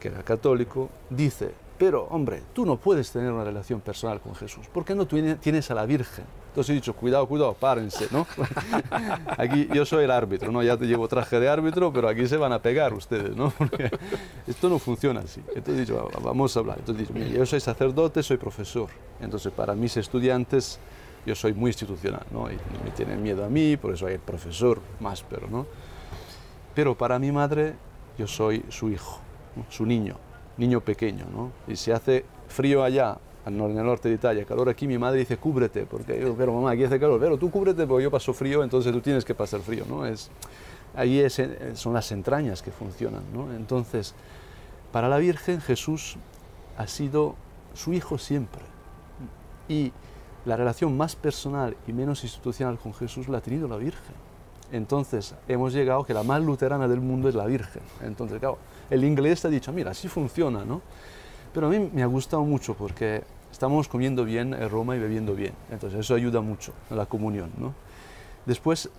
que 0.00 0.08
era 0.08 0.22
católico, 0.22 0.88
dice, 1.10 1.52
pero, 1.76 2.04
hombre, 2.10 2.42
tú 2.52 2.64
no 2.64 2.76
puedes 2.76 3.10
tener 3.10 3.32
una 3.32 3.42
relación 3.42 3.80
personal 3.80 4.20
con 4.20 4.34
Jesús. 4.36 4.68
¿Por 4.68 4.84
qué 4.84 4.94
no 4.94 5.06
tienes 5.06 5.70
a 5.70 5.74
la 5.74 5.84
Virgen? 5.86 6.24
Entonces 6.48 6.70
he 6.70 6.74
dicho, 6.74 6.94
cuidado, 6.94 7.26
cuidado, 7.26 7.52
párense, 7.54 8.06
¿no? 8.12 8.28
aquí 9.38 9.68
yo 9.74 9.84
soy 9.84 10.04
el 10.04 10.12
árbitro, 10.12 10.52
¿no? 10.52 10.62
Ya 10.62 10.76
te 10.76 10.86
llevo 10.86 11.08
traje 11.08 11.40
de 11.40 11.48
árbitro, 11.48 11.92
pero 11.92 12.08
aquí 12.08 12.28
se 12.28 12.36
van 12.36 12.52
a 12.52 12.62
pegar 12.62 12.94
ustedes, 12.94 13.34
¿no? 13.34 13.50
Porque 13.58 13.90
esto 14.46 14.68
no 14.68 14.78
funciona 14.78 15.20
así. 15.20 15.40
Entonces 15.48 15.74
he 15.74 15.80
dicho, 15.80 16.08
vamos 16.22 16.56
a 16.56 16.60
hablar. 16.60 16.78
Entonces 16.78 17.10
he 17.10 17.12
dicho, 17.18 17.34
yo 17.38 17.44
soy 17.44 17.58
sacerdote, 17.58 18.22
soy 18.22 18.36
profesor. 18.36 18.88
Entonces 19.20 19.52
para 19.52 19.74
mis 19.74 19.96
estudiantes 19.96 20.78
yo 21.26 21.34
soy 21.34 21.54
muy 21.54 21.70
institucional, 21.70 22.24
¿no? 22.30 22.48
Y 22.52 22.54
me 22.84 22.90
tienen 22.94 23.20
miedo 23.20 23.44
a 23.44 23.48
mí, 23.48 23.76
por 23.76 23.94
eso 23.94 24.06
hay 24.06 24.14
el 24.14 24.20
profesor 24.20 24.80
más, 25.00 25.24
pero, 25.28 25.48
¿no? 25.48 25.66
Pero 26.72 26.96
para 26.96 27.18
mi 27.18 27.32
madre 27.32 27.74
yo 28.16 28.28
soy 28.28 28.64
su 28.68 28.90
hijo, 28.90 29.18
su 29.70 29.84
niño 29.86 30.18
niño 30.56 30.80
pequeño, 30.80 31.26
¿no? 31.32 31.50
Y 31.66 31.76
si 31.76 31.90
hace 31.90 32.24
frío 32.48 32.82
allá, 32.82 33.18
en 33.46 33.60
el 33.60 33.84
norte 33.84 34.08
de 34.08 34.14
Italia, 34.14 34.44
calor 34.44 34.68
aquí, 34.68 34.86
mi 34.86 34.96
madre 34.96 35.18
dice, 35.18 35.36
cúbrete, 35.36 35.84
porque 35.84 36.18
yo, 36.20 36.34
pero 36.34 36.52
mamá, 36.52 36.70
aquí 36.70 36.84
hace 36.84 36.98
calor, 36.98 37.20
pero 37.20 37.36
tú 37.36 37.50
cúbrete 37.50 37.86
porque 37.86 38.04
yo 38.04 38.10
paso 38.10 38.32
frío, 38.32 38.62
entonces 38.64 38.92
tú 38.92 39.00
tienes 39.00 39.24
que 39.24 39.34
pasar 39.34 39.60
frío, 39.60 39.84
¿no? 39.88 40.06
Es, 40.06 40.30
ahí 40.94 41.20
es, 41.20 41.40
son 41.74 41.92
las 41.92 42.10
entrañas 42.12 42.62
que 42.62 42.70
funcionan, 42.70 43.22
¿no? 43.34 43.52
Entonces, 43.52 44.14
para 44.92 45.08
la 45.08 45.18
Virgen 45.18 45.60
Jesús 45.60 46.16
ha 46.78 46.86
sido 46.86 47.34
su 47.74 47.92
hijo 47.92 48.16
siempre. 48.16 48.62
Y 49.68 49.92
la 50.44 50.56
relación 50.56 50.96
más 50.96 51.16
personal 51.16 51.76
y 51.86 51.92
menos 51.92 52.22
institucional 52.22 52.78
con 52.78 52.94
Jesús 52.94 53.28
la 53.28 53.38
ha 53.38 53.40
tenido 53.40 53.68
la 53.68 53.76
Virgen. 53.76 54.14
Entonces, 54.72 55.34
hemos 55.48 55.72
llegado 55.72 56.04
que 56.04 56.14
la 56.14 56.22
más 56.22 56.42
luterana 56.42 56.88
del 56.88 57.00
mundo 57.00 57.28
es 57.28 57.34
la 57.34 57.46
Virgen. 57.46 57.82
Entonces, 58.02 58.38
claro, 58.38 58.58
el 58.90 59.04
inglés 59.04 59.44
ha 59.44 59.48
dicho, 59.48 59.72
mira, 59.72 59.90
así 59.90 60.08
funciona, 60.08 60.64
¿no? 60.64 60.82
Pero 61.52 61.68
a 61.68 61.70
mí 61.70 61.90
me 61.92 62.02
ha 62.02 62.06
gustado 62.06 62.44
mucho 62.44 62.74
porque 62.74 63.22
estamos 63.50 63.88
comiendo 63.88 64.24
bien 64.24 64.54
en 64.54 64.68
Roma 64.68 64.96
y 64.96 64.98
bebiendo 64.98 65.34
bien. 65.34 65.52
Entonces, 65.70 66.00
eso 66.00 66.14
ayuda 66.14 66.40
mucho 66.40 66.72
a 66.90 66.94
la 66.94 67.06
comunión, 67.06 67.50
¿no? 67.56 67.74
Después, 68.46 68.90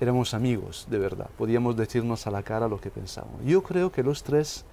éramos 0.00 0.34
amigos, 0.34 0.86
de 0.90 0.98
verdad. 0.98 1.28
Podíamos 1.36 1.76
decirnos 1.76 2.26
a 2.26 2.30
la 2.30 2.42
cara 2.42 2.68
lo 2.68 2.80
que 2.80 2.90
pensábamos. 2.90 3.44
Yo 3.44 3.62
creo 3.62 3.92
que 3.92 4.02
los 4.02 4.22
tres 4.22 4.64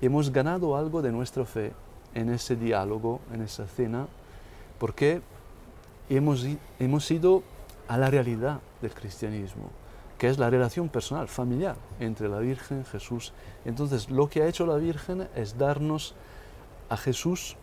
hemos 0.00 0.32
ganado 0.32 0.76
algo 0.76 1.02
de 1.02 1.10
nuestra 1.10 1.44
fe 1.44 1.72
en 2.14 2.30
ese 2.30 2.56
diálogo, 2.56 3.20
en 3.32 3.42
esa 3.42 3.66
cena, 3.66 4.06
porque 4.78 5.20
hemos, 6.08 6.46
hemos 6.78 7.10
ido 7.10 7.42
a 7.88 7.98
la 7.98 8.10
realidad 8.10 8.60
del 8.80 8.92
cristianismo 8.92 9.70
que 10.18 10.28
es 10.28 10.38
la 10.38 10.50
relación 10.50 10.88
personal, 10.88 11.28
familiar, 11.28 11.76
entre 12.00 12.28
la 12.28 12.40
Virgen, 12.40 12.84
Jesús. 12.84 13.32
Entonces, 13.64 14.10
lo 14.10 14.28
que 14.28 14.42
ha 14.42 14.48
hecho 14.48 14.66
la 14.66 14.76
Virgen 14.76 15.28
es 15.36 15.56
darnos 15.56 16.14
a 16.88 16.96
Jesús 16.96 17.56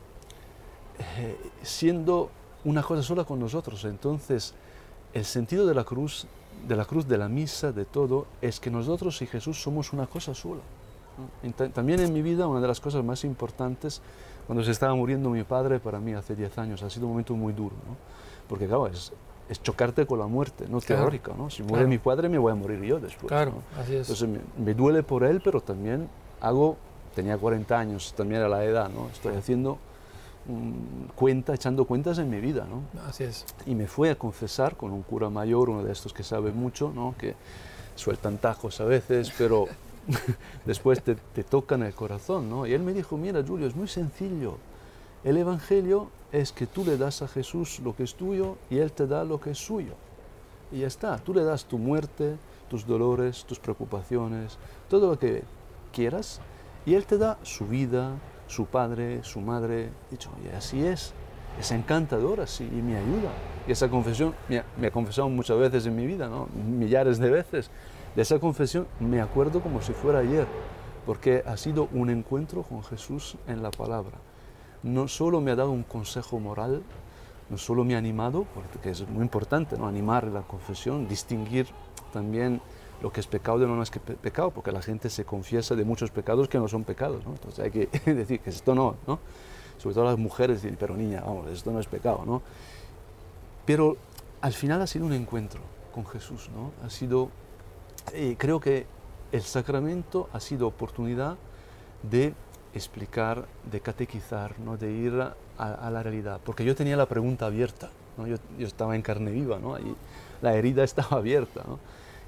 eh, 1.17 1.37
siendo 1.61 2.31
una 2.63 2.81
cosa 2.81 3.03
sola 3.03 3.25
con 3.25 3.39
nosotros. 3.39 3.83
Entonces, 3.83 4.53
el 5.13 5.25
sentido 5.25 5.67
de 5.67 5.75
la 5.75 5.83
cruz, 5.83 6.27
de 6.65 6.75
la 6.77 6.85
cruz, 6.85 7.07
de 7.07 7.17
la 7.17 7.27
misa, 7.27 7.73
de 7.73 7.83
todo, 7.83 8.25
es 8.41 8.61
que 8.61 8.71
nosotros 8.71 9.21
y 9.21 9.27
Jesús 9.27 9.61
somos 9.61 9.91
una 9.91 10.07
cosa 10.07 10.33
sola. 10.33 10.61
También 11.73 11.99
en 11.99 12.13
mi 12.13 12.21
vida, 12.21 12.47
una 12.47 12.59
de 12.59 12.67
las 12.67 12.79
cosas 12.79 13.03
más 13.03 13.23
importantes, 13.23 14.01
cuando 14.47 14.63
se 14.63 14.71
estaba 14.71 14.93
muriendo 14.95 15.29
mi 15.29 15.43
padre, 15.43 15.79
para 15.79 15.99
mí 15.99 16.13
hace 16.13 16.35
10 16.35 16.57
años, 16.57 16.83
ha 16.83 16.89
sido 16.89 17.05
un 17.05 17.13
momento 17.13 17.33
muy 17.35 17.53
duro, 17.53 17.75
¿no? 17.87 17.95
porque 18.47 18.67
claro, 18.67 18.87
es, 18.87 19.11
es 19.49 19.61
chocarte 19.61 20.05
con 20.05 20.19
la 20.19 20.27
muerte, 20.27 20.65
no 20.69 20.81
teórica, 20.81 21.33
¿no? 21.37 21.49
Si 21.49 21.61
muere 21.61 21.85
mi 21.85 21.97
padre, 21.97 22.29
me 22.29 22.37
voy 22.37 22.51
a 22.51 22.55
morir 22.55 22.81
yo 22.81 22.99
después. 22.99 23.27
Claro, 23.27 23.53
así 23.79 23.95
es. 23.95 24.09
Entonces 24.09 24.41
me, 24.57 24.73
duele 24.73 25.03
por 25.03 25.23
él, 25.23 25.41
pero 25.43 25.61
también 25.61 26.09
hago, 26.41 26.77
tenía 27.13 27.37
40 27.37 27.77
años, 27.77 28.13
también 28.15 28.41
era 28.41 28.49
la 28.49 28.63
edad, 28.63 28.89
¿no? 28.89 29.09
Estoy 29.09 29.35
haciendo 29.35 29.77
cuenta, 31.15 31.53
echando 31.55 31.85
cuentas 31.85 32.17
en 32.19 32.29
mi 32.29 32.39
vida, 32.39 32.67
¿no? 32.69 32.83
Así 33.07 33.23
es. 33.23 33.45
Y 33.65 33.75
me 33.75 33.87
fui 33.87 34.09
a 34.09 34.15
confesar 34.15 34.75
con 34.75 34.91
un 34.91 35.01
cura 35.01 35.29
mayor, 35.29 35.69
uno 35.69 35.83
de 35.83 35.91
estos 35.91 36.13
que 36.13 36.23
sabe 36.23 36.51
mucho, 36.51 36.91
¿no? 36.93 37.15
Que 37.17 37.35
sueltan 37.95 38.37
tajos 38.37 38.81
a 38.81 38.85
veces, 38.85 39.31
pero 39.37 39.67
después 40.65 41.03
te, 41.03 41.15
te 41.15 41.43
tocan 41.43 41.83
el 41.83 41.93
corazón, 41.93 42.49
¿no? 42.49 42.65
Y 42.65 42.73
él 42.73 42.81
me 42.81 42.93
dijo, 42.93 43.17
mira, 43.17 43.43
Julio, 43.47 43.67
es 43.67 43.75
muy 43.75 43.87
sencillo. 43.87 44.57
El 45.25 45.37
Evangelio 45.37 46.11
es 46.31 46.51
que 46.51 46.67
tú 46.67 46.85
le 46.85 46.97
das 46.97 47.23
a 47.23 47.27
Jesús 47.27 47.79
lo 47.79 47.95
que 47.95 48.03
es 48.03 48.13
tuyo 48.13 48.57
y 48.69 48.77
Él 48.77 48.91
te 48.91 49.07
da 49.07 49.23
lo 49.23 49.41
que 49.41 49.49
es 49.49 49.57
suyo. 49.57 49.95
Y 50.71 50.81
ya 50.81 50.87
está, 50.87 51.17
tú 51.17 51.33
le 51.33 51.43
das 51.43 51.65
tu 51.65 51.79
muerte, 51.79 52.35
tus 52.69 52.85
dolores, 52.85 53.43
tus 53.45 53.57
preocupaciones, 53.57 54.59
todo 54.87 55.09
lo 55.09 55.17
que 55.17 55.41
quieras, 55.91 56.41
y 56.85 56.93
Él 56.93 57.07
te 57.07 57.17
da 57.17 57.39
su 57.41 57.65
vida, 57.65 58.11
su 58.45 58.67
padre, 58.67 59.23
su 59.23 59.41
madre. 59.41 59.89
Dicho, 60.11 60.29
y 60.45 60.55
así 60.55 60.85
es, 60.85 61.15
es 61.59 61.71
encantador 61.71 62.41
así 62.41 62.63
y 62.63 62.83
me 62.83 62.95
ayuda. 62.95 63.31
Y 63.67 63.71
esa 63.71 63.89
confesión 63.89 64.35
me 64.47 64.59
ha, 64.59 64.65
me 64.77 64.87
ha, 64.87 64.91
confesado 64.91 65.27
muchas 65.27 65.57
veces 65.57 65.87
en 65.87 65.95
mi 65.95 66.05
vida, 66.05 66.27
¿no? 66.27 66.49
millares 66.53 67.17
de 67.17 67.31
veces. 67.31 67.71
De 68.15 68.21
esa 68.21 68.37
confesión 68.37 68.85
me 68.99 69.21
acuerdo 69.21 69.59
como 69.59 69.81
si 69.81 69.93
fuera 69.93 70.19
ayer, 70.19 70.45
porque 71.03 71.41
ha 71.47 71.57
sido 71.57 71.89
un 71.93 72.11
encuentro 72.11 72.61
con 72.61 72.83
Jesús 72.83 73.37
en 73.47 73.63
la 73.63 73.71
palabra 73.71 74.19
no 74.85 75.07
solo 75.07 75.41
me 75.41 75.51
ha 75.51 75.55
dado 75.55 75.71
un 75.71 75.83
consejo 75.83 76.39
moral, 76.39 76.83
no 77.49 77.57
solo 77.57 77.83
me 77.83 77.95
ha 77.95 77.97
animado, 77.97 78.45
porque 78.53 78.91
es 78.91 79.07
muy 79.09 79.23
importante 79.23 79.77
¿no? 79.77 79.87
animar 79.87 80.25
la 80.27 80.43
confesión, 80.43 81.07
distinguir 81.07 81.67
también 82.13 82.61
lo 83.01 83.11
que 83.11 83.19
es 83.19 83.27
pecado 83.27 83.59
de 83.59 83.67
lo 83.67 83.75
no 83.75 83.83
es 83.83 83.89
que 83.89 83.99
pecado, 83.99 84.51
porque 84.51 84.71
la 84.71 84.81
gente 84.81 85.09
se 85.09 85.25
confiesa 85.25 85.75
de 85.75 85.83
muchos 85.83 86.11
pecados 86.11 86.47
que 86.47 86.59
no 86.59 86.67
son 86.67 86.83
pecados, 86.83 87.25
¿no? 87.25 87.31
entonces 87.31 87.65
hay 87.65 87.71
que 87.71 87.87
decir 88.13 88.39
que 88.39 88.51
esto 88.51 88.75
no, 88.75 88.95
¿no? 89.07 89.19
sobre 89.77 89.95
todo 89.95 90.05
las 90.05 90.17
mujeres 90.17 90.61
dicen, 90.61 90.77
pero 90.79 90.95
niña, 90.95 91.21
vamos, 91.25 91.47
esto 91.49 91.71
no 91.71 91.79
es 91.79 91.87
pecado, 91.87 92.23
¿no? 92.25 92.41
Pero 93.65 93.97
al 94.41 94.53
final 94.53 94.81
ha 94.81 94.87
sido 94.87 95.05
un 95.05 95.13
encuentro 95.13 95.61
con 95.93 96.05
Jesús, 96.05 96.49
¿no? 96.55 96.71
Ha 96.85 96.89
sido, 96.89 97.29
eh, 98.13 98.35
creo 98.37 98.59
que 98.59 98.85
el 99.31 99.41
sacramento 99.41 100.29
ha 100.31 100.39
sido 100.39 100.67
oportunidad 100.67 101.37
de 102.03 102.33
explicar, 102.75 103.45
de 103.71 103.79
catequizar, 103.79 104.59
¿no? 104.59 104.77
de 104.77 104.91
ir 104.91 105.13
a, 105.57 105.89
la 105.89 106.03
realidad. 106.03 106.39
Porque 106.43 106.65
yo 106.65 106.75
tenía 106.75 106.97
la 106.97 107.05
pregunta 107.07 107.45
abierta, 107.45 107.89
¿no? 108.17 108.27
yo, 108.27 108.37
yo, 108.57 108.67
estaba 108.67 108.95
en 108.95 109.01
carne 109.01 109.31
viva, 109.31 109.59
¿no? 109.59 109.79
y 109.79 109.95
la 110.41 110.55
herida 110.55 110.83
estaba 110.85 111.17
abierta. 111.17 111.61
¿no? 111.67 111.79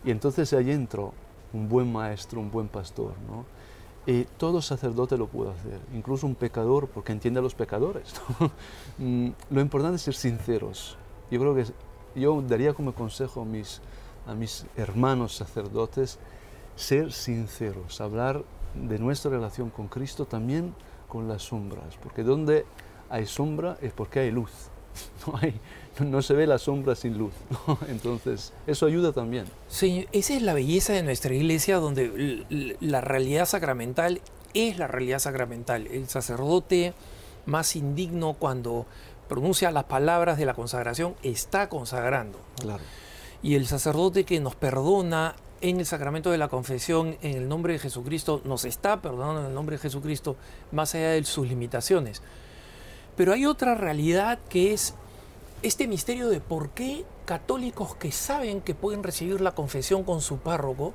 Y 0.03 0.11
entonces 0.11 0.51
ahí 0.53 0.71
entró 0.71 1.13
un 1.53 1.67
buen 1.69 1.91
maestro, 1.91 2.39
un 2.39 2.51
buen 2.51 2.67
pastor. 2.67 3.13
¿no? 3.27 3.45
Y 4.05 4.23
todo 4.23 4.61
sacerdote 4.61 5.17
lo 5.17 5.27
puede 5.27 5.51
hacer, 5.51 5.79
incluso 5.93 6.25
un 6.25 6.35
pecador, 6.35 6.87
porque 6.87 7.11
entiende 7.11 7.39
a 7.39 7.43
los 7.43 7.55
pecadores. 7.55 8.13
Mm, 8.99 9.29
lo 9.51 9.61
importante 9.61 9.97
es 9.97 10.01
ser 10.01 10.15
sinceros. 10.15 10.97
Yo 11.29 11.39
creo 11.39 11.53
que 11.53 11.65
yo 12.19 12.41
daría 12.41 12.73
como 12.73 12.95
consejo 12.95 13.41
a 13.41 13.45
mis, 13.45 13.79
a 14.25 14.33
mis 14.33 14.65
hermanos 14.75 15.35
sacerdotes 15.35 16.17
ser 16.75 17.11
sinceros, 17.11 18.01
hablar 18.01 18.43
de 18.75 18.99
nuestra 18.99 19.31
relación 19.31 19.69
con 19.69 19.87
Cristo 19.87 20.25
también 20.25 20.73
con 21.07 21.27
las 21.27 21.43
sombras, 21.43 21.95
porque 22.01 22.23
donde 22.23 22.65
hay 23.09 23.25
sombra 23.25 23.77
es 23.81 23.93
porque 23.93 24.19
hay 24.21 24.31
luz. 24.31 24.51
No, 25.27 25.37
hay, 25.37 25.59
no 25.99 26.23
se 26.23 26.33
ve 26.33 26.47
la 26.47 26.57
sombra 26.57 26.95
sin 26.95 27.19
luz. 27.19 27.33
Entonces, 27.87 28.51
eso 28.65 28.87
ayuda 28.87 29.11
también. 29.11 29.45
Sí, 29.67 30.07
esa 30.11 30.33
es 30.33 30.41
la 30.41 30.55
belleza 30.55 30.93
de 30.93 31.03
nuestra 31.03 31.35
iglesia, 31.35 31.77
donde 31.77 32.75
la 32.79 33.01
realidad 33.01 33.45
sacramental 33.45 34.21
es 34.55 34.79
la 34.79 34.87
realidad 34.87 35.19
sacramental. 35.19 35.85
El 35.87 36.07
sacerdote 36.07 36.95
más 37.45 37.75
indigno 37.75 38.33
cuando 38.33 38.87
pronuncia 39.27 39.71
las 39.71 39.83
palabras 39.83 40.37
de 40.37 40.45
la 40.45 40.55
consagración 40.55 41.15
está 41.21 41.69
consagrando. 41.69 42.39
Claro. 42.59 42.83
Y 43.43 43.55
el 43.55 43.67
sacerdote 43.67 44.23
que 44.23 44.39
nos 44.39 44.55
perdona 44.55 45.35
en 45.61 45.79
el 45.79 45.85
sacramento 45.85 46.31
de 46.31 46.37
la 46.37 46.47
confesión 46.47 47.17
en 47.21 47.35
el 47.35 47.47
nombre 47.47 47.73
de 47.73 47.79
Jesucristo, 47.79 48.41
nos 48.45 48.65
está 48.65 49.01
perdonando 49.01 49.41
en 49.41 49.47
el 49.47 49.53
nombre 49.53 49.77
de 49.77 49.81
Jesucristo, 49.81 50.35
más 50.71 50.93
allá 50.95 51.11
de 51.11 51.23
sus 51.23 51.47
limitaciones. 51.47 52.21
Pero 53.15 53.33
hay 53.33 53.45
otra 53.45 53.75
realidad 53.75 54.39
que 54.49 54.73
es 54.73 54.93
este 55.63 55.87
misterio 55.87 56.29
de 56.29 56.39
por 56.39 56.69
qué 56.69 57.05
católicos 57.25 57.95
que 57.95 58.11
saben 58.11 58.61
que 58.61 58.75
pueden 58.75 59.03
recibir 59.03 59.41
la 59.41 59.51
confesión 59.51 60.03
con 60.03 60.21
su 60.21 60.37
párroco, 60.37 60.93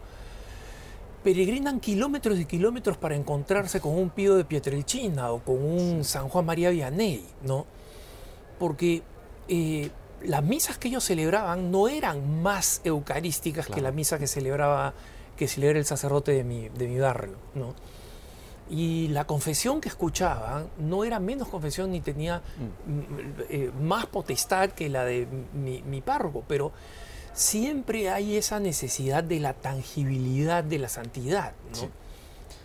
peregrinan 1.24 1.80
kilómetros 1.80 2.38
y 2.38 2.44
kilómetros 2.46 2.96
para 2.96 3.14
encontrarse 3.14 3.80
con 3.80 3.96
un 3.96 4.10
Pío 4.10 4.34
de 4.34 4.44
Pietrelcina 4.44 5.30
o 5.30 5.40
con 5.40 5.62
un 5.62 6.04
San 6.04 6.28
Juan 6.28 6.46
María 6.46 6.70
Vianney, 6.70 7.24
¿no? 7.42 7.66
Porque 8.58 9.02
eh, 9.48 9.90
las 10.24 10.42
misas 10.42 10.78
que 10.78 10.88
ellos 10.88 11.04
celebraban 11.04 11.70
no 11.70 11.88
eran 11.88 12.42
más 12.42 12.80
eucarísticas 12.84 13.66
que 13.66 13.80
la 13.80 13.92
misa 13.92 14.18
que 14.18 14.26
celebraba 14.26 14.94
que 15.36 15.48
celebra 15.48 15.78
el 15.78 15.86
sacerdote 15.86 16.32
de 16.32 16.44
mi, 16.44 16.68
de 16.68 16.88
mi 16.88 16.98
barrio, 16.98 17.36
¿no? 17.54 17.74
Y 18.70 19.08
la 19.08 19.26
confesión 19.26 19.80
que 19.80 19.88
escuchaban 19.88 20.68
no 20.78 21.04
era 21.04 21.18
menos 21.18 21.48
confesión 21.48 21.90
ni 21.90 22.00
tenía 22.00 22.38
mm. 22.38 23.42
eh, 23.50 23.70
más 23.80 24.06
potestad 24.06 24.70
que 24.70 24.88
la 24.88 25.04
de 25.04 25.26
mi, 25.52 25.82
mi, 25.82 26.00
párroco, 26.00 26.44
pero 26.46 26.72
siempre 27.34 28.10
hay 28.10 28.36
esa 28.36 28.60
necesidad 28.60 29.24
de 29.24 29.40
la 29.40 29.52
tangibilidad 29.54 30.64
de 30.64 30.78
la 30.78 30.88
santidad. 30.88 31.52
¿no? 31.72 31.88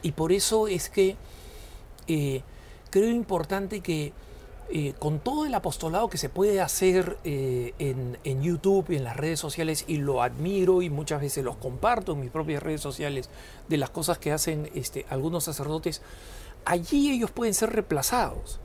Y 0.01 0.11
por 0.11 0.31
eso 0.31 0.67
es 0.67 0.89
que 0.89 1.15
eh, 2.07 2.41
creo 2.89 3.09
importante 3.09 3.81
que 3.81 4.13
eh, 4.69 4.93
con 4.99 5.19
todo 5.19 5.45
el 5.45 5.53
apostolado 5.53 6.09
que 6.09 6.17
se 6.17 6.27
puede 6.27 6.59
hacer 6.59 7.17
eh, 7.23 7.73
en, 7.79 8.41
YouTube 8.41 8.89
y 8.89 8.97
en 8.97 9.03
las 9.05 9.15
redes 9.15 9.39
sociales, 9.39 9.85
y 9.87 9.97
lo 9.97 10.21
admiro 10.21 10.81
y 10.81 10.89
muchas 10.89 11.21
veces 11.21 11.43
los 11.43 11.55
comparto 11.55 12.11
en 12.13 12.19
mis 12.19 12.31
propias 12.31 12.61
redes 12.61 12.81
sociales, 12.81 13.29
de 13.69 13.77
las 13.77 13.89
cosas 13.89 14.17
que 14.17 14.31
hacen 14.31 14.69
este, 14.75 15.05
algunos 15.09 15.45
sacerdotes, 15.45 16.01
allí 16.65 17.11
ellos 17.11 17.31
pueden 17.31 17.53
ser 17.53 17.71
reemplazados. 17.71 18.59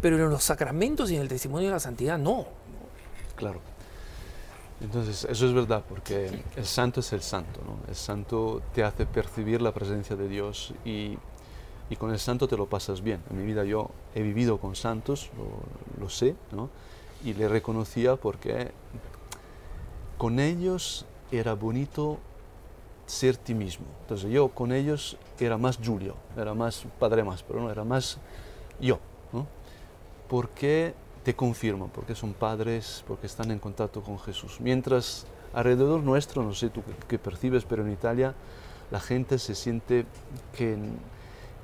Pero 0.00 0.16
en 0.16 0.30
los 0.30 0.42
sacramentos 0.42 1.10
y 1.10 1.16
en 1.16 1.22
el 1.22 1.28
testimonio 1.28 1.68
de 1.68 1.74
la 1.74 1.80
santidad 1.80 2.18
no. 2.18 2.46
Claro. 3.36 3.60
Entonces, 4.80 5.26
eso 5.30 5.46
es 5.46 5.52
verdad, 5.52 5.84
porque 5.88 6.42
el 6.56 6.66
santo 6.66 7.00
es 7.00 7.12
el 7.12 7.22
santo, 7.22 7.60
¿no? 7.64 7.78
El 7.88 7.94
santo 7.94 8.62
te 8.74 8.82
hace 8.82 9.06
percibir 9.06 9.62
la 9.62 9.72
presencia 9.72 10.16
de 10.16 10.28
Dios 10.28 10.74
y 10.84 11.18
y 11.88 11.96
con 11.96 12.10
el 12.10 12.18
santo 12.18 12.48
te 12.48 12.56
lo 12.56 12.66
pasas 12.66 13.02
bien. 13.02 13.20
En 13.30 13.38
mi 13.38 13.46
vida 13.46 13.64
yo 13.64 13.90
he 14.14 14.22
vivido 14.22 14.58
con 14.58 14.74
santos, 14.74 15.30
lo, 15.98 16.08
sé, 16.08 16.34
¿no? 16.52 16.70
y 17.24 17.34
le 17.34 17.48
reconocía 17.48 18.16
porque 18.16 18.72
con 20.18 20.38
ellos 20.38 21.06
era 21.30 21.54
bonito 21.54 22.18
ser 23.06 23.36
ti 23.36 23.54
mismo. 23.54 23.86
Entonces 24.02 24.30
yo 24.30 24.48
con 24.48 24.72
ellos 24.72 25.16
era 25.38 25.56
más 25.58 25.78
Julio, 25.82 26.16
era 26.36 26.54
más 26.54 26.84
Padre 26.98 27.22
más, 27.22 27.42
pero 27.42 27.60
no, 27.60 27.70
era 27.70 27.84
más 27.84 28.18
yo. 28.80 28.98
¿no? 29.32 29.46
Porque 30.28 30.94
te 31.22 31.34
confirman, 31.34 31.88
porque 31.90 32.14
son 32.14 32.34
padres, 32.34 33.02
porque 33.06 33.26
están 33.26 33.50
en 33.50 33.58
contacto 33.58 34.00
con 34.00 34.18
Jesús. 34.18 34.60
Mientras 34.60 35.26
alrededor 35.52 36.00
nuestro, 36.02 36.42
no 36.44 36.54
sé 36.54 36.70
tú 36.70 36.82
qué 37.08 37.18
percibes, 37.18 37.64
pero 37.64 37.84
en 37.84 37.92
Italia 37.92 38.34
la 38.90 39.00
gente 39.00 39.38
se 39.38 39.54
siente 39.54 40.06
que 40.56 40.76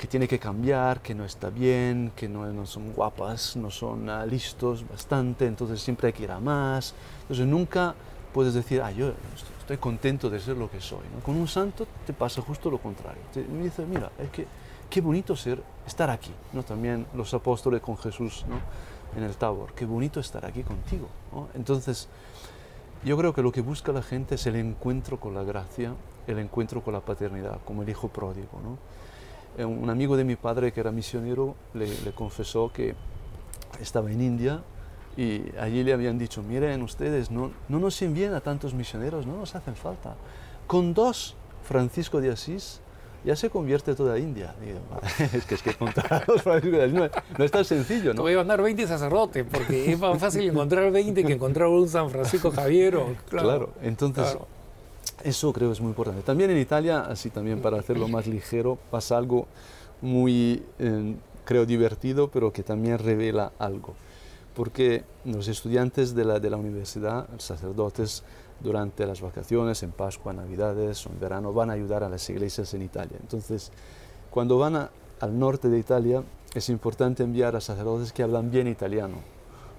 que 0.03 0.09
tiene 0.09 0.27
que 0.27 0.41
cambiar, 0.41 1.01
que 1.01 1.15
no 1.15 1.25
está 1.25 1.49
bien, 1.49 2.11
que 2.17 2.29
no, 2.29 2.45
no 2.53 2.67
son 2.67 2.93
guapas, 2.93 3.55
no 3.55 3.71
son 3.71 4.09
uh, 4.09 4.27
listos 4.27 4.85
bastante, 4.89 5.47
entonces 5.47 5.81
siempre 5.81 6.09
hay 6.09 6.13
que 6.13 6.25
ir 6.25 6.33
a 6.33 6.41
más. 6.41 6.93
Entonces 7.21 7.47
nunca 7.47 7.95
puedes 8.35 8.53
decir, 8.53 8.83
ah, 8.83 8.91
yo 8.91 9.13
estoy 9.61 9.77
contento 9.77 10.29
de 10.29 10.41
ser 10.41 10.57
lo 10.57 10.69
que 10.69 10.81
soy. 10.81 11.05
¿no? 11.15 11.23
Con 11.23 11.37
un 11.37 11.47
santo 11.47 11.87
te 12.05 12.13
pasa 12.13 12.43
justo 12.43 12.69
lo 12.69 12.79
contrario. 12.79 13.23
Te 13.33 13.45
dice, 13.45 13.87
mira, 13.87 14.11
es 14.19 14.29
que 14.31 14.45
qué 14.91 15.01
bonito 15.01 15.37
ser, 15.37 15.63
estar 15.87 16.11
aquí. 16.11 16.33
¿no? 16.53 16.65
También 16.65 17.07
los 17.15 17.33
apóstoles 17.33 17.81
con 17.81 17.97
Jesús 17.97 18.45
¿no? 18.49 18.59
en 19.17 19.23
el 19.23 19.37
Tabor, 19.37 19.73
qué 19.73 19.87
bonito 19.87 20.19
estar 20.19 20.45
aquí 20.45 20.65
contigo. 20.65 21.07
¿no? 21.31 21.47
Entonces, 21.55 22.09
yo 23.05 23.17
creo 23.17 23.33
que 23.33 23.43
lo 23.43 23.53
que 23.53 23.61
busca 23.61 23.93
la 23.93 24.03
gente 24.03 24.35
es 24.35 24.45
el 24.49 24.57
encuentro 24.57 25.21
con 25.21 25.33
la 25.33 25.45
gracia, 25.45 25.95
el 26.27 26.41
encuentro 26.41 26.83
con 26.83 26.93
la 26.93 27.01
paternidad, 27.03 27.61
como 27.65 27.85
el 27.85 27.89
hijo 27.89 28.09
pródigo. 28.09 28.61
¿no? 28.65 28.79
Eh, 29.59 29.65
un 29.65 29.91
amigo 29.91 30.17
de 30.17 30.25
mi 30.25 30.37
padre 30.37 30.73
que 30.73 30.81
era 30.81 30.91
misionero 30.91 31.55
le, 31.75 31.89
confesó 32.15 32.73
que 32.73 32.95
estaba 33.81 34.11
en 34.11 34.23
India 34.23 34.63
y 35.17 35.43
allí 35.59 35.85
le 35.85 35.93
habían 35.93 36.19
dicho, 36.19 36.43
miren 36.43 36.83
ustedes, 36.83 37.31
no, 37.31 37.51
no 37.69 37.79
nos 37.79 38.01
envíen 38.01 38.33
a 38.33 38.41
tantos 38.41 38.73
misioneros, 38.73 39.27
no 39.27 39.37
nos 39.37 39.55
hacen 39.55 39.77
falta. 39.77 40.15
Con 40.67 40.95
dos, 40.95 41.37
Francisco 41.65 42.21
de 42.21 42.33
Asís 42.33 42.81
ya 43.25 43.37
se 43.37 43.51
convierte 43.51 43.95
toda 43.95 44.19
India. 44.19 44.55
es 45.35 45.45
que 45.45 45.55
es 45.55 45.63
que 45.63 45.75
contar 45.75 46.25
los 46.27 46.41
Francisco 46.41 46.79
de 46.79 46.85
Asís 46.85 47.11
no, 47.39 47.45
es 47.45 47.51
tan 47.51 47.65
sencillo, 47.67 48.15
¿no? 48.15 48.23
Voy 48.23 48.33
a 48.33 48.39
mandar 48.39 48.63
20 48.63 48.87
sacerdotes, 48.87 49.45
porque 49.51 49.93
es 49.93 49.99
más 49.99 50.19
fácil 50.19 50.49
encontrar 50.49 50.91
20 50.91 51.25
que 51.25 51.35
encontrar 51.35 51.69
un 51.69 51.89
San 51.89 52.09
Francisco 52.09 52.51
Javier. 52.51 52.95
claro, 53.29 53.49
claro, 53.49 53.73
entonces... 53.83 54.39
Eso 55.25 55.53
creo 55.53 55.71
es 55.71 55.81
muy 55.81 55.91
importante. 55.91 56.23
También 56.23 56.51
en 56.51 56.59
Italia, 56.59 57.01
así 57.03 57.31
también 57.31 57.63
para 57.63 57.79
hacerlo 57.79 58.09
más 58.09 58.27
ligero, 58.27 58.79
pasa 58.91 59.17
algo 59.17 59.47
muy, 60.01 60.65
eh, 60.79 61.15
creo, 61.45 61.65
divertido, 61.65 62.29
pero 62.29 62.53
que 62.53 62.63
también 62.63 62.99
revela 62.99 63.53
algo. 63.59 63.95
Porque 64.55 65.05
los 65.25 65.47
estudiantes 65.47 66.15
de 66.15 66.25
la, 66.25 66.41
de 66.41 66.51
la 66.51 66.57
universidad, 66.57 67.29
sacerdotes, 67.39 68.25
durante 68.61 69.07
las 69.07 69.21
vacaciones, 69.21 69.83
en 69.83 69.93
Pascua, 69.93 70.33
Navidades 70.33 71.07
o 71.07 71.11
en 71.11 71.21
verano, 71.21 71.53
van 71.53 71.71
a 71.71 71.75
ayudar 71.75 72.05
a 72.05 72.09
las 72.09 72.29
iglesias 72.29 72.75
en 72.75 72.83
Italia. 72.83 73.17
Entonces, 73.21 73.71
cuando 74.31 74.59
van 74.59 74.89
al 75.21 75.39
norte 75.39 75.69
de 75.69 75.79
Italia, 75.79 76.23
es 76.55 76.69
importante 76.69 77.23
enviar 77.23 77.57
a 77.57 77.61
sacerdotes 77.61 78.13
que 78.13 78.23
hablan 78.23 78.51
bien 78.51 78.67
italiano 78.67 79.32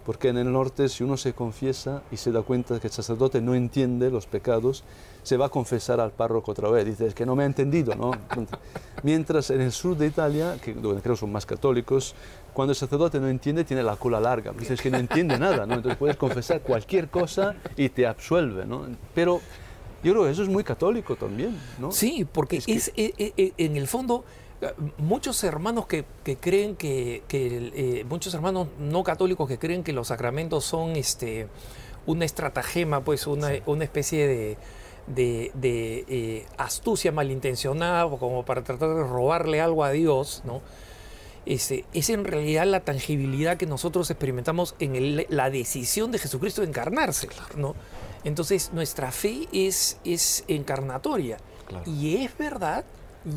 porque 0.06 0.30
en 0.30 0.38
el 0.38 0.51
norte 0.51 0.89
si 0.89 1.04
uno 1.04 1.18
se 1.18 1.34
confiesa 1.34 2.01
y 2.12 2.18
se 2.18 2.32
da 2.32 2.41
cuenta 2.41 2.80
que 2.80 2.88
el 2.88 2.93
sacerdote 2.93 3.41
no 3.41 3.56
entiende 3.56 4.10
los 4.10 4.26
pecados, 4.26 4.84
se 5.24 5.38
va 5.38 5.45
a 5.45 5.49
confesar 5.49 5.99
al 5.99 6.12
párroco 6.12 6.51
otra 6.51 6.70
vez, 6.70 6.86
dice, 6.86 7.08
es 7.08 7.14
que 7.14 7.26
no 7.26 7.36
me 7.36 7.43
ha 7.43 7.45
entendido, 7.45 7.95
¿no? 7.95 8.12
Mientras 9.04 9.49
en 9.49 9.62
el 9.62 9.72
sur 9.72 9.97
de 9.97 10.08
Italia, 10.08 10.58
que, 10.62 10.74
donde 10.74 11.01
creo 11.01 11.16
son 11.16 11.32
más 11.32 11.45
católicos, 11.45 12.16
cuando 12.54 12.72
el 12.72 12.76
sacerdote 12.76 13.20
no 13.20 13.30
entiende, 13.30 13.64
tiene 13.64 13.84
la 13.84 13.95
cola 13.95 14.20
larga, 14.20 14.51
dice, 14.51 14.74
es 14.74 14.82
que 14.82 14.91
no 14.91 14.97
entiende 14.97 15.39
nada, 15.39 15.66
¿no? 15.66 15.76
Entonces 15.76 15.97
puedes 15.97 16.18
confesar 16.18 16.62
cualquier 16.62 17.10
cosa 17.10 17.56
y 17.78 17.89
te 17.89 18.06
absuelve, 18.06 18.66
¿no? 18.66 18.86
Pero 19.16 19.41
yo 20.04 20.12
creo 20.12 20.26
que 20.26 20.32
eso 20.32 20.43
es 20.43 20.49
muy 20.49 20.64
católico 20.64 21.16
también, 21.16 21.58
¿no? 21.80 21.91
Sí, 21.91 22.28
porque 22.30 22.58
es, 22.58 22.89
eh, 22.89 23.14
eh, 23.18 23.34
eh, 23.38 23.54
en 23.58 23.78
el 23.78 23.88
fondo 23.88 24.26
muchos 24.97 25.43
hermanos 25.43 25.86
que, 25.88 26.05
creen 26.39 26.76
que, 26.76 27.24
eh, 27.30 28.05
muchos 28.07 28.34
hermanos 28.34 28.68
no 28.80 29.03
católicos 29.03 29.47
que 29.47 29.57
creen 29.57 29.84
que 29.84 29.93
los 29.93 30.07
sacramentos 30.07 30.66
son 30.66 30.95
este 30.95 31.47
una 32.05 32.26
estratagema, 32.26 33.01
pues 33.01 33.28
una, 33.28 33.49
una 33.66 33.84
especie 33.84 34.28
de, 34.28 34.57
de, 35.07 36.05
eh, 36.07 36.45
astucia 36.57 37.11
malintencionada 37.11 38.09
como 38.18 38.43
para 38.43 38.64
tratar 38.64 38.89
de 38.89 39.03
robarle 39.03 39.61
algo 39.61 39.84
a 39.84 39.91
Dios, 39.91 40.41
¿no? 40.45 40.61
Ese, 41.45 41.84
es 41.93 42.09
en 42.09 42.24
realidad 42.24 42.66
la 42.66 42.80
tangibilidad 42.80 43.57
que 43.57 43.66
nosotros 43.66 44.09
experimentamos 44.09 44.76
en 44.80 45.26
la 45.28 45.49
decisión 45.49 46.11
de 46.11 46.20
Jesucristo 46.20 46.61
de 46.61 46.68
encarnarse, 46.68 47.28
¿no? 47.57 47.76
Entonces 48.24 48.72
nuestra 48.74 49.11
fe 49.11 49.47
es, 49.51 49.99
es 50.05 50.45
encarnatoria 50.47 51.38
Y 51.86 52.24
es 52.24 52.38
verdad, 52.38 52.86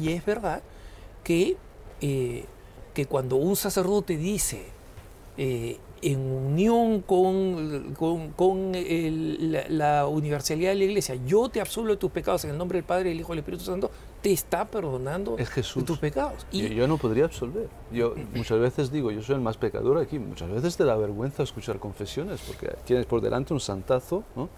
y 0.01 0.13
es 0.13 0.25
verdad 0.25 0.63
que, 1.27 1.57
eh, 2.01 2.45
que 2.95 3.07
cuando 3.07 3.35
un 3.35 3.57
sacerdote 3.57 4.17
dice 4.17 4.65
eh, 5.37 5.77
en 6.01 6.21
unión 6.21 7.01
con, 7.01 7.95
con, 8.37 8.73
la, 8.73 10.07
universalidad 10.07 10.71
de 10.71 10.77
la 10.77 10.85
iglesia, 10.85 11.17
yo 11.27 11.49
te 11.49 11.61
absolvo 11.61 11.89
de 11.89 11.97
tus 11.97 12.13
pecados 12.13 12.45
en 12.45 12.53
el 12.53 12.59
nombre 12.59 12.79
del 12.79 12.85
Padre, 12.85 13.09
del 13.09 13.19
Hijo 13.19 13.33
y 13.33 13.37
del 13.37 13.39
Espíritu 13.41 13.65
Santo, 13.65 13.91
te 14.23 14.31
está 14.31 14.67
perdonando 14.67 15.37
es 15.37 15.51
Jesús. 15.51 15.85
tus 15.85 15.99
pecados. 15.99 16.47
Y 16.53 16.73
yo, 16.73 16.87
no 16.87 16.97
podría 16.97 17.25
absolver. 17.25 17.69
Yo 17.91 18.15
muchas 18.33 18.61
veces 18.61 18.93
digo, 18.93 19.11
yo 19.11 19.21
soy 19.21 19.35
el 19.35 19.41
más 19.41 19.57
pecador 19.57 19.99
aquí. 19.99 20.21
Muchas 20.21 20.49
veces 20.49 20.77
te 20.77 20.85
da 20.85 20.95
vergüenza 20.95 21.43
escuchar 21.43 21.81
confesiones 21.81 22.41
porque 22.47 22.73
tienes 22.85 23.05
por 23.07 23.21
delante 23.21 23.53
un 23.53 23.61
santazo, 23.61 24.23
¿no? 24.37 24.49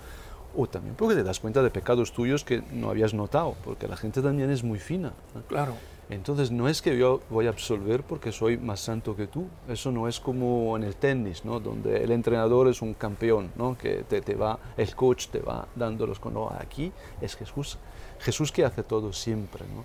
O 0.54 0.66
también 0.66 0.96
porque 0.96 1.14
te 1.14 1.22
das 1.22 1.40
cuenta 1.40 1.62
de 1.62 1.70
pecados 1.70 2.12
tuyos 2.12 2.44
que 2.44 2.62
no 2.72 2.90
habías 2.90 3.14
notado, 3.14 3.54
porque 3.64 3.88
la 3.88 3.96
gente 3.96 4.20
también 4.20 4.50
es 4.50 4.62
muy 4.62 4.78
fina. 4.78 5.14
Claro. 5.48 5.72
Entonces 6.10 6.50
no 6.50 6.68
es 6.68 6.80
que 6.80 6.96
yo 6.96 7.20
voy 7.28 7.46
a 7.46 7.50
absolver 7.50 8.02
porque 8.02 8.32
soy 8.32 8.56
más 8.56 8.80
santo 8.80 9.14
que 9.14 9.26
tú. 9.26 9.46
Eso 9.68 9.92
no 9.92 10.08
es 10.08 10.20
como 10.20 10.76
en 10.76 10.84
el 10.84 10.96
tenis, 10.96 11.44
¿no? 11.44 11.60
donde 11.60 12.02
el 12.02 12.12
entrenador 12.12 12.68
es 12.68 12.80
un 12.80 12.94
campeón, 12.94 13.50
¿no? 13.56 13.76
que 13.76 14.04
te, 14.08 14.22
te 14.22 14.34
va, 14.34 14.58
el 14.76 14.94
coach 14.94 15.28
te 15.28 15.40
va 15.40 15.68
dando 15.76 16.06
los 16.06 16.24
no, 16.24 16.50
aquí 16.58 16.92
es 17.20 17.36
Jesús, 17.36 17.78
Jesús 18.20 18.52
que 18.52 18.64
hace 18.64 18.82
todo 18.82 19.12
siempre. 19.12 19.64
¿no? 19.74 19.84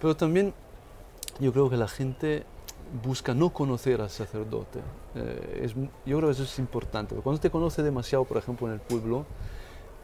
Pero 0.00 0.16
también 0.16 0.54
yo 1.40 1.52
creo 1.52 1.68
que 1.68 1.76
la 1.76 1.88
gente 1.88 2.44
busca 3.04 3.34
no 3.34 3.50
conocer 3.50 4.00
al 4.00 4.10
sacerdote. 4.10 4.80
Eh, 5.14 5.62
es, 5.64 5.74
yo 5.74 6.18
creo 6.18 6.28
que 6.28 6.30
eso 6.30 6.44
es 6.44 6.58
importante. 6.58 7.14
Cuando 7.16 7.40
te 7.40 7.50
conoce 7.50 7.82
demasiado, 7.82 8.24
por 8.24 8.36
ejemplo, 8.36 8.66
en 8.68 8.74
el 8.74 8.80
pueblo, 8.80 9.26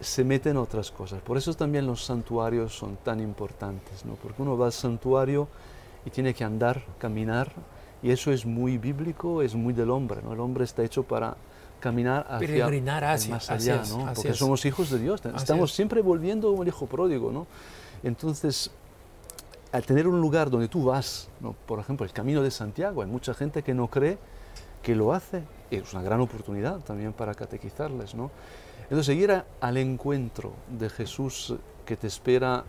se 0.03 0.25
meten 0.25 0.57
otras 0.57 0.91
cosas. 0.91 1.23
Por 1.23 1.37
eso 1.37 1.55
también 1.55 1.87
los 1.87 2.05
santuarios 2.05 2.77
son 2.77 2.97
tan 2.97 3.21
importantes, 3.21 4.05
¿no? 4.05 4.15
porque 4.15 4.43
uno 4.43 4.59
va 4.59 4.67
al 4.67 4.73
santuario 4.73 5.49
y 6.05 6.11
tiene 6.11 6.35
que 6.35 6.45
andar, 6.45 6.83
caminar, 6.99 7.53
y 8.03 8.11
eso 8.11 8.33
es 8.33 8.45
muy 8.45 8.79
bíblico, 8.79 9.43
es 9.43 9.55
muy 9.55 9.73
del 9.73 9.91
hombre. 9.91 10.21
¿no? 10.23 10.33
El 10.33 10.41
hombre 10.41 10.65
está 10.65 10.83
hecho 10.83 11.05
para 11.05 11.37
caminar 11.79 12.27
hacia, 12.29 12.67
hacia 13.13 13.35
más 13.35 13.51
allá, 13.51 13.83
¿no? 13.89 14.13
porque 14.13 14.35
somos 14.35 14.65
hijos 14.65 14.91
de 14.91 14.99
Dios, 14.99 15.23
estamos 15.37 15.73
siempre 15.73 16.01
volviendo 16.01 16.51
como 16.51 16.63
el 16.63 16.69
hijo 16.69 16.87
pródigo. 16.87 17.31
¿no? 17.31 17.47
Entonces, 18.03 18.71
al 19.71 19.85
tener 19.85 20.09
un 20.09 20.21
lugar 20.21 20.51
donde 20.51 20.69
tú 20.69 20.85
vas, 20.85 21.29
¿no? 21.41 21.55
por 21.67 21.79
ejemplo, 21.79 22.05
el 22.05 22.13
Camino 22.13 22.43
de 22.43 22.51
Santiago, 22.51 23.03
hay 23.03 23.09
mucha 23.09 23.35
gente 23.35 23.63
que 23.63 23.73
no 23.73 23.89
cree 23.89 24.19
que 24.83 24.97
lo 24.97 25.13
hace, 25.13 25.45
es 25.71 25.93
una 25.93 26.03
gran 26.03 26.21
oportunidad 26.21 26.81
también 26.81 27.13
para 27.13 27.35
catequizarles. 27.35 28.15
¿no? 28.17 28.33
Entonces, 28.93 29.17
ir 29.17 29.43
al 29.63 29.77
encuentro 29.79 30.53
de 30.69 30.91
Jesús 30.91 31.55
que 31.87 31.97
te 31.97 32.09
espera 32.09 32.63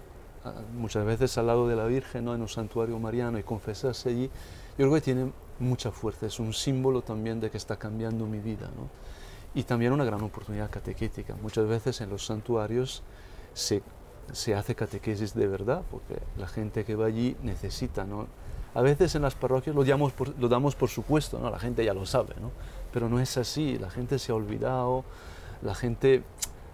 ah, 0.45 0.53
muchas 0.73 1.03
veces 1.03 1.37
al 1.37 1.47
lado 1.47 1.67
de 1.67 1.75
la 1.75 1.83
Virgen, 1.83 2.23
¿no? 2.23 2.33
en 2.33 2.39
un 2.39 2.47
santuario 2.47 2.97
mariano, 2.97 3.37
y 3.39 3.43
confesarse 3.43 4.07
allí, 4.07 4.29
yo 4.77 4.85
creo 4.85 4.93
que 4.93 5.01
tiene 5.01 5.33
mucha 5.59 5.91
fuerza, 5.91 6.25
es 6.25 6.39
un 6.39 6.53
símbolo 6.53 7.01
también 7.01 7.41
de 7.41 7.51
que 7.51 7.57
está 7.57 7.75
cambiando 7.75 8.25
mi 8.25 8.39
vida. 8.39 8.69
¿no? 8.73 8.87
Y 9.53 9.63
también 9.63 9.91
una 9.91 10.05
gran 10.05 10.21
oportunidad 10.21 10.69
catequética. 10.69 11.35
Muchas 11.41 11.67
veces 11.67 11.99
en 11.99 12.09
los 12.09 12.25
santuarios 12.25 13.03
se, 13.53 13.83
se 14.31 14.55
hace 14.55 14.75
catequesis 14.75 15.33
de 15.33 15.47
verdad, 15.47 15.81
porque 15.91 16.19
la 16.37 16.47
gente 16.47 16.85
que 16.85 16.95
va 16.95 17.07
allí 17.07 17.35
necesita. 17.43 18.05
¿no? 18.05 18.27
A 18.75 18.81
veces 18.81 19.13
en 19.15 19.23
las 19.23 19.35
parroquias 19.35 19.75
lo 19.75 19.83
damos 19.83 20.13
por, 20.13 20.39
lo 20.39 20.47
damos 20.47 20.73
por 20.75 20.87
supuesto, 20.87 21.37
¿no? 21.37 21.49
la 21.49 21.59
gente 21.59 21.83
ya 21.83 21.93
lo 21.93 22.05
sabe, 22.05 22.33
¿no? 22.39 22.51
pero 22.93 23.09
no 23.09 23.19
es 23.19 23.35
así, 23.35 23.77
la 23.77 23.89
gente 23.89 24.19
se 24.19 24.31
ha 24.31 24.35
olvidado 24.35 25.03
la 25.63 25.75
gente 25.75 26.23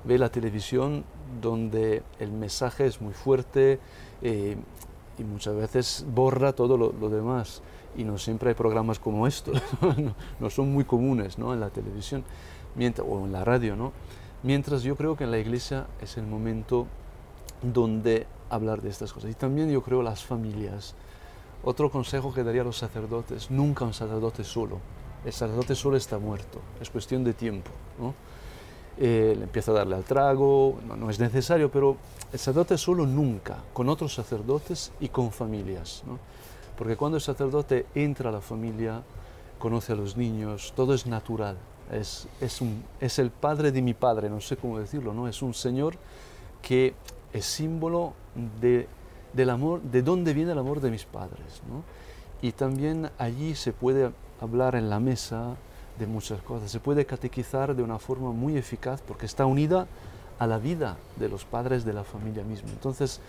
ve 0.03 0.17
la 0.17 0.29
televisión 0.29 1.03
donde 1.41 2.03
el 2.19 2.31
mensaje 2.31 2.85
es 2.85 3.01
muy 3.01 3.13
fuerte 3.13 3.79
eh, 4.21 4.57
y 5.17 5.23
muchas 5.23 5.55
veces 5.55 6.05
borra 6.13 6.53
todo 6.53 6.77
lo, 6.77 7.09
demás. 7.09 7.61
Y 7.97 8.03
no 8.03 8.17
siempre 8.17 8.49
hay 8.49 8.55
programas 8.55 8.99
como 8.99 9.27
estos, 9.27 9.61
no, 10.39 10.49
son 10.49 10.71
muy 10.71 10.85
comunes 10.85 11.37
¿no? 11.37 11.53
en 11.53 11.59
la 11.59 11.69
televisión 11.69 12.23
o 13.05 13.25
en 13.25 13.31
la 13.31 13.43
radio. 13.43 13.75
¿no? 13.75 13.91
Mientras 14.43 14.83
yo 14.83 14.95
creo 14.95 15.15
que 15.15 15.25
en 15.25 15.31
la 15.31 15.39
iglesia 15.39 15.87
es 16.01 16.17
el 16.17 16.25
momento 16.25 16.87
donde 17.61 18.25
hablar 18.49 18.81
de 18.81 18.89
estas 18.89 19.11
cosas. 19.11 19.31
Y 19.31 19.33
también 19.33 19.69
yo 19.69 19.81
creo 19.81 20.01
las 20.01 20.23
familias. 20.23 20.95
Otro 21.63 21.91
consejo 21.91 22.33
que 22.33 22.43
daría 22.43 22.61
a 22.61 22.65
los 22.65 22.77
sacerdotes, 22.77 23.51
nunca 23.51 23.83
un 23.83 23.93
sacerdote 23.93 24.45
solo. 24.45 24.79
El 25.25 25.33
sacerdote 25.33 25.75
solo 25.75 25.97
está 25.97 26.17
muerto, 26.17 26.61
es 26.79 26.89
cuestión 26.89 27.25
de 27.25 27.33
tiempo. 27.33 27.71
¿no? 27.99 28.13
Eh, 29.01 29.33
le 29.37 29.43
empieza 29.45 29.71
a 29.71 29.75
darle 29.75 29.95
al 29.95 30.03
trago, 30.03 30.77
no, 30.85 31.09
es 31.09 31.19
necesario, 31.19 31.71
pero 31.71 31.95
el 32.33 32.37
sacerdote 32.37 32.77
solo 32.77 33.05
nunca, 33.05 33.63
con 33.71 33.87
otros 33.87 34.13
sacerdotes 34.13 34.91
y 34.99 35.07
con 35.07 35.31
familias. 35.31 36.03
¿no? 36.05 36.19
Porque 36.77 36.97
cuando 36.97 37.15
el 37.17 37.21
sacerdote 37.21 37.85
entra 37.95 38.29
a 38.29 38.33
la 38.33 38.41
familia, 38.41 39.01
conoce 39.57 39.93
a 39.93 39.95
los 39.95 40.17
niños, 40.17 40.73
todo 40.75 40.93
es 40.93 41.07
natural. 41.07 41.57
Es, 41.91 42.27
es, 42.41 42.59
un, 42.59 42.83
es 42.99 43.19
el 43.19 43.31
padre 43.31 43.71
de 43.71 43.81
mi 43.81 43.93
padre, 43.93 44.29
no 44.29 44.41
sé 44.41 44.57
cómo 44.57 44.77
decirlo, 44.77 45.13
¿no? 45.13 45.27
Es 45.27 45.41
un 45.41 45.55
Señor 45.55 45.95
que 46.61 46.93
es 47.33 47.45
símbolo 47.45 48.13
de, 48.61 48.87
del 49.33 49.49
amor, 49.49 49.81
de 49.81 50.03
dónde 50.03 50.33
viene 50.33 50.51
el 50.51 50.59
amor 50.59 50.81
de 50.81 50.91
mis 50.91 51.05
padres, 51.05 51.61
¿no? 51.67 51.83
Y 52.41 52.51
también 52.51 53.09
allí 53.17 53.55
se 53.55 53.73
puede 53.73 54.11
hablar 54.39 54.75
en 54.75 54.89
la 54.89 54.99
mesa, 54.99 55.55
de 55.99 56.07
muchas 56.07 56.41
cosas. 56.41 56.71
Se 56.71 56.79
puede 56.79 57.05
catequizar 57.05 57.75
de 57.75 57.83
una 57.83 57.99
forma 57.99 58.31
muy 58.31 58.57
eficaz 58.57 59.01
porque 59.01 59.25
está 59.25 59.45
unida 59.45 59.87
a 60.39 60.47
la 60.47 60.57
vida 60.57 60.97
de 61.17 61.29
los 61.29 61.45
padres 61.45 61.85
de 61.85 61.93
la 61.93 62.03
familia 62.03 62.43
misma. 62.43 62.69
Entonces, 62.69 63.19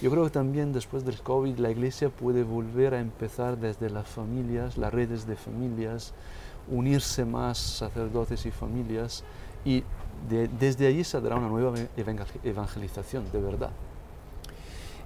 yo 0.00 0.10
creo 0.10 0.24
que 0.24 0.30
también 0.30 0.72
después 0.72 1.04
del 1.04 1.20
COVID 1.20 1.58
la 1.58 1.70
iglesia 1.70 2.10
puede 2.10 2.44
volver 2.44 2.94
a 2.94 3.00
empezar 3.00 3.56
desde 3.56 3.90
las 3.90 4.06
familias, 4.06 4.76
las 4.76 4.92
redes 4.92 5.26
de 5.26 5.34
familias, 5.34 6.12
unirse 6.68 7.24
más 7.24 7.58
sacerdotes 7.58 8.46
y 8.46 8.50
familias 8.50 9.24
y 9.64 9.82
desde 10.60 10.86
allí 10.86 11.04
saldrá 11.04 11.36
una 11.36 11.48
nueva 11.48 11.74
evangelización, 12.44 13.24
de 13.32 13.40
verdad. 13.40 13.70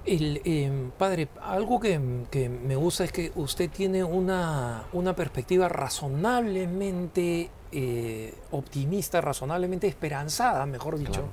El, 0.05 0.41
em, 0.43 0.91
padre, 0.91 1.29
algo 1.41 1.79
que, 1.79 1.97
me 1.97 2.75
gusta 2.75 3.05
es 3.05 3.11
que 3.11 3.31
usted 3.35 3.69
tiene 3.69 4.03
una, 4.03 4.83
perspectiva 5.15 5.69
razonablemente 5.69 7.49
eh, 7.71 8.33
optimista, 8.51 9.21
razonablemente 9.21 9.87
esperanzada, 9.87 10.65
mejor 10.65 10.97
dicho, 10.99 11.29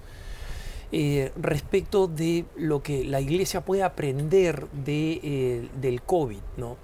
eh, 0.93 1.33
respecto 1.37 2.07
de 2.07 2.45
lo 2.57 2.83
que 2.83 3.05
la 3.05 3.21
iglesia 3.21 3.65
puede 3.65 3.83
aprender 3.83 4.69
de, 4.71 5.21
eh, 5.23 5.69
del 5.81 6.03
COVID, 6.03 6.41
¿no? 6.57 6.77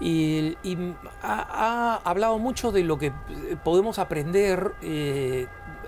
Y, 0.00 0.56
ha, 1.22 2.00
hablado 2.04 2.38
mucho 2.38 2.72
de 2.72 2.82
lo 2.82 2.98
que 2.98 3.12
podemos 3.62 3.98
aprender 3.98 4.72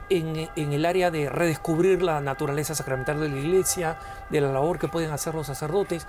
en, 0.09 0.49
el 0.57 0.85
área 0.85 1.11
de 1.11 1.29
redescubrir 1.29 2.03
la 2.03 2.21
naturaleza 2.21 2.75
sacramental 2.75 3.21
de 3.21 3.29
la 3.29 3.37
iglesia, 3.37 3.99
de 4.31 4.41
la 4.41 4.53
labor 4.53 4.79
que 4.79 4.89
pueden 4.89 5.11
hacer 5.11 5.35
los 5.35 5.47
sacerdotes. 5.47 6.07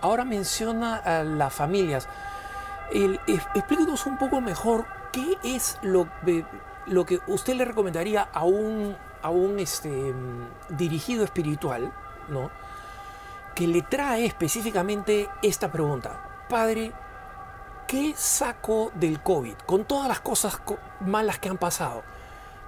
Ahora 0.00 0.24
menciona 0.24 0.96
a 0.96 1.24
las 1.24 1.52
familias. 1.52 2.08
El, 2.92 3.20
explíquenos 3.26 4.06
un 4.06 4.18
poco 4.18 4.40
mejor 4.40 4.86
qué 5.12 5.38
es 5.42 5.78
lo, 5.82 6.08
lo 6.86 7.06
que 7.06 7.20
usted 7.26 7.54
le 7.54 7.64
recomendaría 7.64 8.28
a 8.32 8.44
un, 8.44 8.96
a 9.22 9.30
un 9.30 9.58
este, 9.58 10.14
dirigido 10.68 11.24
espiritual, 11.24 11.92
¿no? 12.28 12.50
que 13.54 13.66
le 13.66 13.82
trae 13.82 14.24
específicamente 14.24 15.28
esta 15.42 15.72
pregunta. 15.72 16.44
Padre, 16.48 16.92
¿qué 17.88 18.14
saco 18.16 18.92
del 18.94 19.20
COVID? 19.20 19.54
Con 19.66 19.84
todas 19.84 20.06
las 20.06 20.20
cosas 20.20 20.60
malas 21.00 21.40
que 21.40 21.48
han 21.48 21.58
pasado 21.58 22.04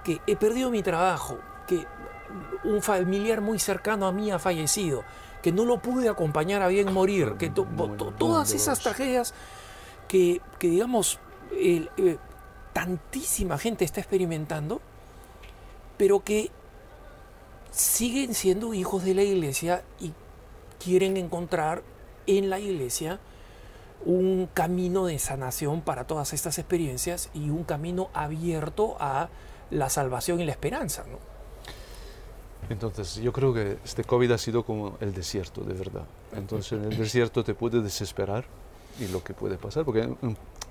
que 0.03 0.21
he 0.27 0.35
perdido 0.35 0.69
mi 0.69 0.83
trabajo, 0.83 1.37
que 1.67 1.85
un 2.63 2.81
familiar 2.81 3.41
muy 3.41 3.59
cercano 3.59 4.07
a 4.07 4.11
mí 4.11 4.31
ha 4.31 4.39
fallecido, 4.39 5.03
que 5.41 5.51
no 5.51 5.65
lo 5.65 5.81
pude 5.81 6.09
acompañar 6.09 6.61
a 6.61 6.67
bien 6.67 6.93
morir, 6.93 7.35
que 7.37 7.49
todas 7.49 8.53
esas 8.53 8.79
tragedias 8.79 9.33
que, 10.07 10.41
digamos, 10.59 11.19
eh, 11.51 11.87
tantísima 12.73 13.57
gente 13.57 13.85
está 13.85 13.99
experimentando, 13.99 14.81
pero 15.97 16.23
que 16.23 16.51
siguen 17.71 18.33
siendo 18.33 18.73
hijos 18.73 19.03
de 19.03 19.13
la 19.13 19.23
iglesia 19.23 19.83
y 19.99 20.13
quieren 20.83 21.17
encontrar 21.17 21.83
en 22.27 22.49
la 22.49 22.59
iglesia 22.59 23.19
un 24.05 24.49
camino 24.53 25.05
de 25.05 25.19
sanación 25.19 25.81
para 25.81 26.05
todas 26.05 26.33
estas 26.33 26.57
experiencias 26.57 27.29
y 27.33 27.49
un 27.49 27.63
camino 27.63 28.09
abierto 28.13 28.97
a 28.99 29.29
la 29.71 29.89
salvación 29.89 30.39
y 30.39 30.45
la 30.45 30.51
esperanza. 30.51 31.03
¿no? 31.09 31.17
Entonces, 32.69 33.15
yo 33.15 33.33
creo 33.33 33.53
que 33.53 33.77
este 33.83 34.03
COVID 34.03 34.31
ha 34.31 34.37
sido 34.37 34.63
como 34.63 34.97
el 35.01 35.13
desierto, 35.13 35.61
de 35.61 35.73
verdad. 35.73 36.05
Entonces, 36.35 36.73
en 36.73 36.85
el 36.85 36.97
desierto 36.97 37.43
te 37.43 37.53
puede 37.53 37.81
desesperar 37.81 38.45
y 38.99 39.07
lo 39.07 39.23
que 39.23 39.33
puede 39.33 39.57
pasar, 39.57 39.83
porque 39.83 40.07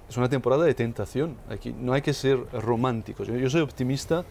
es 0.08 0.16
una 0.16 0.28
temporada 0.28 0.64
de 0.64 0.74
tentación. 0.74 1.36
Aquí 1.48 1.74
no 1.78 1.92
hay 1.92 2.02
que 2.02 2.14
ser 2.14 2.44
románticos. 2.52 3.28
Yo, 3.28 3.50
soy 3.50 3.60
optimista, 3.60 4.24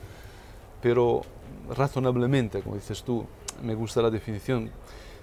pero 0.81 1.21
razonablemente, 1.69 2.61
como 2.61 2.75
dices 2.75 3.03
tú, 3.03 3.25
me 3.61 3.75
gusta 3.75 4.01
la 4.01 4.09
definición. 4.09 4.71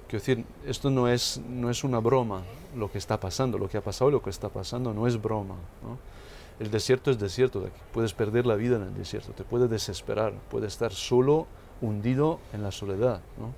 Quiero 0.09 0.21
decir, 0.25 0.45
esto 0.67 0.89
no 0.89 1.09
es, 1.09 1.41
no 1.49 1.69
es 1.69 1.83
una 1.83 1.99
broma 1.99 2.43
lo 2.77 2.93
que 2.93 2.99
está 2.99 3.19
pasando, 3.19 3.59
lo 3.59 3.69
que 3.69 3.79
ha 3.79 3.83
pasado 3.83 4.11
y 4.11 4.13
lo 4.13 4.23
que 4.23 4.31
está 4.31 4.51
pasando 4.51 4.95
no 4.95 5.09
es 5.09 5.21
broma. 5.21 5.57
¿no? 5.83 5.99
El 6.59 6.71
desierto 6.71 7.11
es 7.11 7.19
desierto, 7.19 7.69
puedes 7.93 8.15
perder 8.15 8.47
la 8.47 8.55
vida 8.55 8.77
en 8.77 8.83
el 8.83 8.95
desierto, 8.95 9.33
te 9.33 9.45
puedes 9.45 9.69
desesperar, 9.69 10.33
puedes 10.51 10.73
estar 10.73 10.93
solo, 10.93 11.47
hundido 11.83 12.41
en 12.53 12.63
la 12.63 12.71
soledad. 12.71 13.21
¿no? 13.39 13.53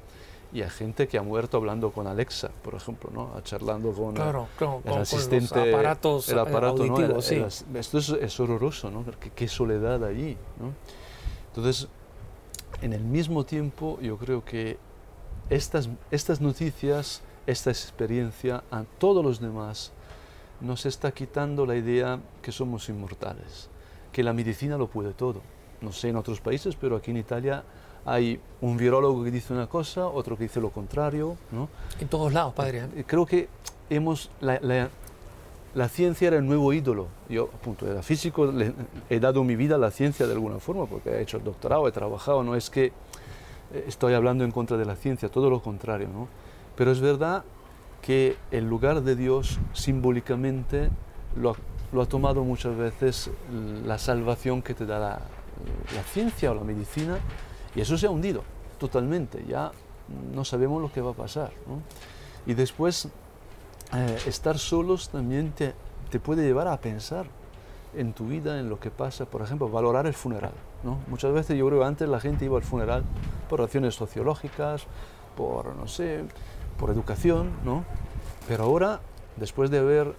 Y 0.52 0.62
hay 0.62 0.70
gente 0.70 1.06
que 1.06 1.18
ha 1.18 1.22
muerto 1.22 1.58
hablando 1.58 1.92
con 1.92 2.06
Alexa, 2.06 2.50
por 2.62 2.74
ejemplo, 2.74 3.10
¿no? 3.12 3.40
charlando 3.42 3.92
con 3.92 4.14
claro, 4.14 4.48
claro, 4.56 4.80
el 4.84 4.90
con, 4.90 5.00
asistente, 5.02 5.48
con 5.48 5.58
los 5.60 5.68
aparatos, 5.74 6.28
el 6.28 6.38
aparato, 6.38 6.86
¿no? 6.86 7.22
sí. 7.22 7.36
El- 7.36 7.76
esto 7.76 7.98
es, 7.98 8.08
es 8.08 8.40
horroroso, 8.40 8.90
¿no? 8.90 9.04
Qué, 9.20 9.30
qué 9.30 9.46
soledad 9.46 10.02
allí, 10.04 10.36
¿no? 10.58 10.72
Entonces, 11.48 11.88
en 12.82 12.92
el 12.92 13.02
mismo 13.04 13.44
tiempo, 13.44 13.98
yo 14.00 14.16
creo 14.16 14.44
que 14.44 14.78
estas, 15.50 15.88
estas 16.10 16.40
noticias, 16.40 17.22
esta 17.46 17.70
experiencia 17.70 18.64
a 18.70 18.84
todos 18.98 19.24
los 19.24 19.40
demás 19.40 19.92
nos 20.60 20.86
está 20.86 21.12
quitando 21.12 21.66
la 21.66 21.76
idea 21.76 22.18
que 22.42 22.52
somos 22.52 22.88
inmortales, 22.88 23.68
que 24.12 24.22
la 24.22 24.32
medicina 24.32 24.76
lo 24.76 24.88
puede 24.88 25.12
todo. 25.12 25.40
No 25.80 25.92
sé 25.92 26.08
en 26.08 26.16
otros 26.16 26.40
países, 26.40 26.74
pero 26.76 26.96
aquí 26.96 27.10
en 27.12 27.18
Italia 27.18 27.62
hay 28.04 28.40
un 28.60 28.76
virólogo 28.76 29.22
que 29.22 29.30
dice 29.30 29.52
una 29.52 29.66
cosa, 29.68 30.06
otro 30.08 30.36
que 30.36 30.44
dice 30.44 30.60
lo 30.60 30.70
contrario, 30.70 31.36
¿no? 31.52 31.68
En 32.00 32.08
todos 32.08 32.32
lados, 32.32 32.54
padre. 32.54 32.78
¿eh? 32.80 32.88
Eh, 32.96 33.04
Creo 33.06 33.26
que 33.26 33.48
hemos 33.90 34.30
la, 34.40 34.58
la- 34.60 34.88
la 35.74 35.88
ciencia 35.88 36.28
era 36.28 36.38
el 36.38 36.46
nuevo 36.46 36.72
ídolo. 36.72 37.06
Yo, 37.28 37.50
a 37.54 37.58
punto, 37.62 37.86
era 37.86 38.02
físico, 38.02 38.46
le- 38.46 38.72
he 39.10 39.20
dado 39.20 39.44
mi 39.44 39.54
vida 39.54 39.74
a 39.76 39.78
la 39.78 39.90
ciencia 39.90 40.26
de 40.26 40.32
alguna 40.32 40.58
forma, 40.58 40.86
porque 40.86 41.10
he 41.10 41.20
hecho 41.20 41.36
el 41.36 41.44
doctorado, 41.44 41.86
he 41.86 41.92
trabajado, 41.92 42.42
no 42.42 42.56
es 42.56 42.70
que 42.70 42.86
eh, 42.86 43.84
estoy 43.86 44.14
hablando 44.14 44.44
en 44.44 44.50
contra 44.50 44.76
de 44.78 44.84
la 44.86 44.96
ciencia, 44.96 45.28
todo 45.28 45.50
lo 45.50 45.60
contrario, 45.62 46.08
¿no? 46.12 46.26
Pero 46.74 46.90
es 46.90 47.00
verdad 47.00 47.44
que 48.02 48.36
el 48.50 48.68
lugar 48.68 49.02
de 49.02 49.16
Dios 49.16 49.58
simbólicamente 49.72 50.90
lo 51.36 51.56
ha, 52.02 52.06
tomado 52.06 52.44
muchas 52.44 52.76
veces 52.76 53.30
la 53.84 53.98
salvación 53.98 54.62
que 54.62 54.74
te 54.74 54.86
da 54.86 54.98
la, 54.98 56.02
ciencia 56.12 56.50
o 56.50 56.54
la 56.54 56.64
medicina, 56.64 57.18
y 57.74 57.80
eso 57.80 57.98
se 57.98 58.06
ha 58.06 58.10
hundido 58.10 58.42
totalmente, 58.78 59.44
ya 59.46 59.72
no 60.34 60.44
sabemos 60.44 60.80
lo 60.80 60.92
que 60.92 61.00
va 61.00 61.10
a 61.10 61.14
pasar. 61.14 61.50
Y 62.46 62.54
después, 62.54 63.08
eh, 63.94 64.18
estar 64.26 64.58
solos 64.58 65.08
también 65.10 65.52
te, 65.52 65.74
te 66.10 66.20
puede 66.20 66.44
llevar 66.44 66.68
a 66.68 66.80
pensar 66.80 67.26
en 67.94 68.12
tu 68.12 68.26
vida, 68.26 68.60
en 68.60 68.68
lo 68.68 68.78
que 68.78 68.90
pasa, 68.90 69.24
por 69.24 69.42
ejemplo, 69.42 69.68
valorar 69.68 70.06
el 70.06 70.14
funeral. 70.14 70.52
¿no? 70.82 70.98
Muchas 71.08 71.32
veces 71.32 71.56
yo 71.58 71.66
creo 71.66 71.80
que 71.80 71.86
antes 71.86 72.08
la 72.08 72.20
gente 72.20 72.44
iba 72.44 72.56
al 72.56 72.62
funeral 72.62 73.02
por 73.48 73.60
razones 73.60 73.94
sociológicas, 73.94 74.84
por, 75.36 75.74
no 75.76 75.86
sé, 75.86 76.24
por 76.78 76.90
educación, 76.90 77.50
¿no? 77.64 77.84
Pero 78.46 78.64
ahora, 78.64 79.00
después 79.36 79.70
de 79.70 79.78
haber 79.78 80.14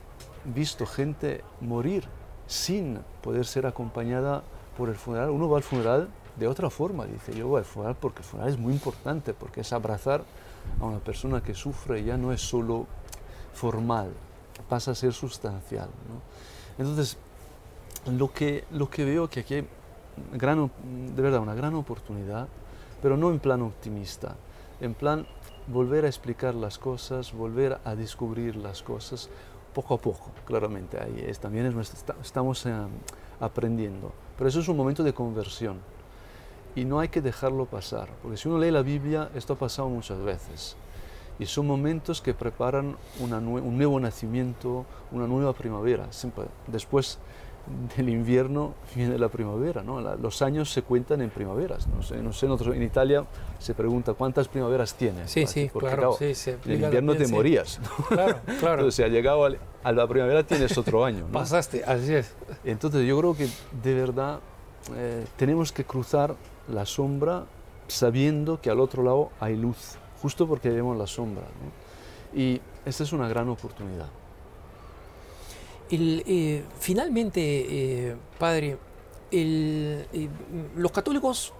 visto 0.45 0.85
gente 0.85 1.43
morir 1.61 2.05
sin 2.47 2.99
poder 3.21 3.45
ser 3.45 3.65
acompañada 3.65 4.43
por 4.77 4.89
el 4.89 4.95
funeral, 4.95 5.29
uno 5.29 5.49
va 5.49 5.57
al 5.57 5.63
funeral 5.63 6.09
de 6.35 6.47
otra 6.47 6.69
forma, 6.69 7.05
dice, 7.05 7.35
yo 7.35 7.47
voy 7.47 7.59
al 7.59 7.65
funeral 7.65 7.97
porque 7.99 8.19
el 8.19 8.25
funeral 8.25 8.53
es 8.53 8.59
muy 8.59 8.73
importante, 8.73 9.33
porque 9.33 9.61
es 9.61 9.73
abrazar 9.73 10.23
a 10.79 10.85
una 10.85 10.99
persona 10.99 11.41
que 11.41 11.53
sufre, 11.53 12.03
ya 12.03 12.17
no 12.17 12.31
es 12.31 12.41
solo 12.41 12.85
formal, 13.53 14.11
pasa 14.69 14.91
a 14.91 14.95
ser 14.95 15.13
sustancial. 15.13 15.89
¿no? 16.07 16.83
Entonces, 16.83 17.17
lo 18.05 18.31
que, 18.31 18.63
lo 18.71 18.89
que 18.89 19.05
veo 19.05 19.29
que 19.29 19.41
aquí 19.41 19.55
hay 19.55 19.67
gran, 20.33 20.71
de 21.15 21.21
verdad 21.21 21.41
una 21.41 21.53
gran 21.53 21.75
oportunidad, 21.75 22.47
pero 23.01 23.17
no 23.17 23.31
en 23.31 23.39
plan 23.39 23.61
optimista, 23.61 24.35
en 24.81 24.93
plan 24.93 25.25
volver 25.71 26.05
a 26.05 26.07
explicar 26.07 26.55
las 26.55 26.77
cosas, 26.77 27.33
volver 27.33 27.79
a 27.85 27.95
descubrir 27.95 28.55
las 28.55 28.81
cosas 28.81 29.29
poco 29.73 29.93
a 29.93 29.97
poco, 29.97 30.31
claramente. 30.45 30.99
Ahí 30.99 31.23
es, 31.27 31.39
también 31.39 31.65
es 31.67 31.93
esta- 31.93 32.15
estamos 32.21 32.65
eh, 32.65 32.73
aprendiendo, 33.39 34.11
pero 34.37 34.49
eso 34.49 34.59
es 34.59 34.67
un 34.67 34.77
momento 34.77 35.03
de 35.03 35.13
conversión 35.13 35.77
y 36.75 36.85
no 36.85 36.99
hay 36.99 37.09
que 37.09 37.21
dejarlo 37.21 37.65
pasar, 37.65 38.09
porque 38.21 38.37
si 38.37 38.47
uno 38.47 38.57
lee 38.59 38.71
la 38.71 38.81
Biblia, 38.81 39.29
esto 39.35 39.53
ha 39.53 39.57
pasado 39.57 39.89
muchas 39.89 40.19
veces. 40.23 40.75
Y 41.39 41.45
son 41.45 41.67
momentos 41.67 42.19
que 42.21 42.33
preparan 42.33 42.97
un 43.19 43.77
nuevo 43.77 43.97
nacimiento, 44.01 44.85
una 45.11 45.25
nueva 45.25 45.53
primavera. 45.53 46.11
Siempre 46.11 46.45
después 46.67 47.17
del 47.97 48.09
invierno 48.09 48.73
viene 48.95 49.17
la 49.17 49.29
primavera, 49.29 49.81
¿no? 49.83 50.01
La- 50.01 50.15
los 50.15 50.41
años 50.41 50.71
se 50.71 50.81
cuentan 50.81 51.21
en 51.21 51.29
primaveras. 51.29 51.87
No 51.87 52.01
sé, 52.03 52.17
no 52.21 52.33
sé 52.33 52.45
en, 52.47 52.73
en 52.73 52.83
Italia 52.83 53.25
se 53.59 53.73
pregunta 53.73 54.13
cuántas 54.13 54.47
primaveras 54.47 54.93
tienes. 54.95 55.31
Sí, 55.31 55.45
sí, 55.47 55.69
porque, 55.71 55.87
claro, 55.89 56.15
sí, 56.17 56.33
se 56.35 56.51
en 56.51 56.59
el 56.65 56.83
invierno 56.83 57.15
te 57.15 57.25
sí. 57.25 57.31
morías. 57.33 57.79
¿no? 57.81 58.05
Claro, 58.07 58.37
claro. 58.59 58.73
Entonces, 58.81 59.05
ha 59.05 59.09
llegado 59.09 59.45
al- 59.45 59.59
a 59.83 59.91
la 59.91 60.07
primavera 60.07 60.43
tienes 60.43 60.77
otro 60.77 61.05
año. 61.05 61.25
¿no? 61.27 61.31
Pasaste, 61.31 61.83
así 61.85 62.13
es. 62.13 62.33
Entonces 62.63 63.07
yo 63.07 63.17
creo 63.19 63.35
que 63.35 63.47
de 63.83 63.93
verdad 63.93 64.39
eh, 64.95 65.25
tenemos 65.37 65.71
que 65.71 65.83
cruzar 65.83 66.35
la 66.71 66.85
sombra 66.85 67.45
sabiendo 67.87 68.61
que 68.61 68.69
al 68.69 68.79
otro 68.79 69.03
lado 69.03 69.29
hay 69.39 69.55
luz, 69.55 69.97
justo 70.21 70.47
porque 70.47 70.69
vemos 70.69 70.97
la 70.97 71.07
sombra. 71.07 71.43
¿no? 71.43 72.39
Y 72.39 72.61
esta 72.85 73.03
es 73.03 73.11
una 73.13 73.27
gran 73.27 73.49
oportunidad. 73.49 74.07
El, 75.89 76.23
eh, 76.27 76.63
finalmente, 76.79 77.41
eh, 77.41 78.15
padre, 78.37 78.77
el, 79.31 80.05
eh, 80.13 80.29
los 80.75 80.91
católicos 80.91 81.53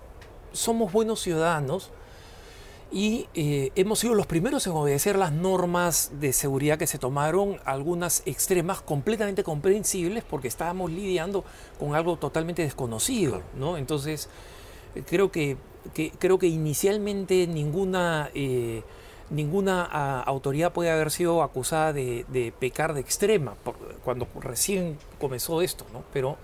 somos 0.53 0.91
buenos 0.91 1.19
ciudadanos 1.21 1.91
y 2.91 3.27
hemos 3.35 3.99
sido 3.99 4.15
los 4.15 4.25
primeros 4.25 4.65
en 4.65 4.73
obedecer 4.73 5.15
las 5.15 5.31
normas 5.31 6.11
de 6.19 6.33
seguridad 6.33 6.79
que 6.79 6.87
se 6.87 6.97
tomaron, 6.97 7.59
algunas 7.63 8.23
extremas, 8.25 8.81
completamente 8.81 9.43
comprensibles, 9.43 10.23
porque 10.23 10.47
estábamos 10.47 10.89
lidiando 10.91 11.43
con 11.77 11.93
algo 11.93 12.17
totalmente 12.17 12.63
desconocido, 12.63 13.43
¿no? 13.55 13.77
Entonces, 13.77 14.27
creo 15.05 15.31
que, 15.31 15.55
que- 15.93 16.09
creo 16.17 16.39
que 16.39 16.47
inicialmente 16.47 17.45
ninguna 17.45 18.31
ninguna 19.29 19.87
ah, 19.91 20.23
autoridad 20.25 20.71
puede 20.73 20.89
haber 20.91 21.11
sido 21.11 21.43
acusada 21.43 21.93
de, 21.93 22.25
de 22.29 22.51
pecar 22.51 22.93
de 22.93 23.01
extrema 23.01 23.53
por- 23.63 23.75
cuando 24.03 24.27
recién 24.41 24.97
comenzó 25.19 25.61
esto, 25.61 25.85
¿no? 25.93 26.03
Pero 26.13 26.37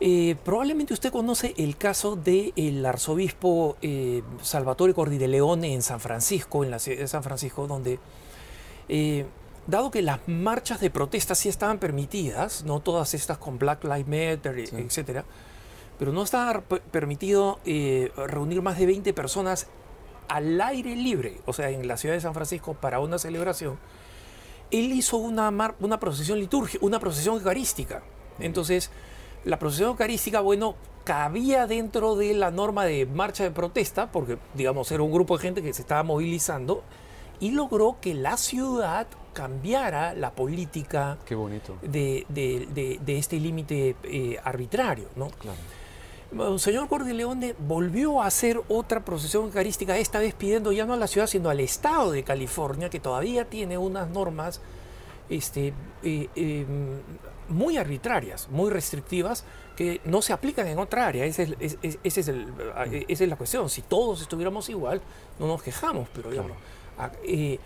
eh, 0.00 0.36
probablemente 0.44 0.92
usted 0.92 1.12
conoce 1.12 1.54
el 1.56 1.76
caso 1.76 2.16
del 2.16 2.84
arzobispo 2.84 3.76
eh, 3.80 4.22
Salvatore 4.42 4.92
Cordi 4.94 5.18
de 5.18 5.28
Leone 5.28 5.72
en 5.72 5.82
San 5.82 6.00
Francisco, 6.00 6.64
en 6.64 6.70
la 6.70 6.78
ciudad 6.78 6.98
de 6.98 7.08
San 7.08 7.22
Francisco, 7.22 7.66
donde 7.66 7.98
eh, 8.88 9.24
dado 9.66 9.90
que 9.90 10.02
las 10.02 10.20
marchas 10.26 10.80
de 10.80 10.90
protesta 10.90 11.34
sí 11.34 11.48
estaban 11.48 11.78
permitidas, 11.78 12.64
no 12.64 12.80
todas 12.80 13.14
estas 13.14 13.38
con 13.38 13.58
Black 13.58 13.84
Lives 13.84 14.06
Matter, 14.08 14.66
Sí. 14.68 14.76
etcétera, 14.76 15.24
pero 15.98 16.12
no 16.12 16.22
estaba 16.24 16.60
per- 16.62 16.82
permitido 16.82 17.60
eh, 17.64 18.10
reunir 18.26 18.60
más 18.62 18.78
de 18.78 18.86
20 18.86 19.14
personas 19.14 19.68
al 20.28 20.60
aire 20.60 20.94
libre, 20.96 21.40
o 21.46 21.52
sea, 21.52 21.70
en 21.70 21.86
la 21.88 21.96
ciudad 21.96 22.14
de 22.14 22.20
San 22.20 22.34
Francisco 22.34 22.74
para 22.74 23.00
una 23.00 23.18
celebración. 23.18 23.78
Él 24.70 24.92
hizo 24.92 25.16
una, 25.18 25.50
mar- 25.50 25.74
una 25.80 26.00
procesión 26.00 26.38
litúrgica, 26.40 26.84
una 26.84 26.98
procesión 26.98 27.36
eucarística. 27.36 28.02
Entonces, 28.40 28.90
la 29.44 29.58
procesión 29.58 29.90
eucarística, 29.90 30.40
bueno, 30.40 30.74
cabía 31.04 31.66
dentro 31.66 32.16
de 32.16 32.34
la 32.34 32.50
norma 32.50 32.84
de 32.84 33.06
marcha 33.06 33.44
de 33.44 33.50
protesta, 33.50 34.10
porque, 34.10 34.38
digamos, 34.54 34.90
era 34.90 35.02
un 35.02 35.12
grupo 35.12 35.36
de 35.36 35.42
gente 35.42 35.62
que 35.62 35.72
se 35.74 35.82
estaba 35.82 36.02
movilizando, 36.02 36.82
y 37.40 37.50
logró 37.50 37.96
que 38.00 38.14
la 38.14 38.36
ciudad 38.36 39.06
cambiara 39.32 40.14
la 40.14 40.30
política 40.30 41.18
Qué 41.26 41.34
bonito. 41.34 41.76
de, 41.82 42.24
de- 42.28 42.66
de- 42.72 43.00
de 43.04 43.18
este 43.18 43.38
límite 43.38 43.96
eh, 44.04 44.38
arbitrario, 44.42 45.08
¿no? 45.16 45.28
Claro. 45.28 45.58
Monseñor 46.34 46.88
Cordileone 46.88 47.54
volvió 47.58 48.20
a 48.20 48.26
hacer 48.26 48.60
otra 48.68 49.04
procesión 49.04 49.44
eucarística, 49.44 49.96
esta 49.96 50.18
vez 50.18 50.34
pidiendo 50.34 50.72
ya 50.72 50.84
no 50.84 50.94
a 50.94 50.96
la 50.96 51.06
ciudad, 51.06 51.26
sino 51.28 51.48
al 51.48 51.60
estado 51.60 52.10
de 52.10 52.24
California, 52.24 52.90
que 52.90 52.98
todavía 53.00 53.44
tiene 53.48 53.78
unas 53.78 54.08
normas 54.10 54.60
este, 55.30 55.72
eh, 56.02 56.28
eh, 56.34 56.66
muy 57.48 57.76
arbitrarias, 57.76 58.48
muy 58.50 58.70
restrictivas, 58.70 59.44
que 59.76 60.00
no 60.04 60.22
se 60.22 60.32
aplican 60.32 60.66
en 60.66 60.78
otra 60.78 61.06
área. 61.06 61.24
Ese 61.24 61.44
es, 61.44 61.54
es- 61.60 61.78
es- 61.82 61.98
ese 62.02 62.20
es 62.20 62.28
el- 62.28 62.52
eh, 62.92 63.04
esa 63.08 63.24
es 63.24 63.30
la 63.30 63.36
cuestión. 63.36 63.70
Si 63.70 63.82
todos 63.82 64.20
estuviéramos 64.20 64.68
igual, 64.68 65.00
no 65.38 65.46
nos 65.46 65.62
quejamos, 65.62 66.08
pero 66.14 66.30
digamos, 66.30 66.56
a- 66.98 67.10
eh, 67.24 67.58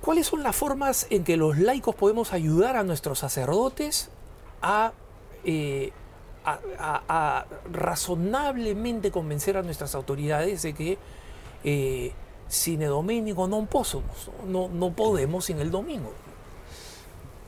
¿cuáles 0.00 0.26
son 0.26 0.42
las 0.42 0.54
formas 0.56 1.06
en 1.10 1.24
que 1.24 1.36
los 1.36 1.58
laicos 1.58 1.94
podemos 1.96 2.32
ayudar 2.32 2.76
a 2.76 2.82
nuestros 2.84 3.18
sacerdotes 3.18 4.10
a, 4.62 4.92
eh, 5.44 5.92
a- 6.44 7.46
razonablemente 7.72 9.10
convencer 9.10 9.56
a 9.56 9.62
nuestras 9.62 9.94
autoridades 9.94 10.62
de 10.62 10.74
que 10.74 10.98
eh, 11.64 12.12
sin 12.48 12.82
el 12.82 12.88
domingo 12.90 13.46
no 13.48 13.64
possumus, 13.66 14.30
no, 14.46 14.68
no 14.68 14.90
podemos 14.92 15.44
sin 15.44 15.58
el 15.60 15.70
domingo? 15.70 16.12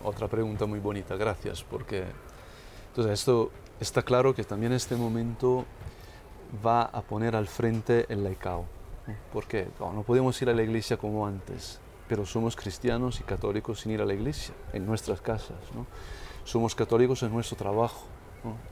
Otra 0.05 0.29
pregunta 0.29 0.67
muy 0.67 0.81
bonita, 0.81 1.17
gracias, 1.17 1.63
porque 1.65 2.05
entonces 2.89 3.13
esto 3.21 3.51
está 3.81 4.03
claro 4.03 4.35
que 4.35 4.45
también 4.45 4.73
este 4.73 4.97
momento 4.97 5.65
va 6.65 6.83
a 6.83 7.03
poner 7.03 7.35
al 7.35 7.49
frente 7.49 8.07
el 8.09 8.23
laicao. 8.23 8.67
Porque 9.33 9.69
no 9.81 10.03
podemos 10.03 10.41
ir 10.41 10.49
a 10.49 10.55
la 10.55 10.63
iglesia 10.63 10.97
como 10.97 11.27
antes, 11.27 11.79
pero 12.09 12.25
somos 12.25 12.57
cristianos 12.57 13.21
y 13.21 13.23
católicos 13.25 13.81
sin 13.81 13.93
ir 13.93 14.01
a 14.01 14.07
la 14.07 14.15
iglesia, 14.15 14.55
en 14.73 14.87
nuestras 14.87 15.21
casas. 15.21 15.59
¿no? 15.75 15.87
Somos 16.45 16.75
católicos 16.75 17.23
en 17.23 17.33
nuestro 17.33 17.57
trabajo. 17.57 18.05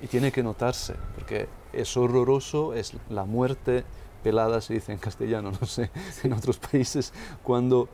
Y 0.01 0.07
tiene 0.07 0.33
que 0.33 0.43
notarse, 0.43 0.95
porque 1.15 1.49
es 1.73 1.97
horroroso, 1.97 2.75
es 2.75 2.95
la 3.09 3.25
muerte 3.25 3.85
pelada, 4.23 4.61
se 4.61 4.75
dice 4.75 4.93
en 4.93 4.99
castellano, 4.99 5.53
no 5.61 5.67
sé, 5.67 5.91
en 6.23 6.33
otros 6.33 6.59
países, 6.59 7.13
cuando 7.43 7.89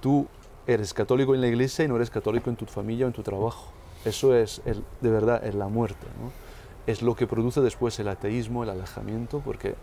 tú 0.00 0.26
eres 0.66 0.92
católico 0.92 1.34
en 1.34 1.40
la 1.40 1.46
iglesia 1.46 1.84
y 1.84 1.88
no 1.88 1.96
eres 1.96 2.10
católico 2.10 2.50
en 2.50 2.56
tu 2.56 2.66
familia 2.66 3.06
o 3.06 3.08
en 3.08 3.14
tu 3.14 3.22
trabajo. 3.22 3.72
Eso 4.04 4.34
es, 4.34 4.62
el, 4.64 4.84
de 5.00 5.10
verdad, 5.10 5.44
es 5.44 5.54
la 5.54 5.68
muerte. 5.68 6.06
¿no? 6.20 6.30
Es 6.86 7.02
lo 7.02 7.16
que 7.16 7.26
produce 7.26 7.60
después 7.60 7.98
el 7.98 8.08
ateísmo, 8.08 8.62
el 8.62 8.70
alejamiento, 8.70 9.40
porque 9.44 9.74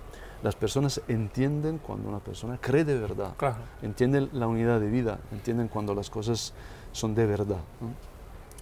las 0.43 0.55
personas 0.55 1.01
entienden 1.07 1.77
cuando 1.77 2.09
una 2.09 2.19
persona 2.19 2.57
cree 2.59 2.83
de 2.83 2.97
verdad, 2.97 3.33
entienden 3.81 4.29
la 4.33 4.47
unidad 4.47 4.79
de 4.79 4.89
vida, 4.89 5.19
entienden 5.31 5.69
cuando 5.69 5.95
las 5.95 6.09
cosas 6.09 6.53
son 6.91 7.15
de 7.15 7.25
verdad. 7.25 7.61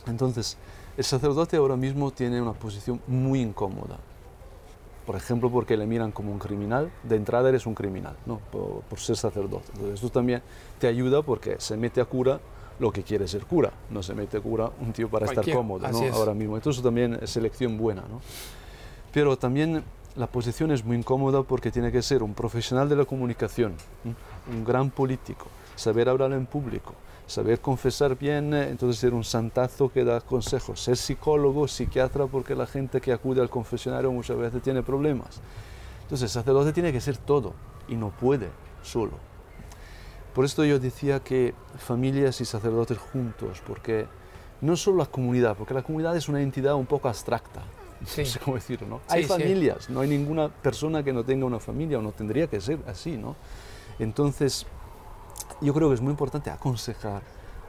Entonces, 0.08 0.58
el 1.02 1.06
sacerdote 1.06 1.58
ahora 1.58 1.76
mismo 1.76 2.12
tiene 2.12 2.40
una 2.40 2.54
posición 2.54 3.02
muy 3.08 3.42
incómoda. 3.42 3.98
Por 5.04 5.16
ejemplo, 5.16 5.50
porque 5.50 5.76
le 5.76 5.88
miran 5.88 6.12
como 6.12 6.32
un 6.32 6.38
criminal, 6.38 6.92
de 7.02 7.16
entrada 7.16 7.50
eres 7.50 7.66
un 7.66 7.74
criminal, 7.74 8.16
¿no? 8.28 8.40
por, 8.52 9.00
ser 9.00 9.18
sacerdote. 9.18 9.66
Entonces, 9.74 9.96
esto 9.96 10.10
también 10.10 10.44
te 10.78 10.86
ayuda 10.86 11.24
porque 11.24 11.56
se 11.60 11.76
mete 11.76 12.02
a 12.02 12.06
cura 12.06 12.40
lo 12.80 12.92
que 12.92 13.02
quiere 13.02 13.28
ser 13.28 13.46
cura, 13.48 13.72
no 13.90 14.04
se 14.04 14.14
mete 14.14 14.38
a 14.38 14.42
cura 14.42 14.70
un 14.80 14.94
tío 14.94 15.10
para 15.10 15.26
estar 15.26 15.44
cómodo 15.52 15.88
¿no? 15.88 16.14
ahora 16.14 16.36
mismo. 16.36 16.56
Entonces, 16.56 16.84
también 16.84 17.18
es 17.20 17.32
selección 17.32 17.80
buena. 17.80 18.02
¿no? 18.02 18.22
Pero 19.12 19.36
también 19.40 19.84
la 20.16 20.28
posición 20.28 20.70
es 20.70 20.86
muy 20.86 20.98
incómoda 20.98 21.42
porque 21.42 21.72
tiene 21.72 21.92
que 21.92 22.04
ser 22.04 22.22
un 22.22 22.36
profesional 22.36 22.88
de 22.88 22.96
la 22.96 23.06
comunicación, 23.06 23.74
un 24.48 24.64
gran 24.64 24.92
político, 24.92 25.48
saber 25.76 26.10
hablar 26.10 26.32
en 26.34 26.46
público, 26.46 26.94
saber 27.32 27.60
confesar 27.62 28.18
bien, 28.18 28.54
eh, 28.54 28.70
entonces 28.70 29.00
ser 29.00 29.14
un 29.14 29.24
santazo 29.24 29.90
que 29.92 30.04
da 30.04 30.22
consejos, 30.22 30.82
ser 30.82 30.98
psicólogo, 30.98 31.68
psiquiatra, 31.68 32.28
porque 32.28 32.56
la 32.56 32.68
gente 32.68 33.00
que 33.02 33.14
acude 33.14 33.42
al 33.42 33.50
confesionario 33.50 34.12
muchas 34.12 34.38
veces 34.38 34.62
tiene 34.62 34.84
problemas. 34.84 35.42
Entonces 36.04 36.32
sacerdote 36.32 36.74
tiene 36.74 36.92
que 36.92 37.00
ser 37.00 37.18
todo 37.18 37.54
y 37.88 37.96
no 37.96 38.10
puede 38.10 38.50
solo. 38.84 39.14
Por 40.36 40.46
esto 40.46 40.64
yo 40.64 40.80
decía 40.80 41.20
que 41.22 41.54
familias 41.78 42.42
y 42.42 42.46
sacerdotes 42.46 42.98
juntos, 42.98 43.62
porque 43.66 44.08
no 44.62 44.76
solo 44.76 44.98
la 44.98 45.06
comunidad, 45.06 45.58
porque 45.58 45.74
la 45.74 45.84
comunidad 45.84 46.16
es 46.16 46.30
una 46.30 46.42
entidad 46.42 46.76
un 46.76 46.86
poco 46.86 47.08
abstracta, 47.08 47.62
no 48.02 48.08
sé 48.08 48.40
cómo 48.40 48.56
decirlo, 48.56 48.88
¿no? 48.88 49.02
hay 49.08 49.24
familias, 49.24 49.90
no 49.90 50.02
hay 50.02 50.10
ninguna 50.10 50.50
persona 50.50 51.04
que 51.04 51.14
no 51.14 51.24
tenga 51.24 51.46
una 51.46 51.60
familia 51.60 52.00
o 52.00 52.02
no 52.02 52.12
tendría 52.12 52.48
que 52.48 52.60
ser 52.60 52.80
así, 52.88 53.18
¿no? 53.18 53.36
Entonces, 54.00 54.66
yo 55.62 55.74
creo 55.74 55.90
que 55.90 55.96
es 55.96 56.02
muy 56.02 56.12
importante 56.12 56.50
aconsejar, 56.50 57.22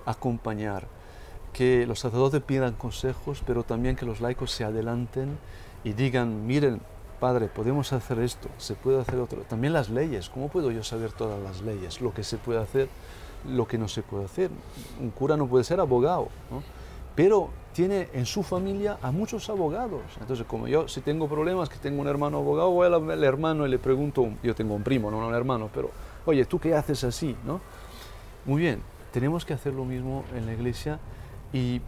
acompañar, 0.06 0.86
que 1.52 1.86
los 1.86 2.00
sacerdotes 2.00 2.42
pidan 2.42 2.74
consejos, 2.74 3.42
pero 3.46 3.62
también 3.62 3.96
que 3.96 4.06
los 4.06 4.20
laicos 4.20 4.50
se 4.50 4.64
adelanten 4.64 5.38
y 5.84 5.92
digan, 5.92 6.46
miren, 6.46 6.80
padre, 7.20 7.48
podemos 7.48 7.92
hacer 7.92 8.18
esto, 8.20 8.48
se 8.56 8.74
puede 8.74 9.00
hacer 9.00 9.18
otro. 9.18 9.42
También 9.42 9.72
las 9.72 9.90
leyes, 9.90 10.30
¿cómo 10.30 10.48
puedo 10.48 10.70
yo 10.70 10.82
saber 10.82 11.12
todas 11.12 11.40
las 11.42 11.60
leyes? 11.60 12.00
Lo 12.00 12.14
que 12.14 12.24
se 12.24 12.38
puede 12.38 12.60
hacer, 12.60 12.88
lo 13.48 13.68
que 13.68 13.78
no 13.78 13.88
se 13.88 14.02
puede 14.02 14.24
hacer. 14.24 14.50
Un 15.00 15.10
cura 15.10 15.36
no 15.36 15.46
puede 15.46 15.64
ser 15.64 15.78
abogado, 15.78 16.28
¿no? 16.50 16.62
pero 17.14 17.50
tiene 17.72 18.08
en 18.12 18.26
su 18.26 18.42
familia 18.42 18.98
a 19.02 19.10
muchos 19.10 19.48
abogados. 19.48 20.02
Entonces, 20.20 20.46
como 20.46 20.68
yo, 20.68 20.88
si 20.88 21.00
tengo 21.00 21.28
problemas, 21.28 21.68
que 21.68 21.76
tengo 21.76 22.00
un 22.00 22.08
hermano 22.08 22.38
abogado, 22.38 22.70
voy 22.70 22.86
al 22.86 23.24
hermano 23.24 23.66
y 23.66 23.70
le 23.70 23.78
pregunto, 23.78 24.28
yo 24.42 24.54
tengo 24.54 24.74
un 24.74 24.82
primo, 24.82 25.10
no 25.10 25.26
un 25.26 25.34
hermano, 25.34 25.70
pero, 25.72 25.90
oye, 26.26 26.44
¿tú 26.44 26.58
qué 26.58 26.74
haces 26.74 27.04
así? 27.04 27.36
¿no? 27.44 27.60
Muy 28.44 28.60
bien, 28.60 28.82
tenemos 29.12 29.44
que 29.44 29.54
hacer 29.54 29.72
lo 29.72 29.84
mismo 29.84 30.24
en 30.34 30.46
la 30.46 30.52
iglesia 30.52 30.98
y 31.52 31.80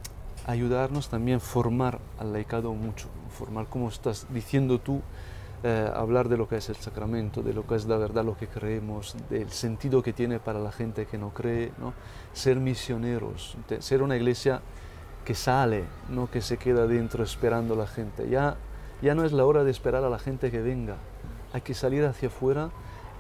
ayudarnos 0.47 1.09
también 1.09 1.39
a 1.39 1.41
formar 1.41 1.99
al 2.21 2.33
laicado 2.33 2.73
mucho, 2.75 3.09
formar 3.37 3.67
como 3.67 3.89
estás 3.89 4.29
diciendo 4.31 4.79
tú, 4.79 5.03
eh, 5.65 5.91
hablar 5.93 6.29
de 6.29 6.37
lo 6.37 6.47
que 6.47 6.59
es 6.59 6.69
el 6.69 6.77
sacramento, 6.77 7.43
de 7.43 7.55
lo 7.55 7.67
que 7.67 7.75
es 7.75 7.87
la 7.87 7.97
verdad, 7.97 8.25
lo 8.25 8.37
que 8.37 8.47
creemos, 8.47 9.17
del 9.31 9.51
sentido 9.51 10.01
que 10.01 10.13
tiene 10.13 10.39
para 10.39 10.61
la 10.61 10.71
gente 10.71 11.07
que 11.07 11.19
no 11.19 11.31
cree, 11.31 11.73
¿no? 11.79 11.93
ser 12.33 12.61
misioneros, 12.61 13.57
ser 13.81 14.01
una 14.01 14.15
iglesia 14.15 14.61
que 15.25 15.35
sale, 15.35 15.87
no 16.09 16.31
que 16.31 16.41
se 16.41 16.57
queda 16.57 16.87
dentro 16.87 17.25
esperando 17.25 17.75
a 17.75 17.79
la 17.79 17.89
gente. 17.89 18.29
Ya, 18.29 18.57
ya 19.03 19.17
no 19.17 19.25
es 19.25 19.33
la 19.33 19.45
hora 19.45 19.65
de 19.65 19.73
esperar 19.73 20.05
a 20.05 20.09
la 20.09 20.21
gente 20.21 20.53
que 20.53 20.63
venga, 20.63 20.99
hay 21.53 21.63
que 21.63 21.75
salir 21.75 22.05
hacia 22.05 22.29
afuera 22.29 22.71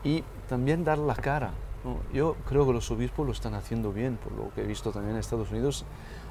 y 0.05 0.23
también 0.49 0.85
dar 0.85 0.99
la 0.99 1.17
cara, 1.17 1.51
yo 2.13 2.37
creo 2.49 2.67
que 2.67 2.73
los 2.73 2.91
obispos 2.91 3.27
lo 3.27 3.33
están 3.33 3.55
haciendo 3.55 3.93
bien, 3.93 4.17
por 4.17 4.33
lo 4.33 4.53
que 4.55 4.63
he 4.63 4.67
visto 4.67 4.91
también 4.91 5.15
en 5.15 5.21
Estados 5.21 5.51
Unidos, 5.51 5.85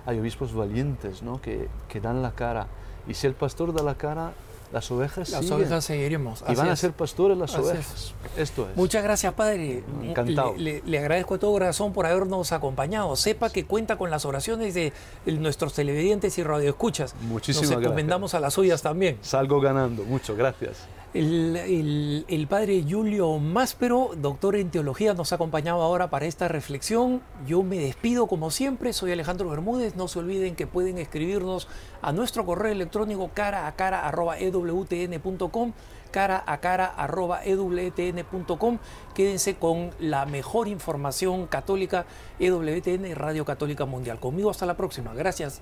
hay 0.06 0.20
obispos 0.20 0.54
valientes 0.54 1.24
¿no? 1.24 1.42
que, 1.42 1.70
que 1.88 2.02
dan 2.02 2.22
la 2.22 2.32
cara. 2.32 2.68
Y 3.08 3.14
si 3.14 3.28
el 3.28 3.34
pastor 3.34 3.74
da 3.74 3.84
la 3.84 3.96
cara, 3.96 4.34
las 4.74 4.90
ovejas 4.90 5.30
Las 5.30 5.52
ovejas 5.52 5.86
seguiremos. 5.86 6.44
Y 6.50 6.56
van 6.56 6.70
a 6.70 6.76
ser 6.76 6.94
pastores 6.94 7.38
las 7.38 7.56
ovejas. 7.56 8.16
Esto 8.36 8.68
es. 8.68 8.76
Muchas 8.76 9.04
gracias, 9.04 9.32
Padre. 9.34 9.84
Encantado. 10.02 10.56
Le, 10.58 10.82
le, 10.84 10.98
agradezco 10.98 11.36
de 11.36 11.40
todo 11.42 11.52
corazón 11.52 11.94
por 11.94 12.08
habernos 12.08 12.52
acompañado. 12.52 13.16
Sepa 13.16 13.52
que 13.52 13.66
cuenta 13.66 13.98
con 13.98 14.10
las 14.10 14.26
oraciones 14.26 14.74
de 14.74 14.92
nuestros 15.28 15.76
televidentes 15.76 16.40
y 16.40 16.44
radioescuchas. 16.44 17.14
Muchísimas 17.22 17.70
Nos 17.70 17.84
encomendamos 17.84 18.34
a 18.34 18.40
las 18.40 18.56
suyas 18.56 18.82
también. 18.82 19.20
Salgo 19.22 19.62
ganando. 19.62 20.04
Mucho, 20.06 20.36
gracias. 20.36 20.88
El, 21.14 22.48
padre 22.50 22.84
Julio 22.90 23.38
Máspero, 23.38 24.12
doctor 24.18 24.56
en 24.56 24.72
teología, 24.72 25.14
nos 25.14 25.32
ha 25.32 25.36
acompañado 25.36 25.84
ahora 25.84 26.10
para 26.10 26.26
esta 26.26 26.48
reflexión. 26.48 27.22
Yo 27.46 27.62
me 27.62 27.78
despido 27.78 28.26
como 28.26 28.50
siempre, 28.50 28.94
soy 28.94 29.12
Alejandro 29.12 29.50
Bermúdez. 29.50 29.96
No 29.96 30.08
se 30.08 30.20
olviden 30.20 30.56
que 30.56 30.66
pueden 30.66 30.98
escribirnos 30.98 31.68
a 32.02 32.12
nuestro 32.14 32.46
correo 32.46 32.72
electrónico 32.72 33.30
cara 33.34 33.68
a 33.68 33.76
cara 33.76 34.08
arroba 34.08 34.40
ewtn.com 34.40 35.74
cara 36.14 36.44
a 36.46 36.58
cara 36.60 36.86
arroba 36.86 37.42
ewtn.com. 37.44 38.78
Quédense 39.14 39.56
con 39.56 39.92
la 40.00 40.26
mejor 40.26 40.68
información 40.68 41.46
católica 41.48 42.06
EWTN 42.40 43.16
Radio 43.16 43.46
Católica 43.46 43.86
Mundial. 43.86 44.20
Conmigo 44.20 44.50
hasta 44.50 44.66
la 44.66 44.78
próxima. 44.78 45.14
Gracias. 45.14 45.62